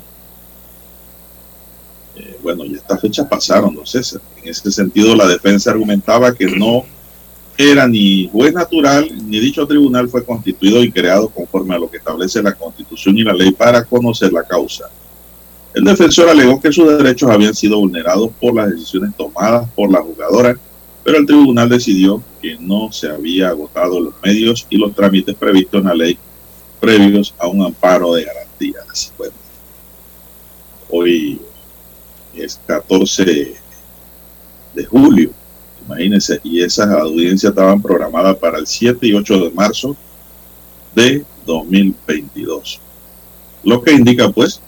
Eh, 2.15 2.37
bueno, 2.43 2.63
ya 2.65 2.75
estas 2.75 3.01
fechas 3.01 3.27
pasaron, 3.27 3.73
no 3.73 3.87
César. 3.87 4.21
En 4.43 4.49
ese 4.49 4.71
sentido, 4.71 5.15
la 5.15 5.27
defensa 5.27 5.71
argumentaba 5.71 6.35
que 6.35 6.45
no 6.45 6.85
era 7.57 7.87
ni 7.87 8.29
juez 8.31 8.53
natural, 8.53 9.09
ni 9.27 9.39
dicho 9.39 9.65
tribunal 9.65 10.09
fue 10.09 10.23
constituido 10.23 10.83
y 10.83 10.91
creado 10.91 11.27
conforme 11.27 11.73
a 11.73 11.79
lo 11.79 11.89
que 11.89 11.97
establece 11.97 12.43
la 12.43 12.53
Constitución 12.53 13.17
y 13.17 13.23
la 13.23 13.33
ley 13.33 13.49
para 13.49 13.83
conocer 13.83 14.31
la 14.31 14.43
causa. 14.43 14.91
El 15.75 15.83
defensor 15.83 16.29
alegó 16.29 16.59
que 16.59 16.71
sus 16.71 16.97
derechos 16.97 17.29
habían 17.29 17.53
sido 17.53 17.77
vulnerados 17.77 18.31
por 18.39 18.55
las 18.55 18.71
decisiones 18.71 19.15
tomadas 19.15 19.69
por 19.75 19.91
la 19.91 20.01
jugadora 20.01 20.57
pero 21.05 21.19
el 21.19 21.25
tribunal 21.27 21.69
decidió 21.69 22.23
que 22.41 22.57
no 22.59 22.91
se 22.91 23.07
había 23.07 23.49
agotado 23.49 23.99
los 23.99 24.15
medios 24.23 24.65
y 24.71 24.77
los 24.77 24.95
trámites 24.95 25.35
previstos 25.35 25.79
en 25.79 25.87
la 25.87 25.93
ley 25.93 26.17
previos 26.79 27.35
a 27.37 27.47
un 27.47 27.63
amparo 27.63 28.15
de 28.15 28.23
garantías. 28.23 29.13
Bueno, 29.15 29.33
hoy 30.89 31.39
es 32.33 32.59
14 32.65 33.53
de 34.73 34.85
julio, 34.85 35.29
imagínense, 35.85 36.39
y 36.43 36.61
esas 36.63 36.89
audiencias 36.89 37.51
estaban 37.51 37.83
programadas 37.83 38.35
para 38.37 38.57
el 38.57 38.65
7 38.65 39.05
y 39.05 39.13
8 39.13 39.45
de 39.45 39.51
marzo 39.51 39.95
de 40.95 41.23
2022. 41.45 42.81
Lo 43.63 43.83
que 43.83 43.93
indica 43.93 44.31
pues 44.31 44.59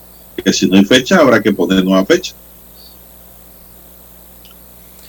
que 0.43 0.53
si 0.53 0.67
no 0.67 0.77
hay 0.77 0.85
fecha 0.85 1.17
habrá 1.17 1.41
que 1.41 1.51
poner 1.51 1.83
nueva 1.83 2.05
fecha. 2.05 2.33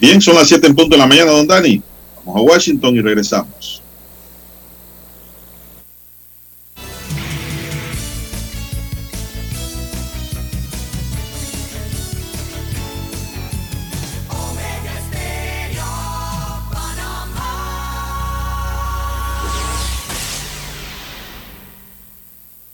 Bien, 0.00 0.20
son 0.20 0.36
las 0.36 0.48
7 0.48 0.66
en 0.66 0.74
punto 0.74 0.94
de 0.94 0.98
la 0.98 1.06
mañana, 1.06 1.32
don 1.32 1.46
Dani. 1.46 1.82
Vamos 2.24 2.36
a 2.36 2.52
Washington 2.52 2.96
y 2.96 3.00
regresamos. 3.00 3.82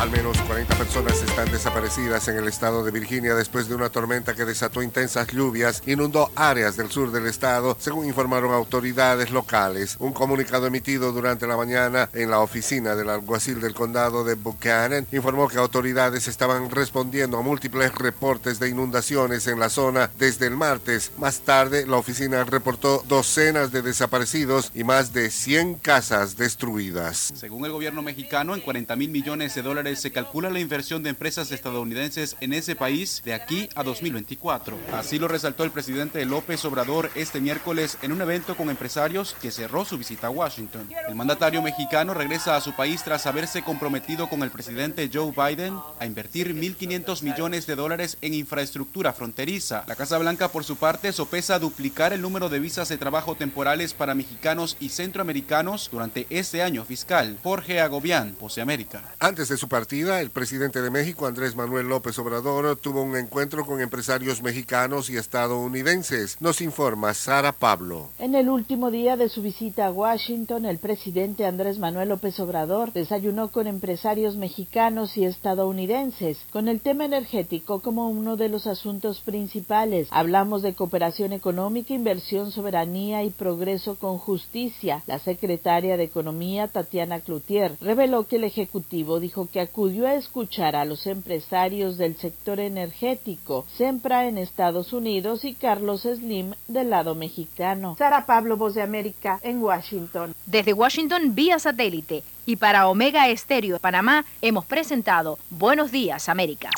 Al 0.00 0.10
menos 0.10 0.40
40 0.40 0.78
personas 0.78 1.22
están 1.22 1.52
desaparecidas 1.52 2.26
en 2.28 2.38
el 2.38 2.48
estado 2.48 2.82
de 2.82 2.90
Virginia 2.90 3.34
después 3.34 3.68
de 3.68 3.74
una 3.74 3.90
tormenta 3.90 4.34
que 4.34 4.46
desató 4.46 4.82
intensas 4.82 5.26
lluvias, 5.26 5.82
inundó 5.84 6.30
áreas 6.36 6.78
del 6.78 6.90
sur 6.90 7.12
del 7.12 7.26
estado, 7.26 7.76
según 7.78 8.06
informaron 8.06 8.54
autoridades 8.54 9.30
locales. 9.30 9.96
Un 9.98 10.14
comunicado 10.14 10.66
emitido 10.66 11.12
durante 11.12 11.46
la 11.46 11.58
mañana 11.58 12.08
en 12.14 12.30
la 12.30 12.38
oficina 12.38 12.96
del 12.96 13.10
alguacil 13.10 13.60
del 13.60 13.74
condado 13.74 14.24
de 14.24 14.36
Buchanan 14.36 15.06
informó 15.12 15.48
que 15.48 15.58
autoridades 15.58 16.28
estaban 16.28 16.70
respondiendo 16.70 17.36
a 17.36 17.42
múltiples 17.42 17.94
reportes 17.94 18.58
de 18.58 18.70
inundaciones 18.70 19.48
en 19.48 19.60
la 19.60 19.68
zona 19.68 20.10
desde 20.18 20.46
el 20.46 20.56
martes. 20.56 21.12
Más 21.18 21.40
tarde, 21.40 21.86
la 21.86 21.98
oficina 21.98 22.42
reportó 22.44 23.04
docenas 23.06 23.70
de 23.70 23.82
desaparecidos 23.82 24.72
y 24.74 24.82
más 24.82 25.12
de 25.12 25.30
100 25.30 25.74
casas 25.74 26.38
destruidas. 26.38 27.34
Según 27.34 27.66
el 27.66 27.72
gobierno 27.72 28.00
mexicano, 28.00 28.54
en 28.54 28.62
40 28.62 28.96
mil 28.96 29.10
millones 29.10 29.54
de 29.54 29.60
dólares 29.60 29.89
se 29.96 30.12
calcula 30.12 30.50
la 30.50 30.60
inversión 30.60 31.02
de 31.02 31.10
empresas 31.10 31.52
estadounidenses 31.52 32.36
en 32.40 32.52
ese 32.52 32.76
país 32.76 33.22
de 33.24 33.34
aquí 33.34 33.68
a 33.74 33.82
2024. 33.82 34.78
Así 34.92 35.18
lo 35.18 35.28
resaltó 35.28 35.64
el 35.64 35.70
presidente 35.70 36.24
López 36.24 36.64
Obrador 36.64 37.10
este 37.14 37.40
miércoles 37.40 37.98
en 38.02 38.12
un 38.12 38.20
evento 38.20 38.56
con 38.56 38.70
empresarios 38.70 39.36
que 39.40 39.50
cerró 39.50 39.84
su 39.84 39.98
visita 39.98 40.28
a 40.28 40.30
Washington. 40.30 40.88
El 41.08 41.14
mandatario 41.14 41.62
mexicano 41.62 42.14
regresa 42.14 42.56
a 42.56 42.60
su 42.60 42.72
país 42.74 43.02
tras 43.02 43.26
haberse 43.26 43.62
comprometido 43.62 44.28
con 44.28 44.42
el 44.42 44.50
presidente 44.50 45.10
Joe 45.12 45.32
Biden 45.32 45.78
a 45.98 46.06
invertir 46.06 46.54
1.500 46.54 47.22
millones 47.22 47.66
de 47.66 47.76
dólares 47.76 48.18
en 48.20 48.34
infraestructura 48.34 49.12
fronteriza. 49.12 49.84
La 49.86 49.96
Casa 49.96 50.18
Blanca, 50.18 50.48
por 50.48 50.64
su 50.64 50.76
parte, 50.76 51.12
sopesa 51.12 51.58
duplicar 51.58 52.12
el 52.12 52.22
número 52.22 52.48
de 52.48 52.60
visas 52.60 52.88
de 52.88 52.98
trabajo 52.98 53.34
temporales 53.34 53.94
para 53.94 54.14
mexicanos 54.14 54.76
y 54.80 54.90
centroamericanos 54.90 55.88
durante 55.90 56.26
este 56.30 56.62
año 56.62 56.84
fiscal. 56.84 57.38
Jorge 57.42 57.80
Agobián, 57.80 58.34
Pose 58.38 58.60
América. 58.60 59.14
Antes 59.18 59.48
de 59.48 59.56
su 59.56 59.68
el 59.80 60.30
presidente 60.30 60.82
de 60.82 60.90
México, 60.90 61.26
Andrés 61.26 61.56
Manuel 61.56 61.88
López 61.88 62.18
Obrador, 62.18 62.76
tuvo 62.76 63.02
un 63.02 63.16
encuentro 63.16 63.64
con 63.64 63.80
empresarios 63.80 64.42
mexicanos 64.42 65.08
y 65.08 65.16
estadounidenses. 65.16 66.36
Nos 66.38 66.60
informa 66.60 67.14
Sara 67.14 67.52
Pablo. 67.52 68.10
En 68.18 68.34
el 68.34 68.50
último 68.50 68.90
día 68.90 69.16
de 69.16 69.28
su 69.28 69.40
visita 69.40 69.86
a 69.86 69.90
Washington, 69.90 70.66
el 70.66 70.78
presidente 70.78 71.46
Andrés 71.46 71.78
Manuel 71.78 72.10
López 72.10 72.38
Obrador 72.40 72.92
desayunó 72.92 73.48
con 73.48 73.66
empresarios 73.66 74.36
mexicanos 74.36 75.16
y 75.16 75.24
estadounidenses 75.24 76.38
con 76.52 76.68
el 76.68 76.80
tema 76.80 77.06
energético 77.06 77.80
como 77.80 78.08
uno 78.08 78.36
de 78.36 78.50
los 78.50 78.66
asuntos 78.66 79.20
principales. 79.20 80.08
Hablamos 80.10 80.62
de 80.62 80.74
cooperación 80.74 81.32
económica, 81.32 81.94
inversión, 81.94 82.52
soberanía 82.52 83.24
y 83.24 83.30
progreso 83.30 83.96
con 83.96 84.18
justicia. 84.18 85.02
La 85.06 85.18
secretaria 85.18 85.96
de 85.96 86.04
Economía, 86.04 86.68
Tatiana 86.68 87.20
Cloutier, 87.20 87.76
reveló 87.80 88.26
que 88.26 88.36
el 88.36 88.44
Ejecutivo 88.44 89.20
dijo 89.20 89.48
que 89.50 89.60
acudió 89.70 90.08
a 90.08 90.14
escuchar 90.14 90.74
a 90.74 90.84
los 90.84 91.06
empresarios 91.06 91.96
del 91.96 92.16
sector 92.16 92.58
energético, 92.58 93.64
Sempra 93.78 94.26
en 94.26 94.36
Estados 94.36 94.92
Unidos 94.92 95.44
y 95.44 95.54
Carlos 95.54 96.02
Slim 96.02 96.54
del 96.66 96.90
lado 96.90 97.14
mexicano. 97.14 97.94
Sara 97.96 98.26
Pablo, 98.26 98.56
Voz 98.56 98.74
de 98.74 98.82
América, 98.82 99.38
en 99.42 99.62
Washington. 99.62 100.34
Desde 100.44 100.72
Washington 100.72 101.36
vía 101.36 101.60
satélite 101.60 102.24
y 102.46 102.56
para 102.56 102.88
Omega 102.88 103.28
Estéreo 103.28 103.74
de 103.74 103.80
Panamá 103.80 104.24
hemos 104.42 104.64
presentado 104.64 105.38
Buenos 105.50 105.92
Días 105.92 106.28
América. 106.28 106.70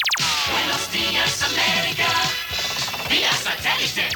Buenos 0.53 0.93
días, 0.93 1.43
América. 1.45 2.09
Vía 3.09 3.33
satélite. 3.33 4.09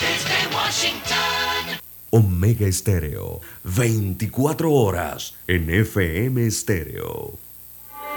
Desde 0.00 0.54
Washington. 0.54 1.80
Omega 2.10 2.66
Estéreo, 2.66 3.40
24 3.64 4.70
horas 4.70 5.34
en 5.46 5.70
FM 5.70 6.46
Estéreo. 6.46 7.47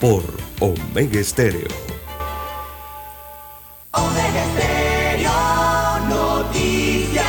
por 0.00 0.24
Omega 0.60 1.20
Estéreo. 1.20 1.68
Omega 3.92 4.44
Stereo 4.54 5.30
Noticias. 6.08 7.26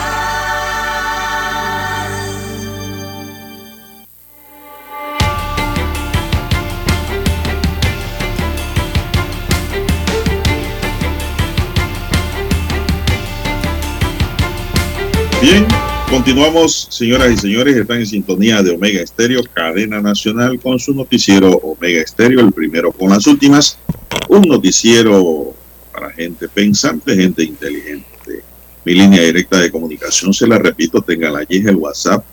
Bien, 15.42 15.68
continuamos, 16.12 16.88
señoras 16.90 17.32
y 17.32 17.38
señores, 17.38 17.74
están 17.74 18.00
en 18.00 18.06
sintonía 18.06 18.62
de 18.62 18.72
Omega 18.72 19.02
Estéreo, 19.02 19.42
cadena 19.54 20.02
nacional, 20.02 20.60
con 20.60 20.78
su 20.78 20.94
noticiero 20.94 21.52
Omega 21.52 22.02
Estéreo, 22.02 22.42
el 22.42 22.52
primero 22.52 22.92
con 22.92 23.12
las 23.12 23.26
últimas, 23.28 23.78
un 24.28 24.42
noticiero 24.42 25.56
para 25.94 26.12
gente 26.12 26.50
pensante, 26.50 27.16
gente 27.16 27.46
inteligente. 27.46 28.44
Mi 28.84 28.94
línea 28.94 29.22
directa 29.22 29.60
de 29.60 29.72
comunicación, 29.72 30.34
se 30.34 30.46
la 30.48 30.58
repito, 30.58 31.02
tengan 31.02 31.38
allí 31.38 31.64
el 31.66 31.78
WhatsApp, 31.78 32.26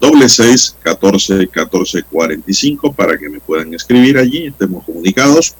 doble 0.00 0.28
seis 0.28 0.76
catorce 0.80 1.48
catorce 1.48 2.04
cuarenta 2.04 2.48
y 2.48 2.54
cinco 2.54 2.92
para 2.92 3.18
que 3.18 3.28
me 3.28 3.40
puedan 3.40 3.74
escribir 3.74 4.18
allí, 4.18 4.46
estemos 4.46 4.84
comunicados. 4.84 5.56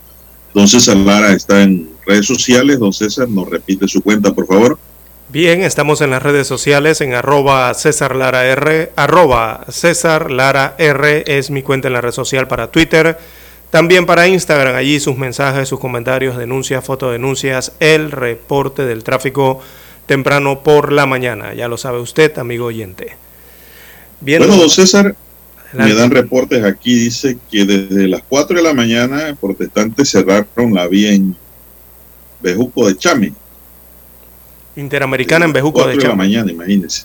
Don 0.54 0.68
César 0.68 0.96
Lara 0.96 1.32
está 1.32 1.64
en 1.64 1.90
redes 2.06 2.26
sociales, 2.26 2.78
don 2.78 2.92
César 2.92 3.28
nos 3.28 3.48
repite 3.50 3.88
su 3.88 4.00
cuenta, 4.02 4.32
por 4.32 4.46
favor. 4.46 4.78
Bien, 5.32 5.62
estamos 5.62 6.00
en 6.00 6.10
las 6.10 6.24
redes 6.24 6.48
sociales 6.48 7.00
en 7.00 7.14
arroba 7.14 7.72
César 7.74 8.16
Lara 8.16 8.46
R, 8.46 8.90
arroba 8.96 9.64
César 9.68 10.28
Lara 10.28 10.74
R 10.76 11.22
es 11.24 11.52
mi 11.52 11.62
cuenta 11.62 11.86
en 11.86 11.94
la 11.94 12.00
red 12.00 12.10
social 12.10 12.48
para 12.48 12.72
Twitter, 12.72 13.16
también 13.70 14.06
para 14.06 14.26
Instagram, 14.26 14.74
allí 14.74 14.98
sus 14.98 15.16
mensajes, 15.16 15.68
sus 15.68 15.78
comentarios, 15.78 16.36
denuncias, 16.36 16.84
fotodenuncias, 16.84 17.74
el 17.78 18.10
reporte 18.10 18.86
del 18.86 19.04
tráfico 19.04 19.60
temprano 20.06 20.64
por 20.64 20.90
la 20.90 21.06
mañana, 21.06 21.54
ya 21.54 21.68
lo 21.68 21.76
sabe 21.76 22.00
usted, 22.00 22.36
amigo 22.36 22.64
oyente. 22.64 23.12
Bien, 24.20 24.40
bueno, 24.40 24.56
don 24.56 24.68
César, 24.68 25.14
me 25.74 25.94
dan 25.94 26.10
reportes 26.10 26.64
aquí, 26.64 26.92
dice 26.92 27.38
que 27.48 27.64
desde 27.64 28.08
las 28.08 28.22
4 28.28 28.56
de 28.56 28.62
la 28.64 28.74
mañana 28.74 29.36
protestantes 29.40 30.10
cerraron 30.10 30.74
la 30.74 30.88
vía 30.88 31.12
en 31.12 31.36
Bejuco 32.42 32.88
de 32.88 32.96
Chame. 32.96 33.32
Interamericana 34.76 35.44
en 35.44 35.52
Bejuco 35.52 35.86
de 35.86 35.96
de 35.96 36.08
la 36.08 36.14
mañana, 36.14 36.50
imagínense. 36.50 37.04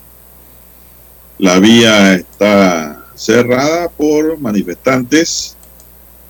La 1.38 1.60
vía 1.60 2.16
está 2.16 3.06
cerrada 3.16 3.90
por 3.90 4.40
manifestantes. 4.40 5.58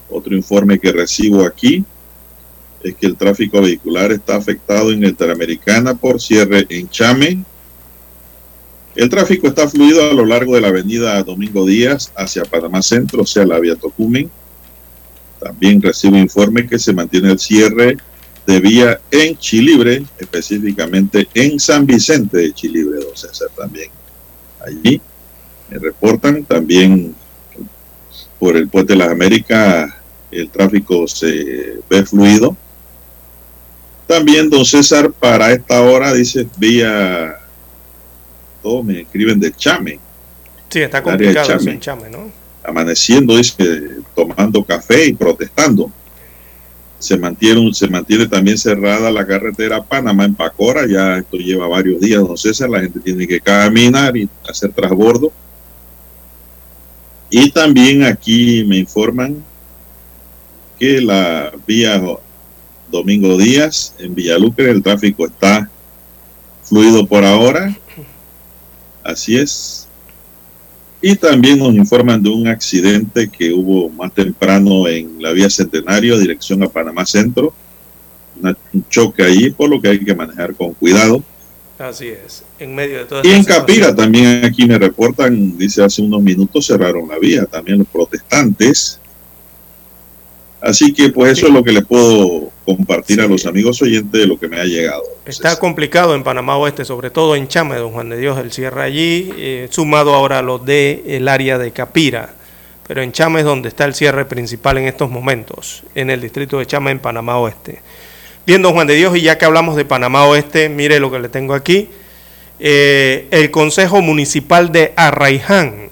Otro 0.10 0.36
informe 0.36 0.80
que 0.80 0.92
recibo 0.92 1.44
aquí 1.44 1.84
es 2.84 2.96
que 2.96 3.08
el 3.08 3.18
tráfico 3.18 3.62
vehicular 3.62 4.12
está 4.12 4.36
afectado 4.36 4.92
en 4.92 5.04
Interamericana 5.04 5.96
por 5.96 6.22
cierre 6.22 6.66
en 6.70 6.90
Chame. 6.90 7.44
El 8.96 9.10
tráfico 9.10 9.48
está 9.48 9.68
fluido 9.68 10.10
a 10.10 10.14
lo 10.14 10.26
largo 10.26 10.56
de 10.56 10.62
la 10.62 10.70
avenida 10.70 11.22
Domingo 11.24 11.66
Díaz 11.66 12.14
hacia 12.16 12.46
Panamá 12.46 12.82
Centro, 12.82 13.24
o 13.24 13.26
sea, 13.26 13.46
la 13.46 13.60
vía 13.60 13.76
Tocumen. 13.76 14.30
También 15.40 15.82
recibo 15.82 16.18
informe 16.18 16.68
que 16.68 16.80
se 16.80 16.94
mantiene 16.94 17.32
el 17.32 17.40
cierre 17.40 17.98
de 18.46 18.60
vía 18.60 19.00
en 19.12 19.38
Chilibre, 19.38 20.04
específicamente 20.20 21.28
en 21.34 21.60
San 21.60 21.86
Vicente 21.86 22.38
de 22.38 22.54
Chilibre, 22.54 23.00
don 23.00 23.16
César, 23.16 23.50
también. 23.56 23.90
Allí 24.66 25.02
me 25.70 25.80
reportan 25.80 26.44
también 26.44 27.16
por 28.40 28.56
el 28.56 28.68
puente 28.68 28.94
de 28.94 29.00
las 29.00 29.10
Américas 29.10 29.92
el 30.32 30.50
tráfico 30.50 31.08
se 31.08 31.80
ve 31.90 32.06
fluido. 32.06 32.58
También, 34.08 34.50
don 34.50 34.66
César, 34.66 35.12
para 35.12 35.52
esta 35.52 35.82
hora, 35.82 36.14
dice, 36.14 36.48
vía, 36.58 37.38
todos 38.62 38.84
me 38.84 39.02
escriben 39.02 39.40
de 39.40 39.52
Chame, 39.54 40.00
Sí, 40.70 40.82
está 40.82 41.02
complicado 41.02 41.48
Chame. 41.48 41.72
en 41.72 41.80
Chame, 41.80 42.10
¿no? 42.10 42.30
amaneciendo, 42.64 43.38
dice, 43.38 43.56
tomando 44.16 44.64
café 44.64 45.08
y 45.08 45.14
protestando. 45.14 45.92
Se 47.06 47.18
mantiene, 47.20 47.72
se 47.72 47.88
mantiene 47.88 48.26
también 48.26 48.58
cerrada 48.58 49.12
la 49.12 49.28
carretera 49.28 49.84
Panamá 49.84 50.26
en 50.26 50.34
Pacora, 50.34 50.88
ya 50.88 51.20
esto 51.20 51.38
lleva 51.38 51.68
varios 51.68 52.02
días, 52.02 52.20
don 52.20 52.36
César, 52.36 52.68
la 52.68 52.82
gente 52.82 53.00
tiene 53.00 53.28
que 53.28 53.40
caminar 53.40 54.18
y 54.18 54.28
hacer 54.50 54.72
transbordo. 54.72 55.32
Y 57.30 57.52
también 57.52 58.02
aquí 58.02 58.64
me 58.68 58.78
informan 58.78 59.44
que 60.80 61.00
la 61.00 61.54
vía 61.68 62.02
Domingo 62.90 63.38
Díaz 63.38 63.94
en 64.00 64.16
Villalucre 64.16 64.72
el 64.72 64.82
tráfico 64.82 65.28
está 65.28 65.70
fluido 66.64 67.06
por 67.06 67.24
ahora. 67.24 67.78
Así 69.04 69.38
es. 69.38 69.85
Y 71.08 71.16
también 71.18 71.60
nos 71.60 71.72
informan 71.76 72.24
de 72.24 72.30
un 72.30 72.48
accidente 72.48 73.30
que 73.30 73.54
hubo 73.54 73.90
más 73.92 74.12
temprano 74.12 74.88
en 74.88 75.22
la 75.22 75.34
vía 75.34 75.52
Centenario, 75.52 76.18
dirección 76.18 76.64
a 76.64 76.68
Panamá 76.68 77.06
Centro. 77.06 77.54
Un 78.42 78.90
choque 78.90 79.22
allí, 79.22 79.52
por 79.52 79.70
lo 79.70 79.80
que 79.80 79.90
hay 79.90 80.04
que 80.04 80.16
manejar 80.16 80.56
con 80.56 80.74
cuidado. 80.74 81.22
Así 81.78 82.08
es, 82.08 82.44
en 82.58 82.74
medio 82.74 82.98
de 82.98 83.06
todo 83.06 83.22
Y 83.24 83.30
en 83.30 83.44
Capira 83.44 83.94
también 83.94 84.46
aquí 84.46 84.66
me 84.66 84.80
reportan, 84.80 85.56
dice 85.56 85.84
hace 85.84 86.02
unos 86.02 86.24
minutos 86.24 86.66
cerraron 86.66 87.08
la 87.08 87.20
vía, 87.20 87.46
también 87.46 87.78
los 87.78 87.88
protestantes. 87.88 89.00
Así 90.66 90.94
que 90.94 91.10
pues 91.10 91.38
eso 91.38 91.46
es 91.46 91.54
lo 91.54 91.64
que 91.64 91.72
le 91.72 91.84
puedo 91.84 92.50
compartir 92.66 93.22
a 93.22 93.28
los 93.28 93.46
amigos 93.46 93.80
oyentes 93.84 94.20
de 94.20 94.26
lo 94.26 94.40
que 94.40 94.48
me 94.48 94.60
ha 94.60 94.64
llegado. 94.64 95.04
Está 95.28 95.60
complicado 95.60 96.16
en 96.16 96.24
Panamá 96.24 96.58
Oeste, 96.58 96.84
sobre 96.86 97.12
todo 97.12 97.36
en 97.36 97.48
Chame, 97.48 97.76
don 97.76 97.92
Juan 97.92 98.10
de 98.10 98.18
Dios, 98.18 98.40
el 98.40 98.52
cierre 98.52 98.82
allí, 98.82 99.32
eh, 99.38 99.68
sumado 99.70 100.16
ahora 100.16 100.40
a 100.40 100.42
lo 100.42 100.58
de 100.58 101.04
el 101.06 101.28
área 101.28 101.60
de 101.60 101.70
Capira. 101.70 102.34
Pero 102.88 103.04
en 103.04 103.12
Chame 103.12 103.42
es 103.42 103.46
donde 103.46 103.70
está 103.70 103.86
el 103.86 103.94
cierre 103.94 104.26
principal 104.26 104.80
en 104.80 104.86
estos 104.88 105.12
momentos, 105.12 105.84
en 105.94 106.10
el 106.10 106.20
distrito 106.20 106.58
de 106.58 106.66
Chame, 106.66 106.90
en 106.90 107.00
Panamá 107.00 107.38
Oeste. 107.38 107.84
Bien, 108.48 108.64
don 108.64 108.74
Juan 108.74 108.88
de 108.88 108.96
Dios, 108.96 109.16
y 109.16 109.22
ya 109.22 109.38
que 109.38 109.46
hablamos 109.46 109.76
de 109.76 109.86
Panamá 109.86 110.26
Oeste, 110.26 110.70
mire 110.70 111.00
lo 111.00 111.12
que 111.12 111.20
le 111.20 111.30
tengo 111.30 111.54
aquí. 111.54 111.90
Eh, 112.60 113.28
el 113.30 113.52
Consejo 113.52 114.02
Municipal 114.02 114.72
de 114.72 114.94
Arraiján 114.96 115.90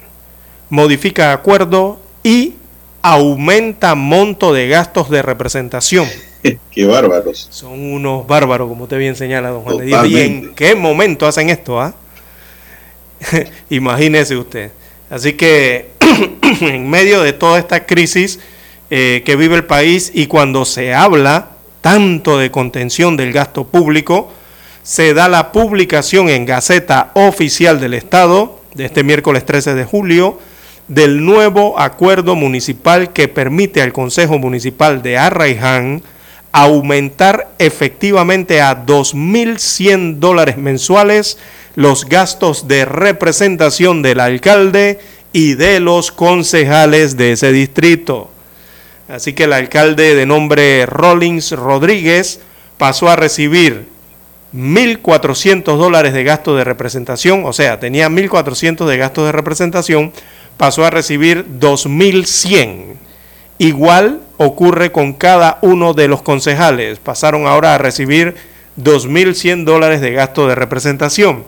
modifica 0.71 1.31
acuerdo 1.31 1.99
y 2.23 2.55
aumenta 3.03 3.93
monto 3.93 4.53
de 4.53 4.67
gastos 4.67 5.09
de 5.11 5.21
representación. 5.21 6.07
Qué 6.71 6.85
bárbaros. 6.85 7.47
Son 7.51 7.79
unos 7.79 8.25
bárbaros, 8.25 8.67
como 8.67 8.85
usted 8.85 8.97
bien 8.97 9.15
señala, 9.15 9.49
don 9.49 9.61
Juan 9.61 9.77
de 9.77 9.85
Dios. 9.85 10.07
¿Y 10.07 10.19
en 10.19 10.55
qué 10.55 10.73
momento 10.73 11.27
hacen 11.27 11.49
esto? 11.49 11.79
ah? 11.79 11.93
Imagínese 13.69 14.35
usted. 14.35 14.71
Así 15.09 15.33
que 15.33 15.91
en 16.61 16.89
medio 16.89 17.21
de 17.21 17.33
toda 17.33 17.59
esta 17.59 17.85
crisis 17.85 18.39
eh, 18.89 19.21
que 19.25 19.35
vive 19.35 19.55
el 19.55 19.65
país 19.65 20.11
y 20.13 20.25
cuando 20.27 20.65
se 20.65 20.93
habla 20.93 21.49
tanto 21.81 22.37
de 22.37 22.51
contención 22.51 23.17
del 23.17 23.31
gasto 23.31 23.65
público, 23.65 24.31
se 24.81 25.13
da 25.13 25.27
la 25.29 25.51
publicación 25.51 26.29
en 26.29 26.45
Gaceta 26.45 27.11
Oficial 27.13 27.79
del 27.79 27.93
Estado 27.93 28.59
de 28.73 28.85
este 28.85 29.03
miércoles 29.03 29.45
13 29.45 29.75
de 29.75 29.85
julio 29.85 30.39
del 30.87 31.25
nuevo 31.25 31.79
acuerdo 31.79 32.35
municipal 32.35 33.13
que 33.13 33.27
permite 33.27 33.81
al 33.81 33.93
Consejo 33.93 34.39
Municipal 34.39 35.01
de 35.01 35.17
Arraiján 35.17 36.03
aumentar 36.51 37.49
efectivamente 37.57 38.61
a 38.61 38.85
2.100 38.85 40.19
dólares 40.19 40.57
mensuales 40.57 41.39
los 41.75 42.05
gastos 42.05 42.67
de 42.67 42.85
representación 42.85 44.03
del 44.03 44.19
alcalde 44.19 44.99
y 45.31 45.55
de 45.55 45.79
los 45.79 46.11
concejales 46.11 47.17
de 47.17 47.31
ese 47.31 47.51
distrito. 47.51 48.29
Así 49.09 49.33
que 49.33 49.45
el 49.45 49.53
alcalde 49.53 50.15
de 50.15 50.25
nombre 50.25 50.85
Rollins 50.85 51.51
Rodríguez 51.51 52.39
pasó 52.77 53.09
a 53.09 53.15
recibir 53.15 53.87
1.400 54.53 55.77
dólares 55.77 56.13
de 56.13 56.23
gasto 56.23 56.55
de 56.55 56.63
representación, 56.63 57.43
o 57.45 57.53
sea, 57.53 57.79
tenía 57.79 58.07
1.400 58.09 58.85
de 58.85 58.97
gasto 58.97 59.25
de 59.25 59.31
representación, 59.31 60.13
pasó 60.57 60.85
a 60.85 60.89
recibir 60.89 61.45
2.100. 61.59 62.95
Igual 63.57 64.21
ocurre 64.37 64.91
con 64.91 65.13
cada 65.13 65.59
uno 65.61 65.93
de 65.93 66.07
los 66.07 66.21
concejales, 66.21 66.99
pasaron 66.99 67.47
ahora 67.47 67.75
a 67.75 67.77
recibir 67.77 68.35
2.100 68.81 69.63
dólares 69.63 70.01
de 70.01 70.11
gasto 70.11 70.47
de 70.47 70.55
representación. 70.55 71.45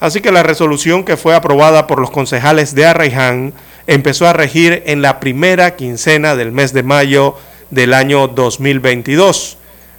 Así 0.00 0.20
que 0.20 0.32
la 0.32 0.42
resolución 0.42 1.04
que 1.04 1.16
fue 1.16 1.34
aprobada 1.34 1.86
por 1.86 2.00
los 2.00 2.10
concejales 2.10 2.74
de 2.74 2.86
Arraiján 2.86 3.52
empezó 3.86 4.26
a 4.26 4.32
regir 4.32 4.82
en 4.86 5.02
la 5.02 5.20
primera 5.20 5.76
quincena 5.76 6.36
del 6.36 6.52
mes 6.52 6.72
de 6.72 6.82
mayo 6.82 7.36
del 7.70 7.94
año 7.94 8.28
2022. 8.28 9.58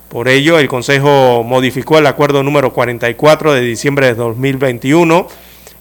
Por 0.09 0.27
ello, 0.27 0.59
el 0.59 0.67
Consejo 0.67 1.43
modificó 1.43 1.97
el 1.97 2.07
acuerdo 2.07 2.43
número 2.43 2.71
44 2.71 3.53
de 3.53 3.61
diciembre 3.61 4.07
de 4.07 4.15
2021 4.15 5.27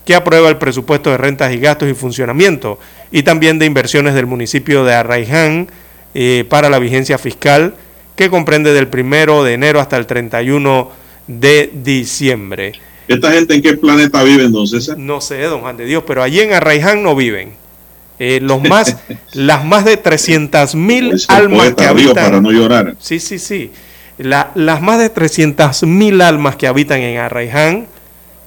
que 0.04 0.14
aprueba 0.14 0.48
el 0.48 0.56
presupuesto 0.58 1.10
de 1.10 1.16
rentas 1.16 1.52
y 1.52 1.58
gastos 1.58 1.88
y 1.90 1.94
funcionamiento 1.94 2.78
y 3.10 3.22
también 3.22 3.58
de 3.58 3.66
inversiones 3.66 4.14
del 4.14 4.26
municipio 4.26 4.84
de 4.84 4.94
Arraiján 4.94 5.68
eh, 6.14 6.44
para 6.48 6.68
la 6.68 6.78
vigencia 6.78 7.16
fiscal 7.18 7.74
que 8.16 8.30
comprende 8.30 8.72
del 8.72 8.88
primero 8.88 9.42
de 9.44 9.54
enero 9.54 9.80
hasta 9.80 9.96
el 9.96 10.06
31 10.06 10.90
de 11.26 11.70
diciembre. 11.72 12.72
¿Esta 13.08 13.32
gente 13.32 13.54
en 13.54 13.62
qué 13.62 13.76
planeta 13.76 14.22
vive 14.22 14.44
entonces? 14.44 14.96
No 14.96 15.20
sé, 15.20 15.40
don 15.42 15.60
Juan 15.62 15.76
de 15.76 15.84
Dios, 15.86 16.04
pero 16.06 16.22
allí 16.22 16.40
en 16.40 16.52
Arraiján 16.52 17.02
no 17.02 17.14
viven. 17.16 17.52
Eh, 18.18 18.38
los 18.42 18.62
más, 18.62 18.96
las 19.32 19.64
más 19.64 19.84
de 19.84 19.96
300 19.96 20.74
mil 20.74 21.12
el 21.12 21.20
almas 21.28 21.74
que 21.74 21.84
habitan. 21.86 22.14
para 22.14 22.40
no 22.40 22.52
llorar. 22.52 22.94
Sí, 23.00 23.18
sí, 23.20 23.38
sí. 23.38 23.72
La- 24.18 24.52
las 24.54 24.80
más 24.80 24.98
de 25.00 25.10
300 25.10 25.82
mil 25.82 26.20
almas 26.20 26.56
que 26.56 26.66
habitan 26.68 27.00
en 27.00 27.18
Arraiján 27.18 27.86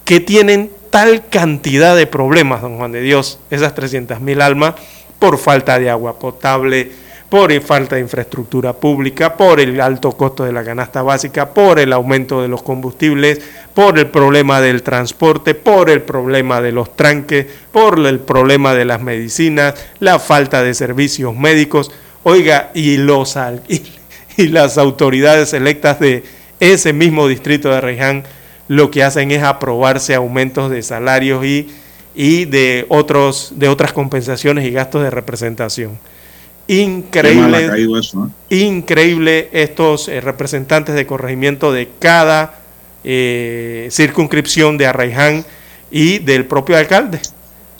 que 0.05 0.20
tienen 0.22 0.72
tal 0.90 1.28
cantidad 1.30 1.96
de 1.96 2.08
problemas, 2.08 2.62
don 2.62 2.78
Juan 2.78 2.92
de 2.92 3.02
Dios, 3.02 3.40
esas 3.52 3.76
300 3.76 4.20
mil 4.22 4.42
almas, 4.42 4.76
por 5.20 5.38
falta 5.38 5.80
de 5.80 5.90
agua 5.90 6.20
potable, 6.20 6.92
por 7.30 7.52
falta 7.62 7.96
de 7.96 8.02
infraestructura 8.02 8.74
pública, 8.74 9.36
por 9.36 9.60
el 9.60 9.82
alto 9.82 10.12
costo 10.14 10.46
de 10.46 10.54
la 10.54 10.64
canasta 10.64 11.02
básica, 11.02 11.54
por 11.54 11.80
el 11.80 11.92
aumento 11.92 12.42
de 12.42 12.48
los 12.48 12.64
combustibles, 12.64 13.42
por 13.74 14.00
el 14.00 14.08
problema 14.08 14.62
del 14.62 14.82
transporte, 14.82 15.54
por 15.54 15.90
el 15.90 16.02
problema 16.02 16.62
de 16.62 16.72
los 16.72 16.96
tranques, 16.96 17.48
por 17.72 18.00
el 18.06 18.20
problema 18.20 18.74
de 18.74 18.86
las 18.86 19.02
medicinas, 19.02 19.76
la 20.00 20.20
falta 20.20 20.64
de 20.64 20.74
servicios 20.74 21.36
médicos. 21.36 21.92
Oiga, 22.24 22.72
y 22.74 22.98
los 22.98 23.38
y, 23.68 23.84
y 24.38 24.48
las 24.48 24.78
autoridades 24.78 25.54
electas 25.54 26.00
de 26.00 26.24
ese 26.60 26.94
mismo 26.94 27.28
distrito 27.28 27.70
de 27.70 27.76
Arraiján 27.76 28.24
lo 28.68 28.91
que 28.91 29.03
hacen 29.03 29.32
es 29.32 29.43
aprobarse 29.43 30.15
aumentos 30.15 30.70
de 30.70 30.82
salarios 30.82 31.45
y, 31.45 31.70
y 32.15 32.45
de 32.45 32.86
otros 32.89 33.53
de 33.55 33.70
otras 33.70 33.93
compensaciones 33.93 34.65
y 34.65 34.72
gastos 34.72 35.03
de 35.03 35.09
representación. 35.09 35.97
Increíble, 36.68 37.70
eso, 37.97 38.30
¿eh? 38.49 38.57
increíble 38.65 39.49
estos 39.53 40.09
eh, 40.09 40.20
representantes 40.20 40.95
de 40.95 41.05
corregimiento 41.05 41.72
de 41.72 41.88
cada 41.99 42.59
eh, 43.05 43.88
circunscripción 43.89 44.78
de 44.78 44.86
Arraiján 44.86 45.45
y 45.89 46.20
del 46.20 46.45
propio 46.45 46.76
alcalde. 46.76 47.22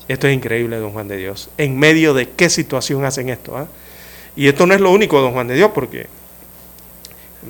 Esto 0.08 0.28
es 0.28 0.34
increíble, 0.34 0.78
don 0.78 0.94
Juan 0.94 1.10
de 1.10 1.18
Dios. 1.18 1.50
¿En 1.58 1.78
medio 1.78 2.14
de 2.14 2.30
qué 2.30 2.50
situación 2.50 3.04
hacen 3.04 3.28
esto? 3.28 3.58
ah? 3.58 3.68
Y 4.38 4.48
esto 4.48 4.66
no 4.66 4.74
es 4.74 4.80
lo 4.80 4.92
único, 4.92 5.20
don 5.20 5.34
Juan 5.34 5.48
de 5.50 5.56
Dios, 5.56 5.72
porque 5.76 6.08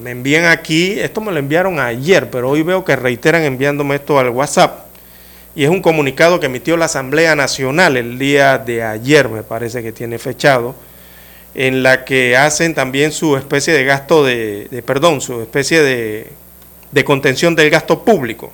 me 0.01 0.11
envían 0.11 0.45
aquí, 0.45 0.99
esto 0.99 1.21
me 1.21 1.31
lo 1.31 1.39
enviaron 1.39 1.79
ayer, 1.79 2.29
pero 2.29 2.49
hoy 2.49 2.63
veo 2.63 2.85
que 2.85 2.95
reiteran 2.95 3.43
enviándome 3.43 3.95
esto 3.95 4.19
al 4.19 4.29
WhatsApp. 4.29 4.85
Y 5.55 5.63
es 5.63 5.69
un 5.69 5.81
comunicado 5.81 6.39
que 6.39 6.45
emitió 6.45 6.77
la 6.77 6.85
Asamblea 6.85 7.35
Nacional 7.35 7.97
el 7.97 8.19
día 8.19 8.57
de 8.59 8.83
ayer, 8.83 9.27
me 9.27 9.43
parece 9.43 9.81
que 9.81 9.91
tiene 9.91 10.19
fechado, 10.19 10.75
en 11.55 11.81
la 11.81 12.05
que 12.05 12.37
hacen 12.37 12.75
también 12.75 13.11
su 13.11 13.35
especie 13.35 13.73
de 13.73 13.83
gasto 13.83 14.23
de, 14.23 14.67
de- 14.69 14.83
perdón, 14.83 15.19
su 15.21 15.41
especie 15.41 15.81
de, 15.81 16.27
de 16.91 17.03
contención 17.03 17.55
del 17.55 17.69
gasto 17.71 18.03
público. 18.05 18.51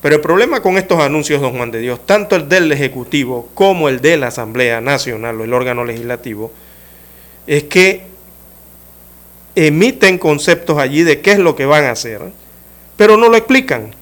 Pero 0.00 0.14
el 0.14 0.20
problema 0.20 0.62
con 0.62 0.78
estos 0.78 1.00
anuncios, 1.00 1.40
don 1.42 1.56
Juan 1.56 1.70
de 1.72 1.80
Dios, 1.80 2.06
tanto 2.06 2.36
el 2.36 2.48
del 2.48 2.70
Ejecutivo 2.72 3.48
como 3.54 3.88
el 3.88 4.00
de 4.00 4.16
la 4.16 4.28
Asamblea 4.28 4.80
Nacional 4.80 5.40
o 5.40 5.44
el 5.44 5.52
órgano 5.52 5.84
legislativo, 5.84 6.52
es 7.46 7.64
que 7.64 8.09
emiten 9.54 10.18
conceptos 10.18 10.78
allí 10.78 11.02
de 11.02 11.20
qué 11.20 11.32
es 11.32 11.38
lo 11.38 11.56
que 11.56 11.66
van 11.66 11.84
a 11.84 11.92
hacer, 11.92 12.20
pero 12.96 13.16
no 13.16 13.28
lo 13.28 13.36
explican. 13.36 13.94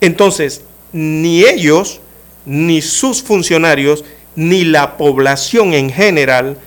Entonces, 0.00 0.62
ni 0.92 1.44
ellos, 1.44 2.00
ni 2.44 2.82
sus 2.82 3.22
funcionarios, 3.22 4.04
ni 4.34 4.64
la 4.64 4.96
población 4.96 5.74
en 5.74 5.90
general 5.90 6.58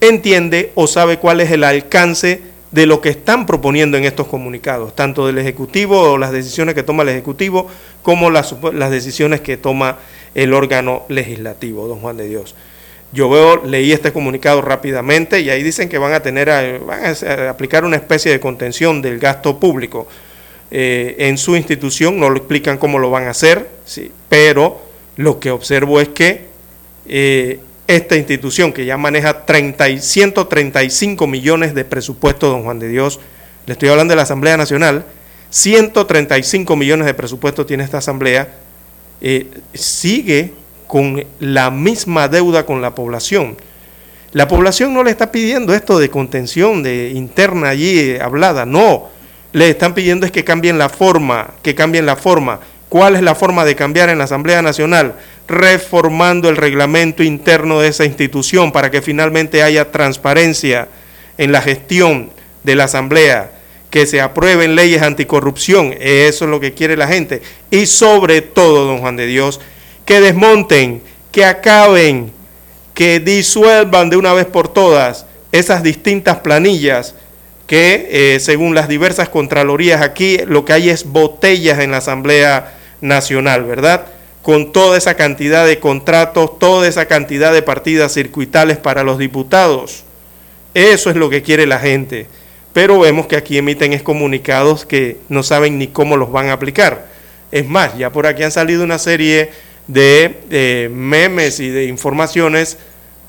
entiende 0.00 0.72
o 0.74 0.86
sabe 0.86 1.18
cuál 1.18 1.40
es 1.40 1.50
el 1.50 1.64
alcance 1.64 2.42
de 2.70 2.86
lo 2.86 3.00
que 3.00 3.08
están 3.08 3.46
proponiendo 3.46 3.96
en 3.96 4.04
estos 4.04 4.26
comunicados, 4.26 4.94
tanto 4.94 5.26
del 5.26 5.38
Ejecutivo 5.38 6.00
o 6.00 6.18
las 6.18 6.32
decisiones 6.32 6.74
que 6.74 6.82
toma 6.82 7.04
el 7.04 7.10
Ejecutivo, 7.10 7.68
como 8.02 8.30
las, 8.30 8.54
las 8.74 8.90
decisiones 8.90 9.40
que 9.40 9.56
toma 9.56 9.98
el 10.34 10.52
órgano 10.52 11.04
legislativo, 11.08 11.88
don 11.88 12.00
Juan 12.00 12.16
de 12.16 12.28
Dios. 12.28 12.54
Yo 13.12 13.30
veo, 13.30 13.64
leí 13.64 13.92
este 13.92 14.12
comunicado 14.12 14.60
rápidamente 14.62 15.40
y 15.40 15.48
ahí 15.50 15.62
dicen 15.62 15.88
que 15.88 15.96
van 15.98 16.12
a 16.12 16.20
tener, 16.20 16.50
a- 16.50 16.78
van 16.78 17.04
a 17.04 17.50
aplicar 17.50 17.84
una 17.84 17.96
especie 17.96 18.30
de 18.32 18.40
contención 18.40 19.00
del 19.00 19.18
gasto 19.18 19.58
público 19.58 20.06
eh, 20.70 21.14
en 21.20 21.38
su 21.38 21.54
institución, 21.56 22.18
no 22.18 22.28
lo 22.28 22.36
explican 22.36 22.76
cómo 22.78 22.98
lo 22.98 23.10
van 23.10 23.24
a 23.24 23.30
hacer, 23.30 23.68
sí, 23.84 24.10
pero 24.28 24.80
lo 25.16 25.38
que 25.38 25.50
observo 25.52 26.00
es 26.00 26.08
que 26.08 26.46
eh, 27.08 27.60
esta 27.86 28.16
institución 28.16 28.72
que 28.72 28.84
ya 28.84 28.96
maneja 28.96 29.46
30 29.46 29.88
y 29.88 30.00
135 30.00 31.26
millones 31.28 31.72
de 31.74 31.84
presupuesto, 31.84 32.48
don 32.48 32.64
Juan 32.64 32.80
de 32.80 32.88
Dios, 32.88 33.20
le 33.66 33.72
estoy 33.74 33.88
hablando 33.88 34.10
de 34.12 34.16
la 34.16 34.22
Asamblea 34.22 34.56
Nacional, 34.56 35.06
135 35.50 36.74
millones 36.76 37.06
de 37.06 37.14
presupuesto 37.14 37.64
tiene 37.64 37.84
esta 37.84 37.98
Asamblea, 37.98 38.48
eh, 39.20 39.46
sigue 39.72 40.52
con 40.86 41.24
la 41.40 41.70
misma 41.70 42.28
deuda 42.28 42.64
con 42.64 42.80
la 42.82 42.94
población. 42.94 43.56
La 44.32 44.48
población 44.48 44.92
no 44.92 45.02
le 45.02 45.10
está 45.10 45.32
pidiendo 45.32 45.74
esto 45.74 45.98
de 45.98 46.10
contención 46.10 46.82
de 46.82 47.12
interna 47.14 47.70
allí 47.70 47.98
eh, 47.98 48.20
hablada, 48.20 48.66
no. 48.66 49.08
Le 49.52 49.70
están 49.70 49.94
pidiendo 49.94 50.26
es 50.26 50.32
que 50.32 50.44
cambien 50.44 50.78
la 50.78 50.88
forma, 50.88 51.54
que 51.62 51.74
cambien 51.74 52.04
la 52.04 52.16
forma. 52.16 52.60
¿Cuál 52.88 53.16
es 53.16 53.22
la 53.22 53.34
forma 53.34 53.64
de 53.64 53.74
cambiar 53.74 54.10
en 54.10 54.18
la 54.18 54.24
Asamblea 54.24 54.62
Nacional? 54.62 55.14
Reformando 55.48 56.48
el 56.48 56.56
reglamento 56.56 57.22
interno 57.22 57.80
de 57.80 57.88
esa 57.88 58.04
institución 58.04 58.72
para 58.72 58.90
que 58.90 59.02
finalmente 59.02 59.62
haya 59.62 59.90
transparencia 59.90 60.88
en 61.38 61.52
la 61.52 61.62
gestión 61.62 62.30
de 62.62 62.76
la 62.76 62.84
Asamblea, 62.84 63.52
que 63.90 64.06
se 64.06 64.20
aprueben 64.20 64.74
leyes 64.74 65.02
anticorrupción, 65.02 65.94
eso 65.98 66.44
es 66.44 66.50
lo 66.50 66.60
que 66.60 66.74
quiere 66.74 66.96
la 66.96 67.08
gente. 67.08 67.42
Y 67.70 67.86
sobre 67.86 68.42
todo, 68.42 68.84
don 68.84 68.98
Juan 68.98 69.16
de 69.16 69.26
Dios, 69.26 69.60
que 70.06 70.20
desmonten, 70.20 71.02
que 71.30 71.44
acaben, 71.44 72.32
que 72.94 73.20
disuelvan 73.20 74.08
de 74.08 74.16
una 74.16 74.32
vez 74.32 74.46
por 74.46 74.68
todas 74.68 75.26
esas 75.52 75.82
distintas 75.82 76.38
planillas 76.38 77.14
que 77.66 78.08
eh, 78.10 78.40
según 78.40 78.74
las 78.74 78.88
diversas 78.88 79.28
contralorías 79.28 80.00
aquí 80.00 80.38
lo 80.46 80.64
que 80.64 80.72
hay 80.72 80.88
es 80.88 81.04
botellas 81.04 81.80
en 81.80 81.90
la 81.90 81.98
Asamblea 81.98 82.74
Nacional, 83.00 83.64
¿verdad? 83.64 84.06
Con 84.42 84.72
toda 84.72 84.96
esa 84.96 85.14
cantidad 85.14 85.66
de 85.66 85.80
contratos, 85.80 86.58
toda 86.58 86.86
esa 86.86 87.06
cantidad 87.06 87.52
de 87.52 87.62
partidas 87.62 88.12
circuitales 88.12 88.78
para 88.78 89.02
los 89.02 89.18
diputados. 89.18 90.04
Eso 90.74 91.10
es 91.10 91.16
lo 91.16 91.28
que 91.28 91.42
quiere 91.42 91.66
la 91.66 91.80
gente. 91.80 92.28
Pero 92.72 93.00
vemos 93.00 93.26
que 93.26 93.36
aquí 93.36 93.58
emiten 93.58 93.92
excomunicados 93.92 94.86
que 94.86 95.16
no 95.28 95.42
saben 95.42 95.78
ni 95.78 95.88
cómo 95.88 96.16
los 96.16 96.30
van 96.30 96.48
a 96.48 96.52
aplicar. 96.52 97.06
Es 97.50 97.66
más, 97.66 97.96
ya 97.98 98.10
por 98.10 98.26
aquí 98.26 98.42
han 98.42 98.52
salido 98.52 98.84
una 98.84 98.98
serie 98.98 99.50
de 99.86 100.40
eh, 100.50 100.88
memes 100.92 101.60
y 101.60 101.68
de 101.68 101.84
informaciones 101.84 102.78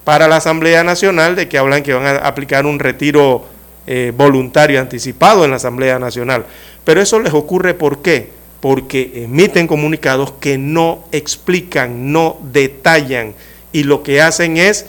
para 0.04 0.28
la 0.28 0.38
Asamblea 0.38 0.84
Nacional 0.84 1.36
de 1.36 1.50
que 1.50 1.58
hablan 1.58 1.84
que 1.84 1.94
van 1.94 2.06
a 2.06 2.18
aplicar 2.20 2.66
un 2.66 2.80
retiro 2.80 3.46
eh, 3.86 4.12
voluntario 4.16 4.80
anticipado 4.80 5.46
en 5.46 5.52
la 5.52 5.58
Asamblea 5.58 6.00
Nacional. 6.00 6.46
Pero 6.84 7.02
eso 7.02 7.20
les 7.20 7.34
ocurre 7.34 7.74
¿por 7.74 8.02
qué? 8.02 8.30
Porque 8.62 9.12
emiten 9.24 9.68
comunicados 9.68 10.32
que 10.40 10.58
no 10.58 11.06
explican, 11.12 12.12
no 12.12 12.38
detallan 12.42 13.34
y 13.72 13.84
lo 13.84 14.02
que 14.02 14.22
hacen 14.22 14.58
es 14.58 14.88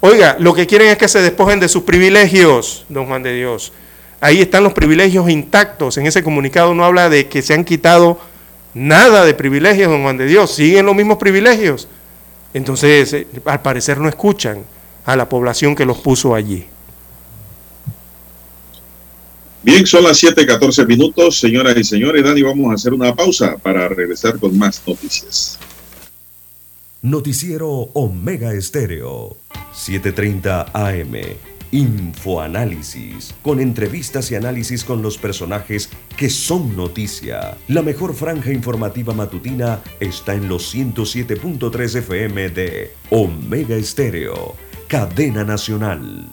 Oiga, 0.00 0.36
lo 0.38 0.54
que 0.54 0.66
quieren 0.66 0.88
es 0.88 0.98
que 0.98 1.08
se 1.08 1.22
despojen 1.22 1.58
de 1.58 1.68
sus 1.68 1.82
privilegios, 1.82 2.84
don 2.88 3.06
Juan 3.06 3.22
de 3.22 3.34
Dios. 3.34 3.72
Ahí 4.20 4.40
están 4.40 4.62
los 4.62 4.72
privilegios 4.72 5.28
intactos. 5.30 5.96
En 5.96 6.06
ese 6.06 6.22
comunicado 6.22 6.74
no 6.74 6.84
habla 6.84 7.08
de 7.08 7.28
que 7.28 7.40
se 7.40 7.54
han 7.54 7.64
quitado 7.64 8.18
nada 8.74 9.24
de 9.24 9.34
privilegios, 9.34 9.90
don 9.90 10.02
Juan 10.02 10.16
de 10.16 10.26
Dios. 10.26 10.54
Siguen 10.54 10.86
los 10.86 10.94
mismos 10.94 11.18
privilegios. 11.18 11.88
Entonces, 12.54 13.12
eh, 13.12 13.26
al 13.44 13.62
parecer 13.62 13.98
no 13.98 14.08
escuchan 14.08 14.64
a 15.04 15.16
la 15.16 15.28
población 15.28 15.74
que 15.74 15.84
los 15.84 15.98
puso 15.98 16.34
allí. 16.34 16.66
Bien, 19.62 19.86
son 19.86 20.04
las 20.04 20.22
7:14 20.22 20.86
minutos, 20.86 21.38
señoras 21.38 21.76
y 21.76 21.84
señores. 21.84 22.22
Dani, 22.22 22.42
vamos 22.42 22.70
a 22.70 22.74
hacer 22.74 22.94
una 22.94 23.14
pausa 23.14 23.56
para 23.56 23.88
regresar 23.88 24.38
con 24.38 24.56
más 24.56 24.82
noticias. 24.86 25.58
Noticiero 27.02 27.68
Omega 27.94 28.52
Estéreo, 28.52 29.36
7:30 29.72 30.70
AM. 30.72 31.36
Infoanálisis, 31.70 33.34
con 33.42 33.60
entrevistas 33.60 34.30
y 34.30 34.36
análisis 34.36 34.84
con 34.84 35.02
los 35.02 35.18
personajes 35.18 35.90
que 36.16 36.30
son 36.30 36.74
noticia. 36.74 37.58
La 37.68 37.82
mejor 37.82 38.14
franja 38.14 38.52
informativa 38.52 39.12
matutina 39.12 39.82
está 40.00 40.34
en 40.34 40.48
los 40.48 40.74
107.3 40.74 41.96
FM 41.96 42.48
de 42.50 42.92
Omega 43.10 43.76
Estéreo, 43.76 44.54
cadena 44.88 45.44
nacional. 45.44 46.32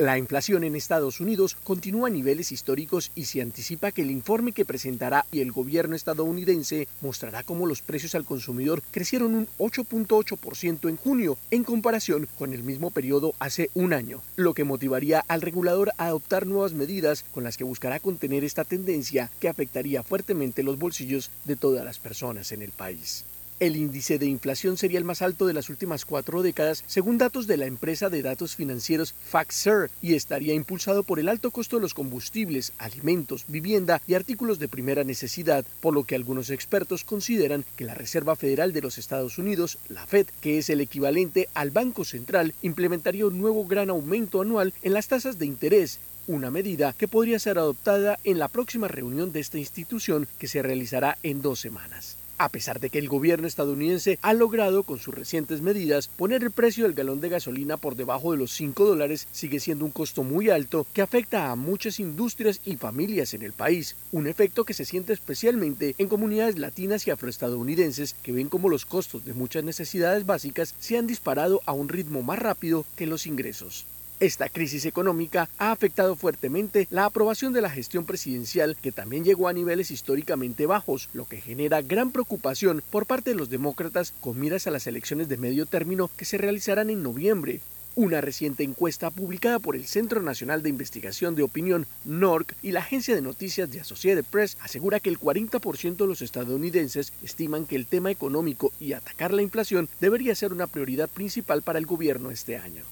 La 0.00 0.16
inflación 0.16 0.64
en 0.64 0.76
Estados 0.76 1.20
Unidos 1.20 1.58
continúa 1.62 2.08
a 2.08 2.10
niveles 2.10 2.52
históricos 2.52 3.12
y 3.14 3.26
se 3.26 3.42
anticipa 3.42 3.92
que 3.92 4.00
el 4.00 4.10
informe 4.10 4.52
que 4.52 4.64
presentará 4.64 5.26
el 5.30 5.52
gobierno 5.52 5.94
estadounidense 5.94 6.88
mostrará 7.02 7.42
cómo 7.42 7.66
los 7.66 7.82
precios 7.82 8.14
al 8.14 8.24
consumidor 8.24 8.82
crecieron 8.92 9.34
un 9.34 9.46
8.8% 9.58 10.88
en 10.88 10.96
junio 10.96 11.36
en 11.50 11.64
comparación 11.64 12.28
con 12.38 12.54
el 12.54 12.62
mismo 12.62 12.90
periodo 12.90 13.34
hace 13.40 13.68
un 13.74 13.92
año, 13.92 14.22
lo 14.36 14.54
que 14.54 14.64
motivaría 14.64 15.22
al 15.28 15.42
regulador 15.42 15.92
a 15.98 16.06
adoptar 16.06 16.46
nuevas 16.46 16.72
medidas 16.72 17.26
con 17.34 17.44
las 17.44 17.58
que 17.58 17.64
buscará 17.64 18.00
contener 18.00 18.42
esta 18.42 18.64
tendencia 18.64 19.30
que 19.38 19.50
afectaría 19.50 20.02
fuertemente 20.02 20.62
los 20.62 20.78
bolsillos 20.78 21.30
de 21.44 21.56
todas 21.56 21.84
las 21.84 21.98
personas 21.98 22.52
en 22.52 22.62
el 22.62 22.70
país. 22.70 23.26
El 23.60 23.76
índice 23.76 24.18
de 24.18 24.24
inflación 24.24 24.78
sería 24.78 24.96
el 24.96 25.04
más 25.04 25.20
alto 25.20 25.46
de 25.46 25.52
las 25.52 25.68
últimas 25.68 26.06
cuatro 26.06 26.40
décadas, 26.40 26.82
según 26.86 27.18
datos 27.18 27.46
de 27.46 27.58
la 27.58 27.66
empresa 27.66 28.08
de 28.08 28.22
datos 28.22 28.56
financieros 28.56 29.12
FactSer, 29.12 29.90
y 30.00 30.14
estaría 30.14 30.54
impulsado 30.54 31.02
por 31.02 31.20
el 31.20 31.28
alto 31.28 31.50
costo 31.50 31.76
de 31.76 31.82
los 31.82 31.92
combustibles, 31.92 32.72
alimentos, 32.78 33.44
vivienda 33.48 34.00
y 34.06 34.14
artículos 34.14 34.60
de 34.60 34.68
primera 34.68 35.04
necesidad, 35.04 35.66
por 35.82 35.92
lo 35.92 36.04
que 36.04 36.14
algunos 36.14 36.48
expertos 36.48 37.04
consideran 37.04 37.66
que 37.76 37.84
la 37.84 37.92
Reserva 37.92 38.34
Federal 38.34 38.72
de 38.72 38.80
los 38.80 38.96
Estados 38.96 39.36
Unidos, 39.36 39.76
la 39.90 40.06
Fed, 40.06 40.28
que 40.40 40.56
es 40.56 40.70
el 40.70 40.80
equivalente 40.80 41.50
al 41.52 41.70
Banco 41.70 42.06
Central, 42.06 42.54
implementaría 42.62 43.26
un 43.26 43.38
nuevo 43.38 43.66
gran 43.66 43.90
aumento 43.90 44.40
anual 44.40 44.72
en 44.80 44.94
las 44.94 45.08
tasas 45.08 45.38
de 45.38 45.44
interés 45.44 46.00
una 46.26 46.50
medida 46.50 46.94
que 46.94 47.08
podría 47.08 47.38
ser 47.38 47.58
adoptada 47.58 48.18
en 48.24 48.38
la 48.38 48.48
próxima 48.48 48.88
reunión 48.88 49.32
de 49.32 49.40
esta 49.40 49.58
institución 49.58 50.28
que 50.38 50.48
se 50.48 50.62
realizará 50.62 51.18
en 51.22 51.42
dos 51.42 51.60
semanas. 51.60 52.19
A 52.42 52.48
pesar 52.48 52.80
de 52.80 52.88
que 52.88 52.98
el 52.98 53.10
gobierno 53.10 53.46
estadounidense 53.46 54.18
ha 54.22 54.32
logrado 54.32 54.82
con 54.82 54.98
sus 54.98 55.14
recientes 55.14 55.60
medidas 55.60 56.08
poner 56.08 56.42
el 56.42 56.50
precio 56.50 56.84
del 56.84 56.94
galón 56.94 57.20
de 57.20 57.28
gasolina 57.28 57.76
por 57.76 57.96
debajo 57.96 58.32
de 58.32 58.38
los 58.38 58.50
5 58.52 58.82
dólares, 58.86 59.28
sigue 59.30 59.60
siendo 59.60 59.84
un 59.84 59.90
costo 59.90 60.22
muy 60.22 60.48
alto 60.48 60.86
que 60.94 61.02
afecta 61.02 61.50
a 61.50 61.54
muchas 61.54 62.00
industrias 62.00 62.62
y 62.64 62.76
familias 62.76 63.34
en 63.34 63.42
el 63.42 63.52
país, 63.52 63.94
un 64.10 64.26
efecto 64.26 64.64
que 64.64 64.72
se 64.72 64.86
siente 64.86 65.12
especialmente 65.12 65.94
en 65.98 66.08
comunidades 66.08 66.58
latinas 66.58 67.06
y 67.06 67.10
afroestadounidenses 67.10 68.16
que 68.22 68.32
ven 68.32 68.48
como 68.48 68.70
los 68.70 68.86
costos 68.86 69.22
de 69.26 69.34
muchas 69.34 69.62
necesidades 69.62 70.24
básicas 70.24 70.74
se 70.78 70.96
han 70.96 71.06
disparado 71.06 71.60
a 71.66 71.74
un 71.74 71.90
ritmo 71.90 72.22
más 72.22 72.38
rápido 72.38 72.86
que 72.96 73.04
los 73.04 73.26
ingresos. 73.26 73.84
Esta 74.20 74.50
crisis 74.50 74.84
económica 74.84 75.48
ha 75.56 75.72
afectado 75.72 76.14
fuertemente 76.14 76.86
la 76.90 77.06
aprobación 77.06 77.54
de 77.54 77.62
la 77.62 77.70
gestión 77.70 78.04
presidencial 78.04 78.76
que 78.76 78.92
también 78.92 79.24
llegó 79.24 79.48
a 79.48 79.54
niveles 79.54 79.90
históricamente 79.90 80.66
bajos, 80.66 81.08
lo 81.14 81.24
que 81.24 81.40
genera 81.40 81.80
gran 81.80 82.10
preocupación 82.10 82.82
por 82.90 83.06
parte 83.06 83.30
de 83.30 83.36
los 83.36 83.48
demócratas 83.48 84.12
con 84.20 84.38
miras 84.38 84.66
a 84.66 84.70
las 84.70 84.86
elecciones 84.86 85.30
de 85.30 85.38
medio 85.38 85.64
término 85.64 86.10
que 86.18 86.26
se 86.26 86.36
realizarán 86.36 86.90
en 86.90 87.02
noviembre. 87.02 87.60
Una 87.94 88.20
reciente 88.20 88.62
encuesta 88.62 89.10
publicada 89.10 89.58
por 89.58 89.74
el 89.74 89.86
Centro 89.86 90.20
Nacional 90.20 90.62
de 90.62 90.68
Investigación 90.68 91.34
de 91.34 91.42
Opinión, 91.42 91.86
NORC, 92.04 92.54
y 92.62 92.72
la 92.72 92.80
agencia 92.80 93.14
de 93.14 93.22
noticias 93.22 93.70
de 93.70 93.80
Associated 93.80 94.26
Press 94.26 94.58
asegura 94.60 95.00
que 95.00 95.08
el 95.08 95.18
40% 95.18 95.96
de 95.96 96.06
los 96.06 96.20
estadounidenses 96.20 97.14
estiman 97.22 97.64
que 97.64 97.76
el 97.76 97.86
tema 97.86 98.10
económico 98.10 98.70
y 98.80 98.92
atacar 98.92 99.32
la 99.32 99.40
inflación 99.40 99.88
debería 99.98 100.34
ser 100.34 100.52
una 100.52 100.66
prioridad 100.66 101.08
principal 101.08 101.62
para 101.62 101.78
el 101.78 101.86
gobierno 101.86 102.30
este 102.30 102.58
año. 102.58 102.84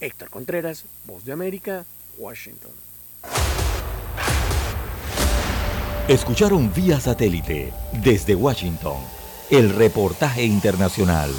Héctor 0.00 0.30
Contreras, 0.30 0.84
Voz 1.06 1.24
de 1.24 1.32
América, 1.32 1.84
Washington. 2.18 2.70
Escucharon 6.08 6.72
vía 6.72 7.00
satélite 7.00 7.72
desde 8.04 8.36
Washington 8.36 8.98
el 9.50 9.74
reportaje 9.74 10.44
internacional. 10.44 11.32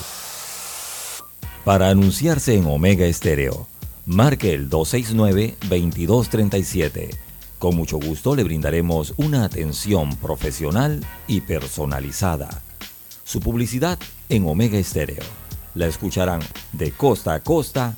Para 1.64 1.90
anunciarse 1.90 2.56
en 2.56 2.66
Omega 2.66 3.06
Estéreo, 3.06 3.68
marque 4.06 4.54
el 4.54 4.70
269-2237. 4.70 7.16
Con 7.60 7.76
mucho 7.76 7.98
gusto 7.98 8.36
le 8.36 8.44
brindaremos 8.44 9.14
una 9.18 9.44
atención 9.44 10.16
profesional 10.18 11.04
y 11.28 11.42
personalizada. 11.42 12.50
Su 13.24 13.42
publicidad 13.42 13.98
en 14.30 14.48
Omega 14.48 14.78
Estéreo. 14.78 15.24
La 15.76 15.88
escucharán 15.88 16.42
de 16.72 16.92
costa 16.92 17.34
a 17.34 17.42
costa 17.42 17.98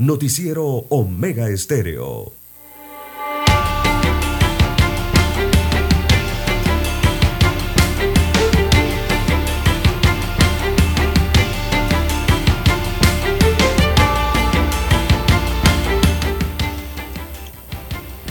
Noticiero 0.00 0.64
Omega 0.90 1.48
Estéreo. 1.48 2.30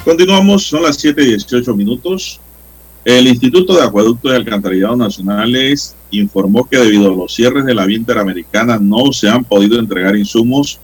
Continuamos, 0.06 0.64
son 0.64 0.84
las 0.84 0.96
7 0.96 1.22
y 1.22 1.26
18 1.26 1.76
minutos. 1.76 2.40
El 3.04 3.28
Instituto 3.28 3.76
de 3.76 3.84
Acueducto 3.84 4.30
y 4.30 4.36
Alcantarillado 4.38 4.96
Nacionales 4.96 5.98
informó 6.12 6.66
que 6.66 6.78
debido 6.78 7.12
a 7.12 7.18
los 7.18 7.36
cierres 7.36 7.66
de 7.66 7.76
la 7.76 7.86
vía 7.86 7.98
interamericana 7.98 8.80
no 8.80 9.12
se 9.12 9.28
han 9.28 9.44
podido 9.44 9.78
entregar 9.78 10.16
insumos 10.16 10.80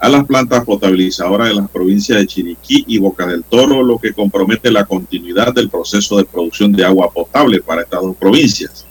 a 0.00 0.08
las 0.08 0.24
plantas 0.24 0.64
potabilizadoras 0.64 1.48
de 1.48 1.54
las 1.54 1.68
provincias 1.68 2.18
de 2.18 2.26
Chiriquí 2.26 2.84
y 2.88 2.98
Boca 2.98 3.26
del 3.26 3.44
Toro, 3.44 3.82
lo 3.82 3.98
que 3.98 4.14
compromete 4.14 4.70
la 4.70 4.86
continuidad 4.86 5.52
del 5.52 5.68
proceso 5.68 6.16
de 6.16 6.24
producción 6.24 6.72
de 6.72 6.86
agua 6.86 7.10
potable 7.10 7.60
para 7.60 7.82
estas 7.82 8.00
dos 8.00 8.16
provincias. 8.16 8.86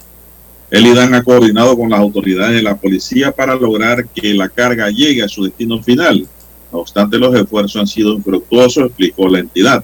El 0.69 0.85
IDAN 0.85 1.15
ha 1.15 1.23
coordinado 1.23 1.75
con 1.75 1.89
las 1.89 1.99
autoridades 1.99 2.53
de 2.53 2.61
la 2.61 2.77
policía 2.77 3.31
para 3.31 3.55
lograr 3.55 4.07
que 4.09 4.35
la 4.35 4.49
carga 4.49 4.91
llegue 4.91 5.23
a 5.23 5.27
su 5.27 5.45
destino 5.45 5.81
final. 5.81 6.27
No 6.71 6.79
obstante, 6.79 7.17
los 7.17 7.33
esfuerzos 7.33 7.81
han 7.81 7.87
sido 7.87 8.13
infructuosos, 8.13 8.85
explicó 8.85 9.27
la 9.27 9.39
entidad. 9.39 9.83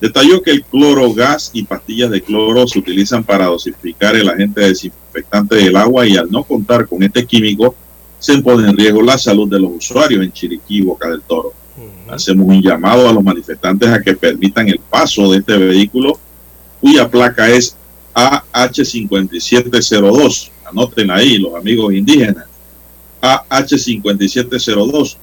Detalló 0.00 0.40
que 0.42 0.52
el 0.52 0.62
cloro, 0.62 1.12
gas 1.12 1.50
y 1.52 1.64
pastillas 1.64 2.08
de 2.08 2.22
cloro 2.22 2.68
se 2.68 2.78
utilizan 2.78 3.24
para 3.24 3.46
dosificar 3.46 4.14
el 4.14 4.28
agente 4.28 4.60
desinfectante 4.60 5.56
del 5.56 5.74
agua 5.74 6.06
y 6.06 6.16
al 6.16 6.30
no 6.30 6.44
contar 6.44 6.86
con 6.86 7.02
este 7.02 7.26
químico, 7.26 7.74
se 8.20 8.40
pone 8.42 8.68
en 8.68 8.76
riesgo 8.76 9.02
la 9.02 9.18
salud 9.18 9.48
de 9.48 9.58
los 9.58 9.72
usuarios 9.72 10.22
en 10.22 10.30
Chiriquí 10.30 10.76
y 10.78 10.82
Boca 10.82 11.08
del 11.08 11.22
Toro. 11.22 11.52
Hacemos 12.08 12.46
un 12.46 12.62
llamado 12.62 13.08
a 13.08 13.12
los 13.12 13.24
manifestantes 13.24 13.88
a 13.88 14.00
que 14.02 14.14
permitan 14.14 14.68
el 14.68 14.78
paso 14.78 15.28
de 15.30 15.38
este 15.38 15.56
vehículo, 15.56 16.20
cuya 16.80 17.08
placa 17.08 17.48
es 17.48 17.74
AH5702. 18.14 20.50
Anoten 20.66 21.10
ahí, 21.10 21.38
los 21.38 21.54
amigos 21.54 21.94
indígenas. 21.94 22.44
AH5702, 23.22 25.16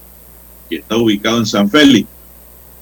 que 0.70 0.78
está 0.78 0.98
ubicado 0.98 1.38
en 1.38 1.45
San 1.45 1.70
Félix, 1.70 2.10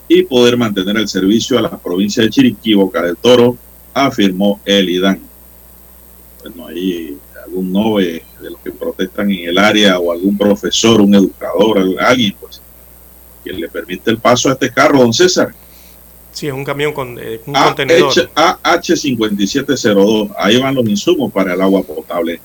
y 0.08 0.24
poder 0.24 0.56
mantener 0.56 0.96
el 0.98 1.10
servicio 1.10 1.60
a 1.60 1.64
la 1.64 1.78
provincia 1.78 2.24
de 2.24 2.30
Chiriquí 2.30 2.74
Boca 2.74 3.02
del 3.02 3.18
Toro, 3.18 3.58
afirmó 3.94 4.62
el 4.64 4.90
IDAN. 4.90 5.20
Bueno, 6.42 6.68
ahí 6.68 7.18
algún 7.44 7.72
nove 7.72 8.24
de 8.46 8.52
los 8.52 8.60
que 8.60 8.72
protestan 8.72 9.30
en 9.32 9.50
el 9.50 9.58
área 9.58 9.98
o 9.98 10.12
algún 10.12 10.38
profesor, 10.38 11.02
un 11.02 11.16
educador, 11.16 11.80
alguien 12.00 12.36
pues 12.40 12.62
que 13.44 13.52
le 13.52 13.68
permite 13.70 14.12
el 14.12 14.20
paso 14.20 14.50
a 14.50 14.52
este 14.54 14.72
carro, 14.72 15.00
don 15.00 15.12
César. 15.14 15.52
Sí, 16.32 16.48
es 16.48 16.54
un 16.54 16.64
camión 16.64 16.94
con 16.94 17.18
eh, 17.20 17.42
un 17.46 17.54
contenedor. 17.54 18.14
AH5702, 18.14 20.34
ahí 20.38 20.62
van 20.62 20.76
los 20.76 20.88
insumos 20.88 21.32
para 21.32 21.54
el 21.54 21.62
agua 21.62 21.82
potable 21.82 22.40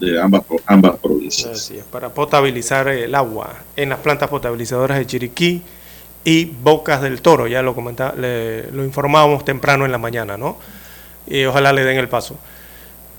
de 0.00 0.20
ambas, 0.20 0.42
ambas 0.66 0.98
provincias. 0.98 1.52
Así 1.52 1.78
es, 1.78 1.84
para 1.84 2.12
potabilizar 2.12 2.88
el 2.88 3.14
agua 3.14 3.54
en 3.76 3.90
las 3.90 4.00
plantas 4.00 4.28
potabilizadoras 4.28 4.98
de 4.98 5.06
Chiriquí 5.06 5.62
y 6.24 6.46
Bocas 6.46 7.00
del 7.00 7.22
Toro, 7.22 7.46
ya 7.46 7.62
lo 7.62 7.72
comentaba, 7.74 8.16
le, 8.16 8.68
lo 8.72 8.84
informábamos 8.84 9.44
temprano 9.44 9.86
en 9.86 9.92
la 9.92 9.98
mañana, 9.98 10.36
¿no? 10.36 10.58
Y 11.26 11.44
ojalá 11.44 11.72
le 11.72 11.84
den 11.84 11.98
el 11.98 12.08
paso. 12.08 12.36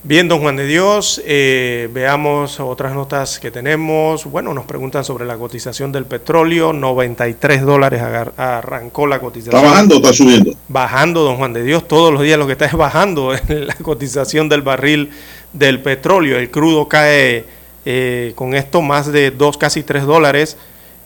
Bien, 0.08 0.28
don 0.28 0.40
Juan 0.40 0.56
de 0.56 0.68
Dios, 0.68 1.20
eh, 1.26 1.90
veamos 1.92 2.60
otras 2.60 2.94
notas 2.94 3.40
que 3.40 3.50
tenemos. 3.50 4.26
Bueno, 4.26 4.54
nos 4.54 4.66
preguntan 4.66 5.04
sobre 5.04 5.26
la 5.26 5.36
cotización 5.36 5.92
del 5.92 6.06
petróleo. 6.06 6.74
93 6.74 7.64
dólares 7.64 8.04
arrancó 8.38 9.08
la 9.08 9.18
cotización. 9.18 9.56
¿Está 9.56 9.68
bajando 9.68 9.96
o 9.96 9.98
está 9.98 10.14
subiendo? 10.14 10.54
Bajando, 10.68 11.24
don 11.24 11.38
Juan 11.38 11.54
de 11.54 11.64
Dios. 11.64 11.88
Todos 11.88 12.14
los 12.14 12.22
días 12.22 12.38
lo 12.38 12.46
que 12.46 12.52
está 12.52 12.66
es 12.68 12.74
bajando 12.74 13.34
en 13.34 13.66
la 13.68 13.74
cotización 13.74 14.48
del 14.48 14.62
barril 14.62 15.10
del 15.54 15.82
petróleo. 15.82 16.38
El 16.38 16.52
crudo 16.52 16.88
cae 16.88 17.46
eh, 17.84 18.34
con 18.36 18.54
esto 18.54 18.84
más 18.84 19.12
de 19.12 19.32
2, 19.32 19.58
casi 19.58 19.82
3 19.82 20.04
dólares 20.04 20.56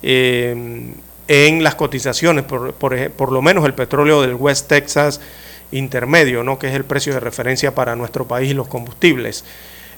eh, 0.04 0.94
en 1.30 1.64
las 1.64 1.76
cotizaciones. 1.76 2.44
Por, 2.44 2.74
por, 2.74 3.12
por 3.12 3.32
lo 3.32 3.42
menos 3.42 3.64
el 3.64 3.74
petróleo 3.74 4.22
del 4.22 4.36
West 4.36 4.68
Texas 4.68 5.22
intermedio, 5.72 6.44
¿no? 6.44 6.60
que 6.60 6.68
es 6.68 6.76
el 6.76 6.84
precio 6.84 7.14
de 7.14 7.20
referencia 7.20 7.76
para 7.76 7.96
nuestro 7.96 8.28
país 8.28 8.52
y 8.52 8.54
los 8.54 8.68
combustibles. 8.68 9.44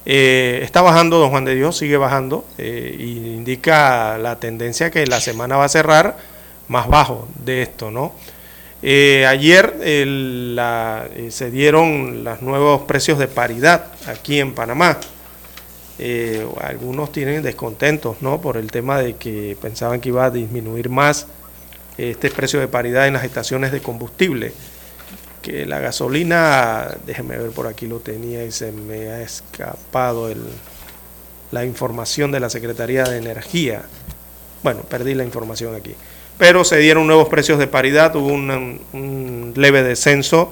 Eh, 0.06 0.62
está 0.64 0.82
bajando, 0.82 1.20
don 1.20 1.30
Juan 1.30 1.46
de 1.46 1.56
Dios, 1.56 1.78
sigue 1.78 1.98
bajando, 1.98 2.46
eh, 2.58 2.96
y 2.98 3.36
indica 3.36 4.18
la 4.18 4.40
tendencia 4.40 4.90
que 4.90 5.06
la 5.06 5.22
semana 5.22 5.58
va 5.58 5.66
a 5.66 5.70
cerrar 5.70 6.18
más 6.68 6.88
bajo 6.88 7.28
de 7.44 7.62
esto, 7.62 7.92
¿no? 7.92 8.14
Eh, 8.84 9.28
ayer 9.28 9.76
se 11.30 11.52
dieron 11.52 12.24
los 12.24 12.42
nuevos 12.42 12.82
precios 12.82 13.20
de 13.20 13.28
paridad 13.28 13.86
aquí 14.08 14.40
en 14.40 14.54
Panamá. 14.54 14.98
Algunos 16.60 17.12
tienen 17.12 17.44
descontentos, 17.44 18.18
¿no? 18.22 18.42
Por 18.42 18.58
el 18.58 18.72
tema 18.72 18.98
de 19.00 19.18
que 19.18 19.56
pensaban 19.62 20.02
que 20.02 20.10
iba 20.10 20.26
a 20.26 20.32
disminuir 20.32 20.90
más 20.90 21.28
este 22.00 22.32
precio 22.32 22.60
de 22.60 22.68
paridad 22.68 23.08
en 23.08 23.14
las 23.14 23.24
estaciones 23.24 23.72
de 23.72 23.82
combustible. 23.82 24.52
Que 25.42 25.66
la 25.66 25.80
gasolina, 25.80 26.96
déjeme 27.06 27.38
ver 27.38 27.52
por 27.52 27.68
aquí 27.68 27.88
lo 27.88 28.00
tenía 28.00 28.44
y 28.46 28.52
se 28.52 28.72
me 28.72 29.10
ha 29.10 29.22
escapado 29.22 30.30
el, 30.30 30.42
la 31.52 31.66
información 31.66 32.32
de 32.32 32.40
la 32.40 32.50
Secretaría 32.50 33.04
de 33.04 33.18
Energía. 33.18 33.84
Bueno, 34.64 34.82
perdí 34.82 35.14
la 35.14 35.24
información 35.24 35.76
aquí. 35.76 35.96
Pero 36.38 36.64
se 36.64 36.78
dieron 36.78 37.06
nuevos 37.06 37.30
precios 37.30 37.60
de 37.60 37.68
paridad, 37.68 38.16
hubo 38.16 38.28
un, 38.28 39.54
leve 39.56 39.84
descenso 39.84 40.50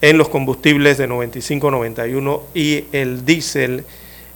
en 0.00 0.18
los 0.18 0.28
combustibles 0.28 0.98
de 0.98 1.06
95, 1.06 1.70
91 1.70 2.42
y 2.54 2.84
el 2.92 3.24
diésel 3.24 3.84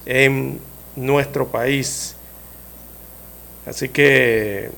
en 0.05 0.59
nuestro 0.95 1.47
país. 1.47 2.15
Así 3.65 3.89
que, 3.89 4.69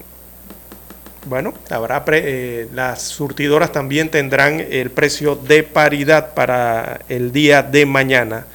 bueno, 1.29 1.53
habrá 1.69 2.03
eh, 2.07 2.67
las 2.73 3.03
surtidoras 3.03 3.71
también 3.71 4.09
tendrán 4.09 4.59
el 4.59 4.89
precio 4.89 5.35
de 5.35 5.63
paridad 5.63 6.33
para 6.33 7.01
el 7.07 7.31
día 7.31 7.61
de 7.61 7.85
mañana. 7.85 8.45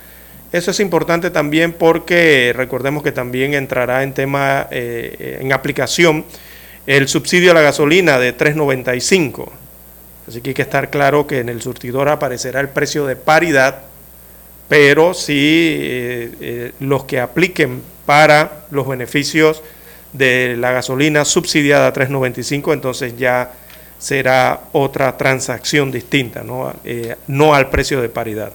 Eso 0.53 0.73
es 0.73 0.81
importante 0.81 1.31
también 1.31 1.73
porque 1.73 2.53
recordemos 2.55 3.03
que 3.03 3.13
también 3.13 3.55
entrará 3.55 4.03
en 4.03 4.13
tema, 4.13 4.69
eh, 4.71 5.39
en 5.41 5.53
aplicación, 5.53 6.25
el 6.87 7.09
subsidio 7.09 7.53
a 7.53 7.55
la 7.55 7.61
gasolina 7.61 8.19
de 8.19 8.37
3.95. 8.37 9.49
Así 10.29 10.41
que 10.41 10.51
hay 10.51 10.55
que 10.55 10.63
estar 10.63 10.91
claro 10.91 11.27
que 11.27 11.41
en 11.41 11.49
el 11.49 11.61
surtidor 11.61 12.09
aparecerá 12.09 12.61
el 12.61 12.69
precio 12.69 13.07
de 13.07 13.17
paridad, 13.17 13.83
pero 14.69 15.13
sí 15.15 15.77
eh, 15.81 16.31
eh, 16.41 16.73
los 16.81 17.05
que 17.05 17.21
apliquen 17.21 17.83
para 18.07 18.65
los 18.71 18.89
beneficios 18.89 19.63
de 20.15 20.57
la 20.57 20.73
gasolina 20.73 21.27
subsidiada 21.27 21.89
a 21.89 21.93
3.95, 21.93 22.73
entonces 22.73 23.19
ya 23.19 23.53
será 23.99 24.63
otra 24.73 25.17
transacción 25.17 25.91
distinta, 25.91 26.43
no, 26.43 26.73
no 27.27 27.55
al 27.55 27.69
precio 27.69 28.01
de 28.01 28.09
paridad. 28.09 28.53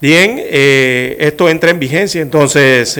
Bien, 0.00 0.36
eh, 0.38 1.16
esto 1.20 1.48
entra 1.48 1.70
en 1.70 1.78
vigencia, 1.78 2.20
entonces 2.20 2.98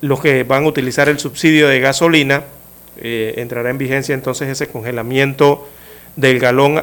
los 0.00 0.20
que 0.20 0.42
van 0.44 0.64
a 0.64 0.66
utilizar 0.66 1.08
el 1.08 1.18
subsidio 1.18 1.68
de 1.68 1.80
gasolina, 1.80 2.44
eh, 3.00 3.34
entrará 3.36 3.70
en 3.70 3.78
vigencia 3.78 4.14
entonces 4.14 4.48
ese 4.48 4.66
congelamiento 4.66 5.66
del 6.16 6.38
galón 6.38 6.82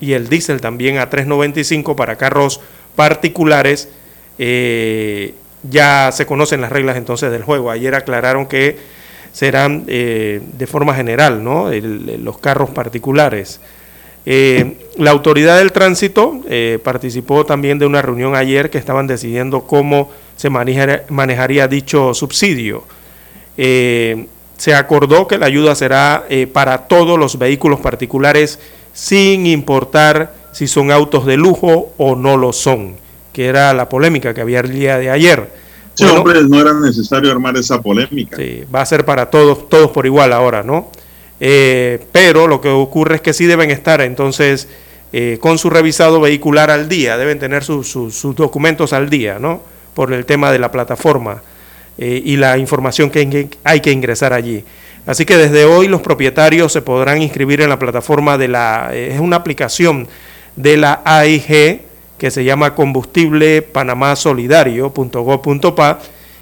y 0.00 0.12
el 0.12 0.28
diésel 0.28 0.60
también 0.60 0.98
a 0.98 1.08
3.95 1.08 1.94
para 1.94 2.16
carros 2.16 2.60
particulares. 2.94 3.88
Eh, 5.62 5.68
ya 5.70 6.10
se 6.12 6.26
conocen 6.26 6.60
las 6.60 6.70
reglas 6.70 6.96
entonces 6.96 7.30
del 7.30 7.42
juego. 7.42 7.70
Ayer 7.70 7.94
aclararon 7.94 8.46
que 8.46 8.78
serán 9.32 9.86
de 9.86 10.66
forma 10.66 10.94
general, 10.94 11.44
¿no? 11.44 11.70
los 11.70 12.38
carros 12.38 12.70
particulares. 12.70 13.60
Eh, 14.26 14.76
la 14.96 15.12
autoridad 15.12 15.58
del 15.58 15.72
tránsito 15.72 16.40
eh, 16.48 16.78
participó 16.82 17.46
también 17.46 17.78
de 17.78 17.86
una 17.86 18.02
reunión 18.02 18.34
ayer 18.34 18.68
que 18.68 18.78
estaban 18.78 19.06
decidiendo 19.06 19.62
cómo 19.62 20.10
se 20.36 20.50
manejaría, 20.50 21.68
dicho 21.68 22.12
subsidio. 22.12 22.84
Eh, 23.56 24.26
se 24.58 24.74
acordó 24.74 25.26
que 25.26 25.38
la 25.38 25.46
ayuda 25.46 25.74
será 25.74 26.26
para 26.52 26.86
todos 26.86 27.18
los 27.18 27.38
vehículos 27.38 27.80
particulares 27.80 28.58
sin 28.92 29.46
importar 29.46 30.34
si 30.52 30.66
son 30.66 30.90
autos 30.90 31.24
de 31.24 31.38
lujo 31.38 31.92
o 31.96 32.14
no 32.14 32.36
lo 32.36 32.52
son, 32.52 32.96
que 33.32 33.46
era 33.46 33.72
la 33.72 33.88
polémica 33.88 34.34
que 34.34 34.40
había 34.40 34.60
el 34.60 34.72
día 34.72 34.98
de 34.98 35.10
ayer. 35.10 35.50
Sí, 35.94 36.04
hombre, 36.04 36.42
no 36.42 36.60
era 36.60 36.72
necesario 36.72 37.30
armar 37.30 37.56
esa 37.56 37.80
polémica. 37.82 38.36
Sí, 38.36 38.64
va 38.74 38.80
a 38.80 38.86
ser 38.86 39.04
para 39.04 39.28
todos, 39.28 39.68
todos 39.68 39.90
por 39.90 40.06
igual 40.06 40.32
ahora, 40.32 40.62
¿no? 40.62 40.90
Eh, 41.40 42.04
pero 42.12 42.46
lo 42.46 42.60
que 42.60 42.68
ocurre 42.68 43.16
es 43.16 43.20
que 43.20 43.32
sí 43.32 43.46
deben 43.46 43.70
estar 43.70 44.00
entonces 44.02 44.68
eh, 45.12 45.38
con 45.40 45.58
su 45.58 45.70
revisado 45.70 46.20
vehicular 46.20 46.70
al 46.70 46.88
día, 46.88 47.16
deben 47.16 47.38
tener 47.38 47.64
sus 47.64 48.34
documentos 48.36 48.92
al 48.92 49.10
día, 49.10 49.38
¿no? 49.38 49.62
Por 49.94 50.12
el 50.12 50.24
tema 50.24 50.52
de 50.52 50.58
la 50.58 50.70
plataforma 50.70 51.42
eh, 51.98 52.22
y 52.24 52.36
la 52.36 52.58
información 52.58 53.10
que 53.10 53.48
hay 53.64 53.80
que 53.80 53.90
ingresar 53.90 54.32
allí. 54.32 54.64
Así 55.06 55.24
que 55.24 55.36
desde 55.36 55.64
hoy 55.64 55.88
los 55.88 56.02
propietarios 56.02 56.72
se 56.72 56.82
podrán 56.82 57.22
inscribir 57.22 57.62
en 57.62 57.70
la 57.70 57.78
plataforma 57.78 58.38
de 58.38 58.48
la, 58.48 58.90
es 58.94 59.18
una 59.18 59.36
aplicación 59.36 60.06
de 60.56 60.76
la 60.76 61.00
AIG 61.04 61.80
que 62.20 62.30
se 62.30 62.44
llama 62.44 62.74
combustible 62.74 63.62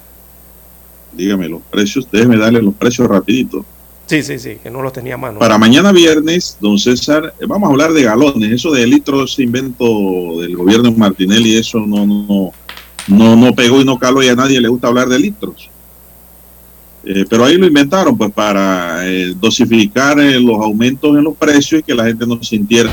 dígame 1.17 1.49
los 1.49 1.63
precios, 1.63 2.09
déjeme 2.11 2.37
darle 2.37 2.63
los 2.63 2.75
precios 2.75 3.09
rapidito. 3.09 3.65
Sí, 4.07 4.23
sí, 4.23 4.39
sí, 4.39 4.59
que 4.63 4.71
no 4.71 4.83
los 4.83 4.93
tenía 4.93 5.15
a 5.15 5.19
mano. 5.19 5.41
Para 5.41 5.59
mañana 5.59 5.91
viernes, 5.91 6.57
don 6.61 6.79
César, 6.79 7.35
eh, 7.41 7.47
vamos 7.47 7.69
a 7.69 7.73
hablar 7.73 7.93
de 7.93 8.05
galones. 8.05 8.53
Eso 8.53 8.71
de 8.71 8.87
litros, 8.87 9.33
ese 9.33 9.43
invento 9.43 10.41
del 10.41 10.57
gobierno 10.57 10.93
Martinelli, 10.93 11.57
eso 11.57 11.81
no, 11.81 12.07
no, 12.07 12.53
no, 13.09 13.37
no 13.37 13.55
pegó 13.55 13.81
y 13.81 13.85
no 13.85 13.99
caló 13.99 14.23
y 14.23 14.29
a 14.29 14.37
nadie 14.37 14.61
le 14.61 14.69
gusta 14.69 14.87
hablar 14.87 15.09
de 15.09 15.19
litros. 15.19 15.71
Eh, 17.05 17.25
pero 17.29 17.45
ahí 17.45 17.57
lo 17.57 17.67
inventaron 17.67 18.17
pues 18.17 18.33
para 18.33 19.07
eh, 19.09 19.33
dosificar 19.37 20.17
los 20.17 20.61
aumentos 20.61 21.17
en 21.17 21.25
los 21.25 21.37
precios 21.37 21.81
y 21.81 21.83
que 21.83 21.95
la 21.95 22.05
gente 22.05 22.27
no 22.27 22.41
sintiera. 22.43 22.91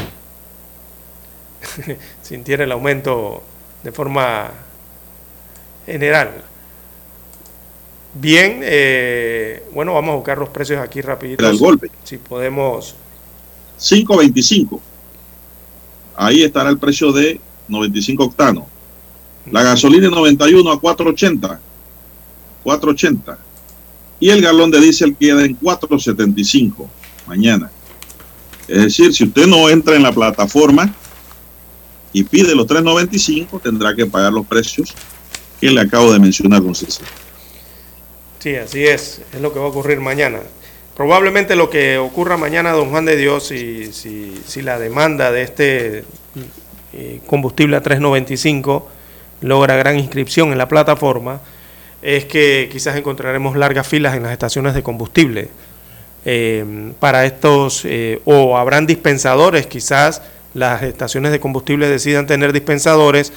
sintiera 2.22 2.64
el 2.64 2.72
aumento 2.72 3.44
de 3.84 3.92
forma 3.92 4.52
general. 5.86 6.44
Bien, 8.16 8.60
eh, 8.62 9.64
bueno, 9.74 9.96
vamos 9.96 10.14
a 10.14 10.16
buscar 10.16 10.38
los 10.38 10.50
precios 10.50 10.80
aquí 10.80 11.02
rapidito. 11.02 11.48
El 11.48 11.58
golpe. 11.58 11.90
Si 12.04 12.18
podemos. 12.18 12.96
5.25. 13.80 14.80
Ahí 16.16 16.44
estará 16.44 16.70
el 16.70 16.78
precio 16.78 17.12
de 17.12 17.42
95 17.68 18.24
octanos. 18.24 18.66
La 19.52 19.64
gasolina 19.64 20.10
91 20.10 20.72
a 20.72 20.80
4.80. 20.80 21.60
4.80. 22.64 23.38
Y 24.20 24.30
el 24.30 24.42
galón 24.42 24.72
de 24.72 24.80
diésel 24.80 25.16
queda 25.16 25.44
en 25.44 25.60
4.75 25.60 26.88
mañana. 27.28 27.72
Es 28.68 28.84
decir, 28.84 29.14
si 29.14 29.26
usted 29.26 29.48
no 29.48 29.70
entra 29.70 29.96
en 29.96 30.04
la 30.04 30.14
plataforma 30.14 30.94
y 32.14 32.24
pide 32.24 32.56
los 32.56 32.68
3.95, 32.68 33.62
tendrá 33.62 33.94
que 33.96 34.06
pagar 34.06 34.32
los 34.32 34.46
precios 34.46 34.94
que 35.60 35.70
le 35.70 35.82
acabo 35.82 36.14
de 36.14 36.20
mencionar, 36.20 36.62
don 36.62 36.76
César. 36.76 37.06
Sí, 38.44 38.58
así 38.58 38.86
es, 38.86 39.22
es 39.34 39.40
lo 39.40 39.54
que 39.54 39.60
va 39.60 39.68
a 39.68 39.70
ocurrir 39.70 40.02
mañana. 40.02 40.40
Probablemente 40.98 41.56
lo 41.56 41.70
que 41.70 41.98
ocurra 41.98 42.36
mañana, 42.36 42.74
don 42.74 42.90
Juan 42.90 43.06
de 43.06 43.16
Dios, 43.16 43.48
si, 43.48 43.94
si, 43.94 44.62
la 44.62 44.78
demanda 44.78 45.32
de 45.32 45.44
este 45.44 46.04
eh, 46.92 47.22
combustible 47.26 47.78
a 47.78 47.82
395 47.82 48.90
logra 49.40 49.78
gran 49.78 49.98
inscripción 49.98 50.52
en 50.52 50.58
la 50.58 50.68
plataforma, 50.68 51.40
es 52.02 52.26
que 52.26 52.68
quizás 52.70 52.98
encontraremos 52.98 53.56
largas 53.56 53.88
filas 53.88 54.14
en 54.14 54.24
las 54.24 54.34
estaciones 54.34 54.74
de 54.74 54.84
combustible. 54.84 55.48
Eh, 56.26 56.92
para 57.00 57.26
estos, 57.26 57.84
eh, 57.86 58.20
o 58.26 58.58
habrán 58.58 58.86
dispensadores, 58.86 59.68
quizás 59.68 60.22
las 60.54 60.84
estaciones 60.84 61.32
de 61.32 61.40
combustible 61.40 61.88
decidan 61.88 62.28
tener 62.28 62.52
dispensadores 62.52 63.32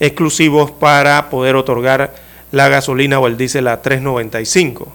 exclusivos 0.00 0.70
para 0.70 1.30
poder 1.30 1.56
otorgar 1.56 2.28
la 2.52 2.68
gasolina 2.68 3.18
o 3.20 3.26
el 3.26 3.36
diésel 3.36 3.68
a 3.68 3.82
3.95. 3.82 4.86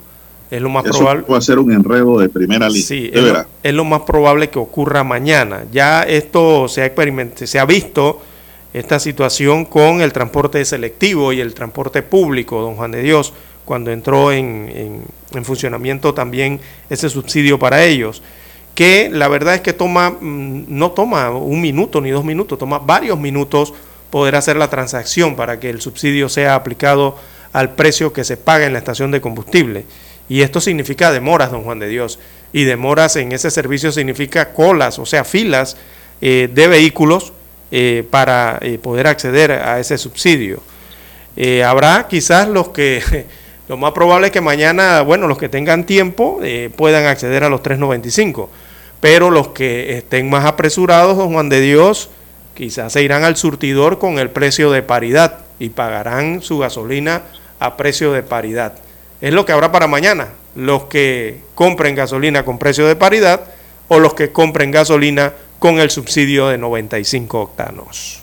Es 0.52 0.62
lo 0.62 0.70
más 0.70 0.86
Eso 0.86 0.98
probable. 1.00 1.24
va 1.32 1.38
a 1.38 1.42
ser 1.42 1.58
un 1.60 1.72
enredo 1.72 2.20
de 2.20 2.30
primera 2.30 2.68
línea. 2.70 2.84
Sí, 2.86 3.10
es 3.12 3.24
lo, 3.24 3.46
es 3.64 3.74
lo 3.74 3.84
más 3.84 4.02
probable 4.02 4.50
que 4.50 4.60
ocurra 4.60 5.04
mañana. 5.04 5.64
Ya 5.72 6.04
esto 6.04 6.68
se 6.68 6.82
ha 6.82 6.86
experimentado, 6.86 7.48
se 7.48 7.58
ha 7.60 7.66
visto 7.66 8.22
esta 8.74 9.00
situación 9.00 9.66
con 9.66 10.02
el 10.02 10.14
transporte 10.14 10.64
selectivo 10.66 11.34
y 11.34 11.40
el 11.42 11.54
transporte 11.54 12.04
público, 12.04 12.62
don 12.62 12.76
Juan 12.76 12.92
de 12.92 13.02
Dios, 13.02 13.34
cuando 13.64 13.90
entró 13.92 14.32
en, 14.32 14.70
en- 14.76 15.02
en 15.34 15.46
funcionamiento 15.46 16.14
también 16.14 16.60
ese 16.90 17.10
subsidio 17.10 17.58
para 17.58 17.84
ellos, 17.84 18.22
que 18.76 19.10
la 19.12 19.28
verdad 19.28 19.56
es 19.56 19.62
que 19.62 19.74
toma, 19.74 20.12
mm, 20.12 20.66
no 20.68 20.92
toma 20.92 21.32
un 21.32 21.60
minuto 21.62 22.02
ni 22.02 22.12
dos 22.12 22.24
minutos, 22.24 22.60
toma 22.60 22.78
varios 22.78 23.18
minutos 23.18 23.74
poder 24.12 24.36
hacer 24.36 24.58
la 24.58 24.70
transacción 24.70 25.36
para 25.36 25.60
que 25.60 25.70
el 25.72 25.82
subsidio 25.82 26.30
sea 26.30 26.54
aplicado 26.56 27.18
al 27.56 27.74
precio 27.74 28.12
que 28.12 28.26
se 28.26 28.36
paga 28.36 28.66
en 28.66 28.74
la 28.74 28.80
estación 28.80 29.12
de 29.12 29.22
combustible. 29.22 29.86
Y 30.28 30.42
esto 30.42 30.60
significa 30.60 31.14
demoras, 31.14 31.52
don 31.52 31.64
Juan 31.64 31.80
de 31.80 31.88
Dios. 31.88 32.20
Y 32.52 32.66
demoras 32.66 33.16
en 33.16 33.32
ese 33.32 33.50
servicio 33.50 33.94
significa 33.94 34.52
colas, 34.52 35.00
o 35.00 35.06
sea, 35.06 35.24
filas 35.24 35.78
eh, 36.20 36.50
de 36.54 36.68
vehículos 36.68 37.32
eh, 37.72 38.06
para 38.10 38.60
eh, 38.62 38.78
poder 38.78 39.08
acceder 39.08 39.54
a 39.54 39.80
ese 39.80 39.98
subsidio. 39.98 40.62
Habrá 41.66 42.08
quizás 42.10 42.50
los 42.50 42.70
que, 42.70 43.26
lo 43.70 43.78
más 43.78 43.94
probable 43.94 44.28
es 44.28 44.34
que 44.34 44.42
mañana, 44.42 45.02
bueno, 45.02 45.26
los 45.26 45.38
que 45.38 45.48
tengan 45.48 45.86
tiempo 45.86 46.42
puedan 46.76 47.06
acceder 47.06 47.46
a 47.46 47.50
los 47.50 47.62
3.95, 47.62 48.50
pero 49.00 49.32
los 49.32 49.50
que 49.50 49.98
estén 49.98 50.30
más 50.30 50.44
apresurados, 50.44 51.16
don 51.18 51.32
Juan 51.32 51.48
de 51.48 51.62
Dios, 51.62 52.10
quizás 52.54 52.92
se 52.92 53.02
irán 53.02 53.24
al 53.24 53.38
surtidor 53.38 53.98
con 53.98 54.20
el 54.20 54.30
precio 54.30 54.72
de 54.72 54.84
paridad 54.84 55.40
y 55.58 55.70
pagarán 55.70 56.42
su 56.42 56.58
gasolina 56.60 57.24
a 57.66 57.78
precio 57.78 58.12
de 58.12 58.24
paridad. 58.24 58.74
Es 59.22 59.34
lo 59.34 59.46
que 59.46 59.52
habrá 59.52 59.72
para 59.72 59.88
mañana, 59.88 60.30
los 60.56 60.86
que 60.86 61.42
compren 61.56 61.96
gasolina 61.96 62.44
con 62.46 62.60
precio 62.60 62.86
de 62.88 62.96
paridad 62.96 63.42
o 63.88 64.00
los 64.00 64.14
que 64.14 64.32
compren 64.32 64.72
gasolina 64.72 65.34
con 65.60 65.80
el 65.80 65.90
subsidio 65.90 66.48
de 66.48 66.58
95 66.58 67.40
octanos. 67.40 68.20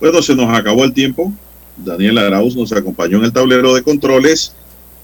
Bueno, 0.00 0.20
se 0.22 0.34
nos 0.34 0.56
acabó 0.56 0.84
el 0.84 0.92
tiempo. 0.92 1.32
Daniel 1.76 2.18
Arauz 2.18 2.56
nos 2.56 2.72
acompañó 2.72 3.18
en 3.18 3.24
el 3.24 3.32
tablero 3.32 3.74
de 3.74 3.82
controles. 3.82 4.54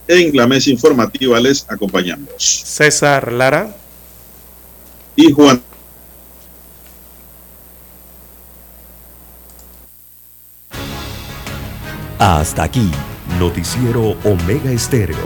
En 0.06 0.36
la 0.36 0.46
mesa 0.46 0.70
informativa 0.70 1.38
les 1.40 1.64
acompañamos. 1.70 2.32
César 2.38 3.32
Lara. 3.32 3.74
Y 5.16 5.32
Juan. 5.32 5.62
Hasta 12.18 12.64
aquí, 12.64 12.90
Noticiero 13.40 14.16
Omega 14.24 14.70
Estéreo. 14.70 15.16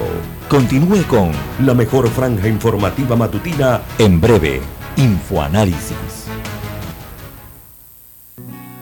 Continúe 0.48 1.02
con 1.08 1.32
la 1.66 1.74
mejor 1.74 2.08
franja 2.08 2.46
informativa 2.46 3.16
matutina 3.16 3.82
En 3.98 4.20
breve, 4.20 4.60
Infoanálisis. 4.96 6.28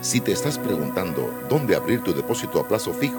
Si 0.03 0.21
te 0.21 0.33
estás 0.33 0.59
preguntando 0.59 1.33
dónde 1.49 1.75
abrir 1.75 2.03
tu 2.03 2.13
depósito 2.13 2.61
a 2.61 2.69
plazo 2.69 2.93
fijo, 2.93 3.11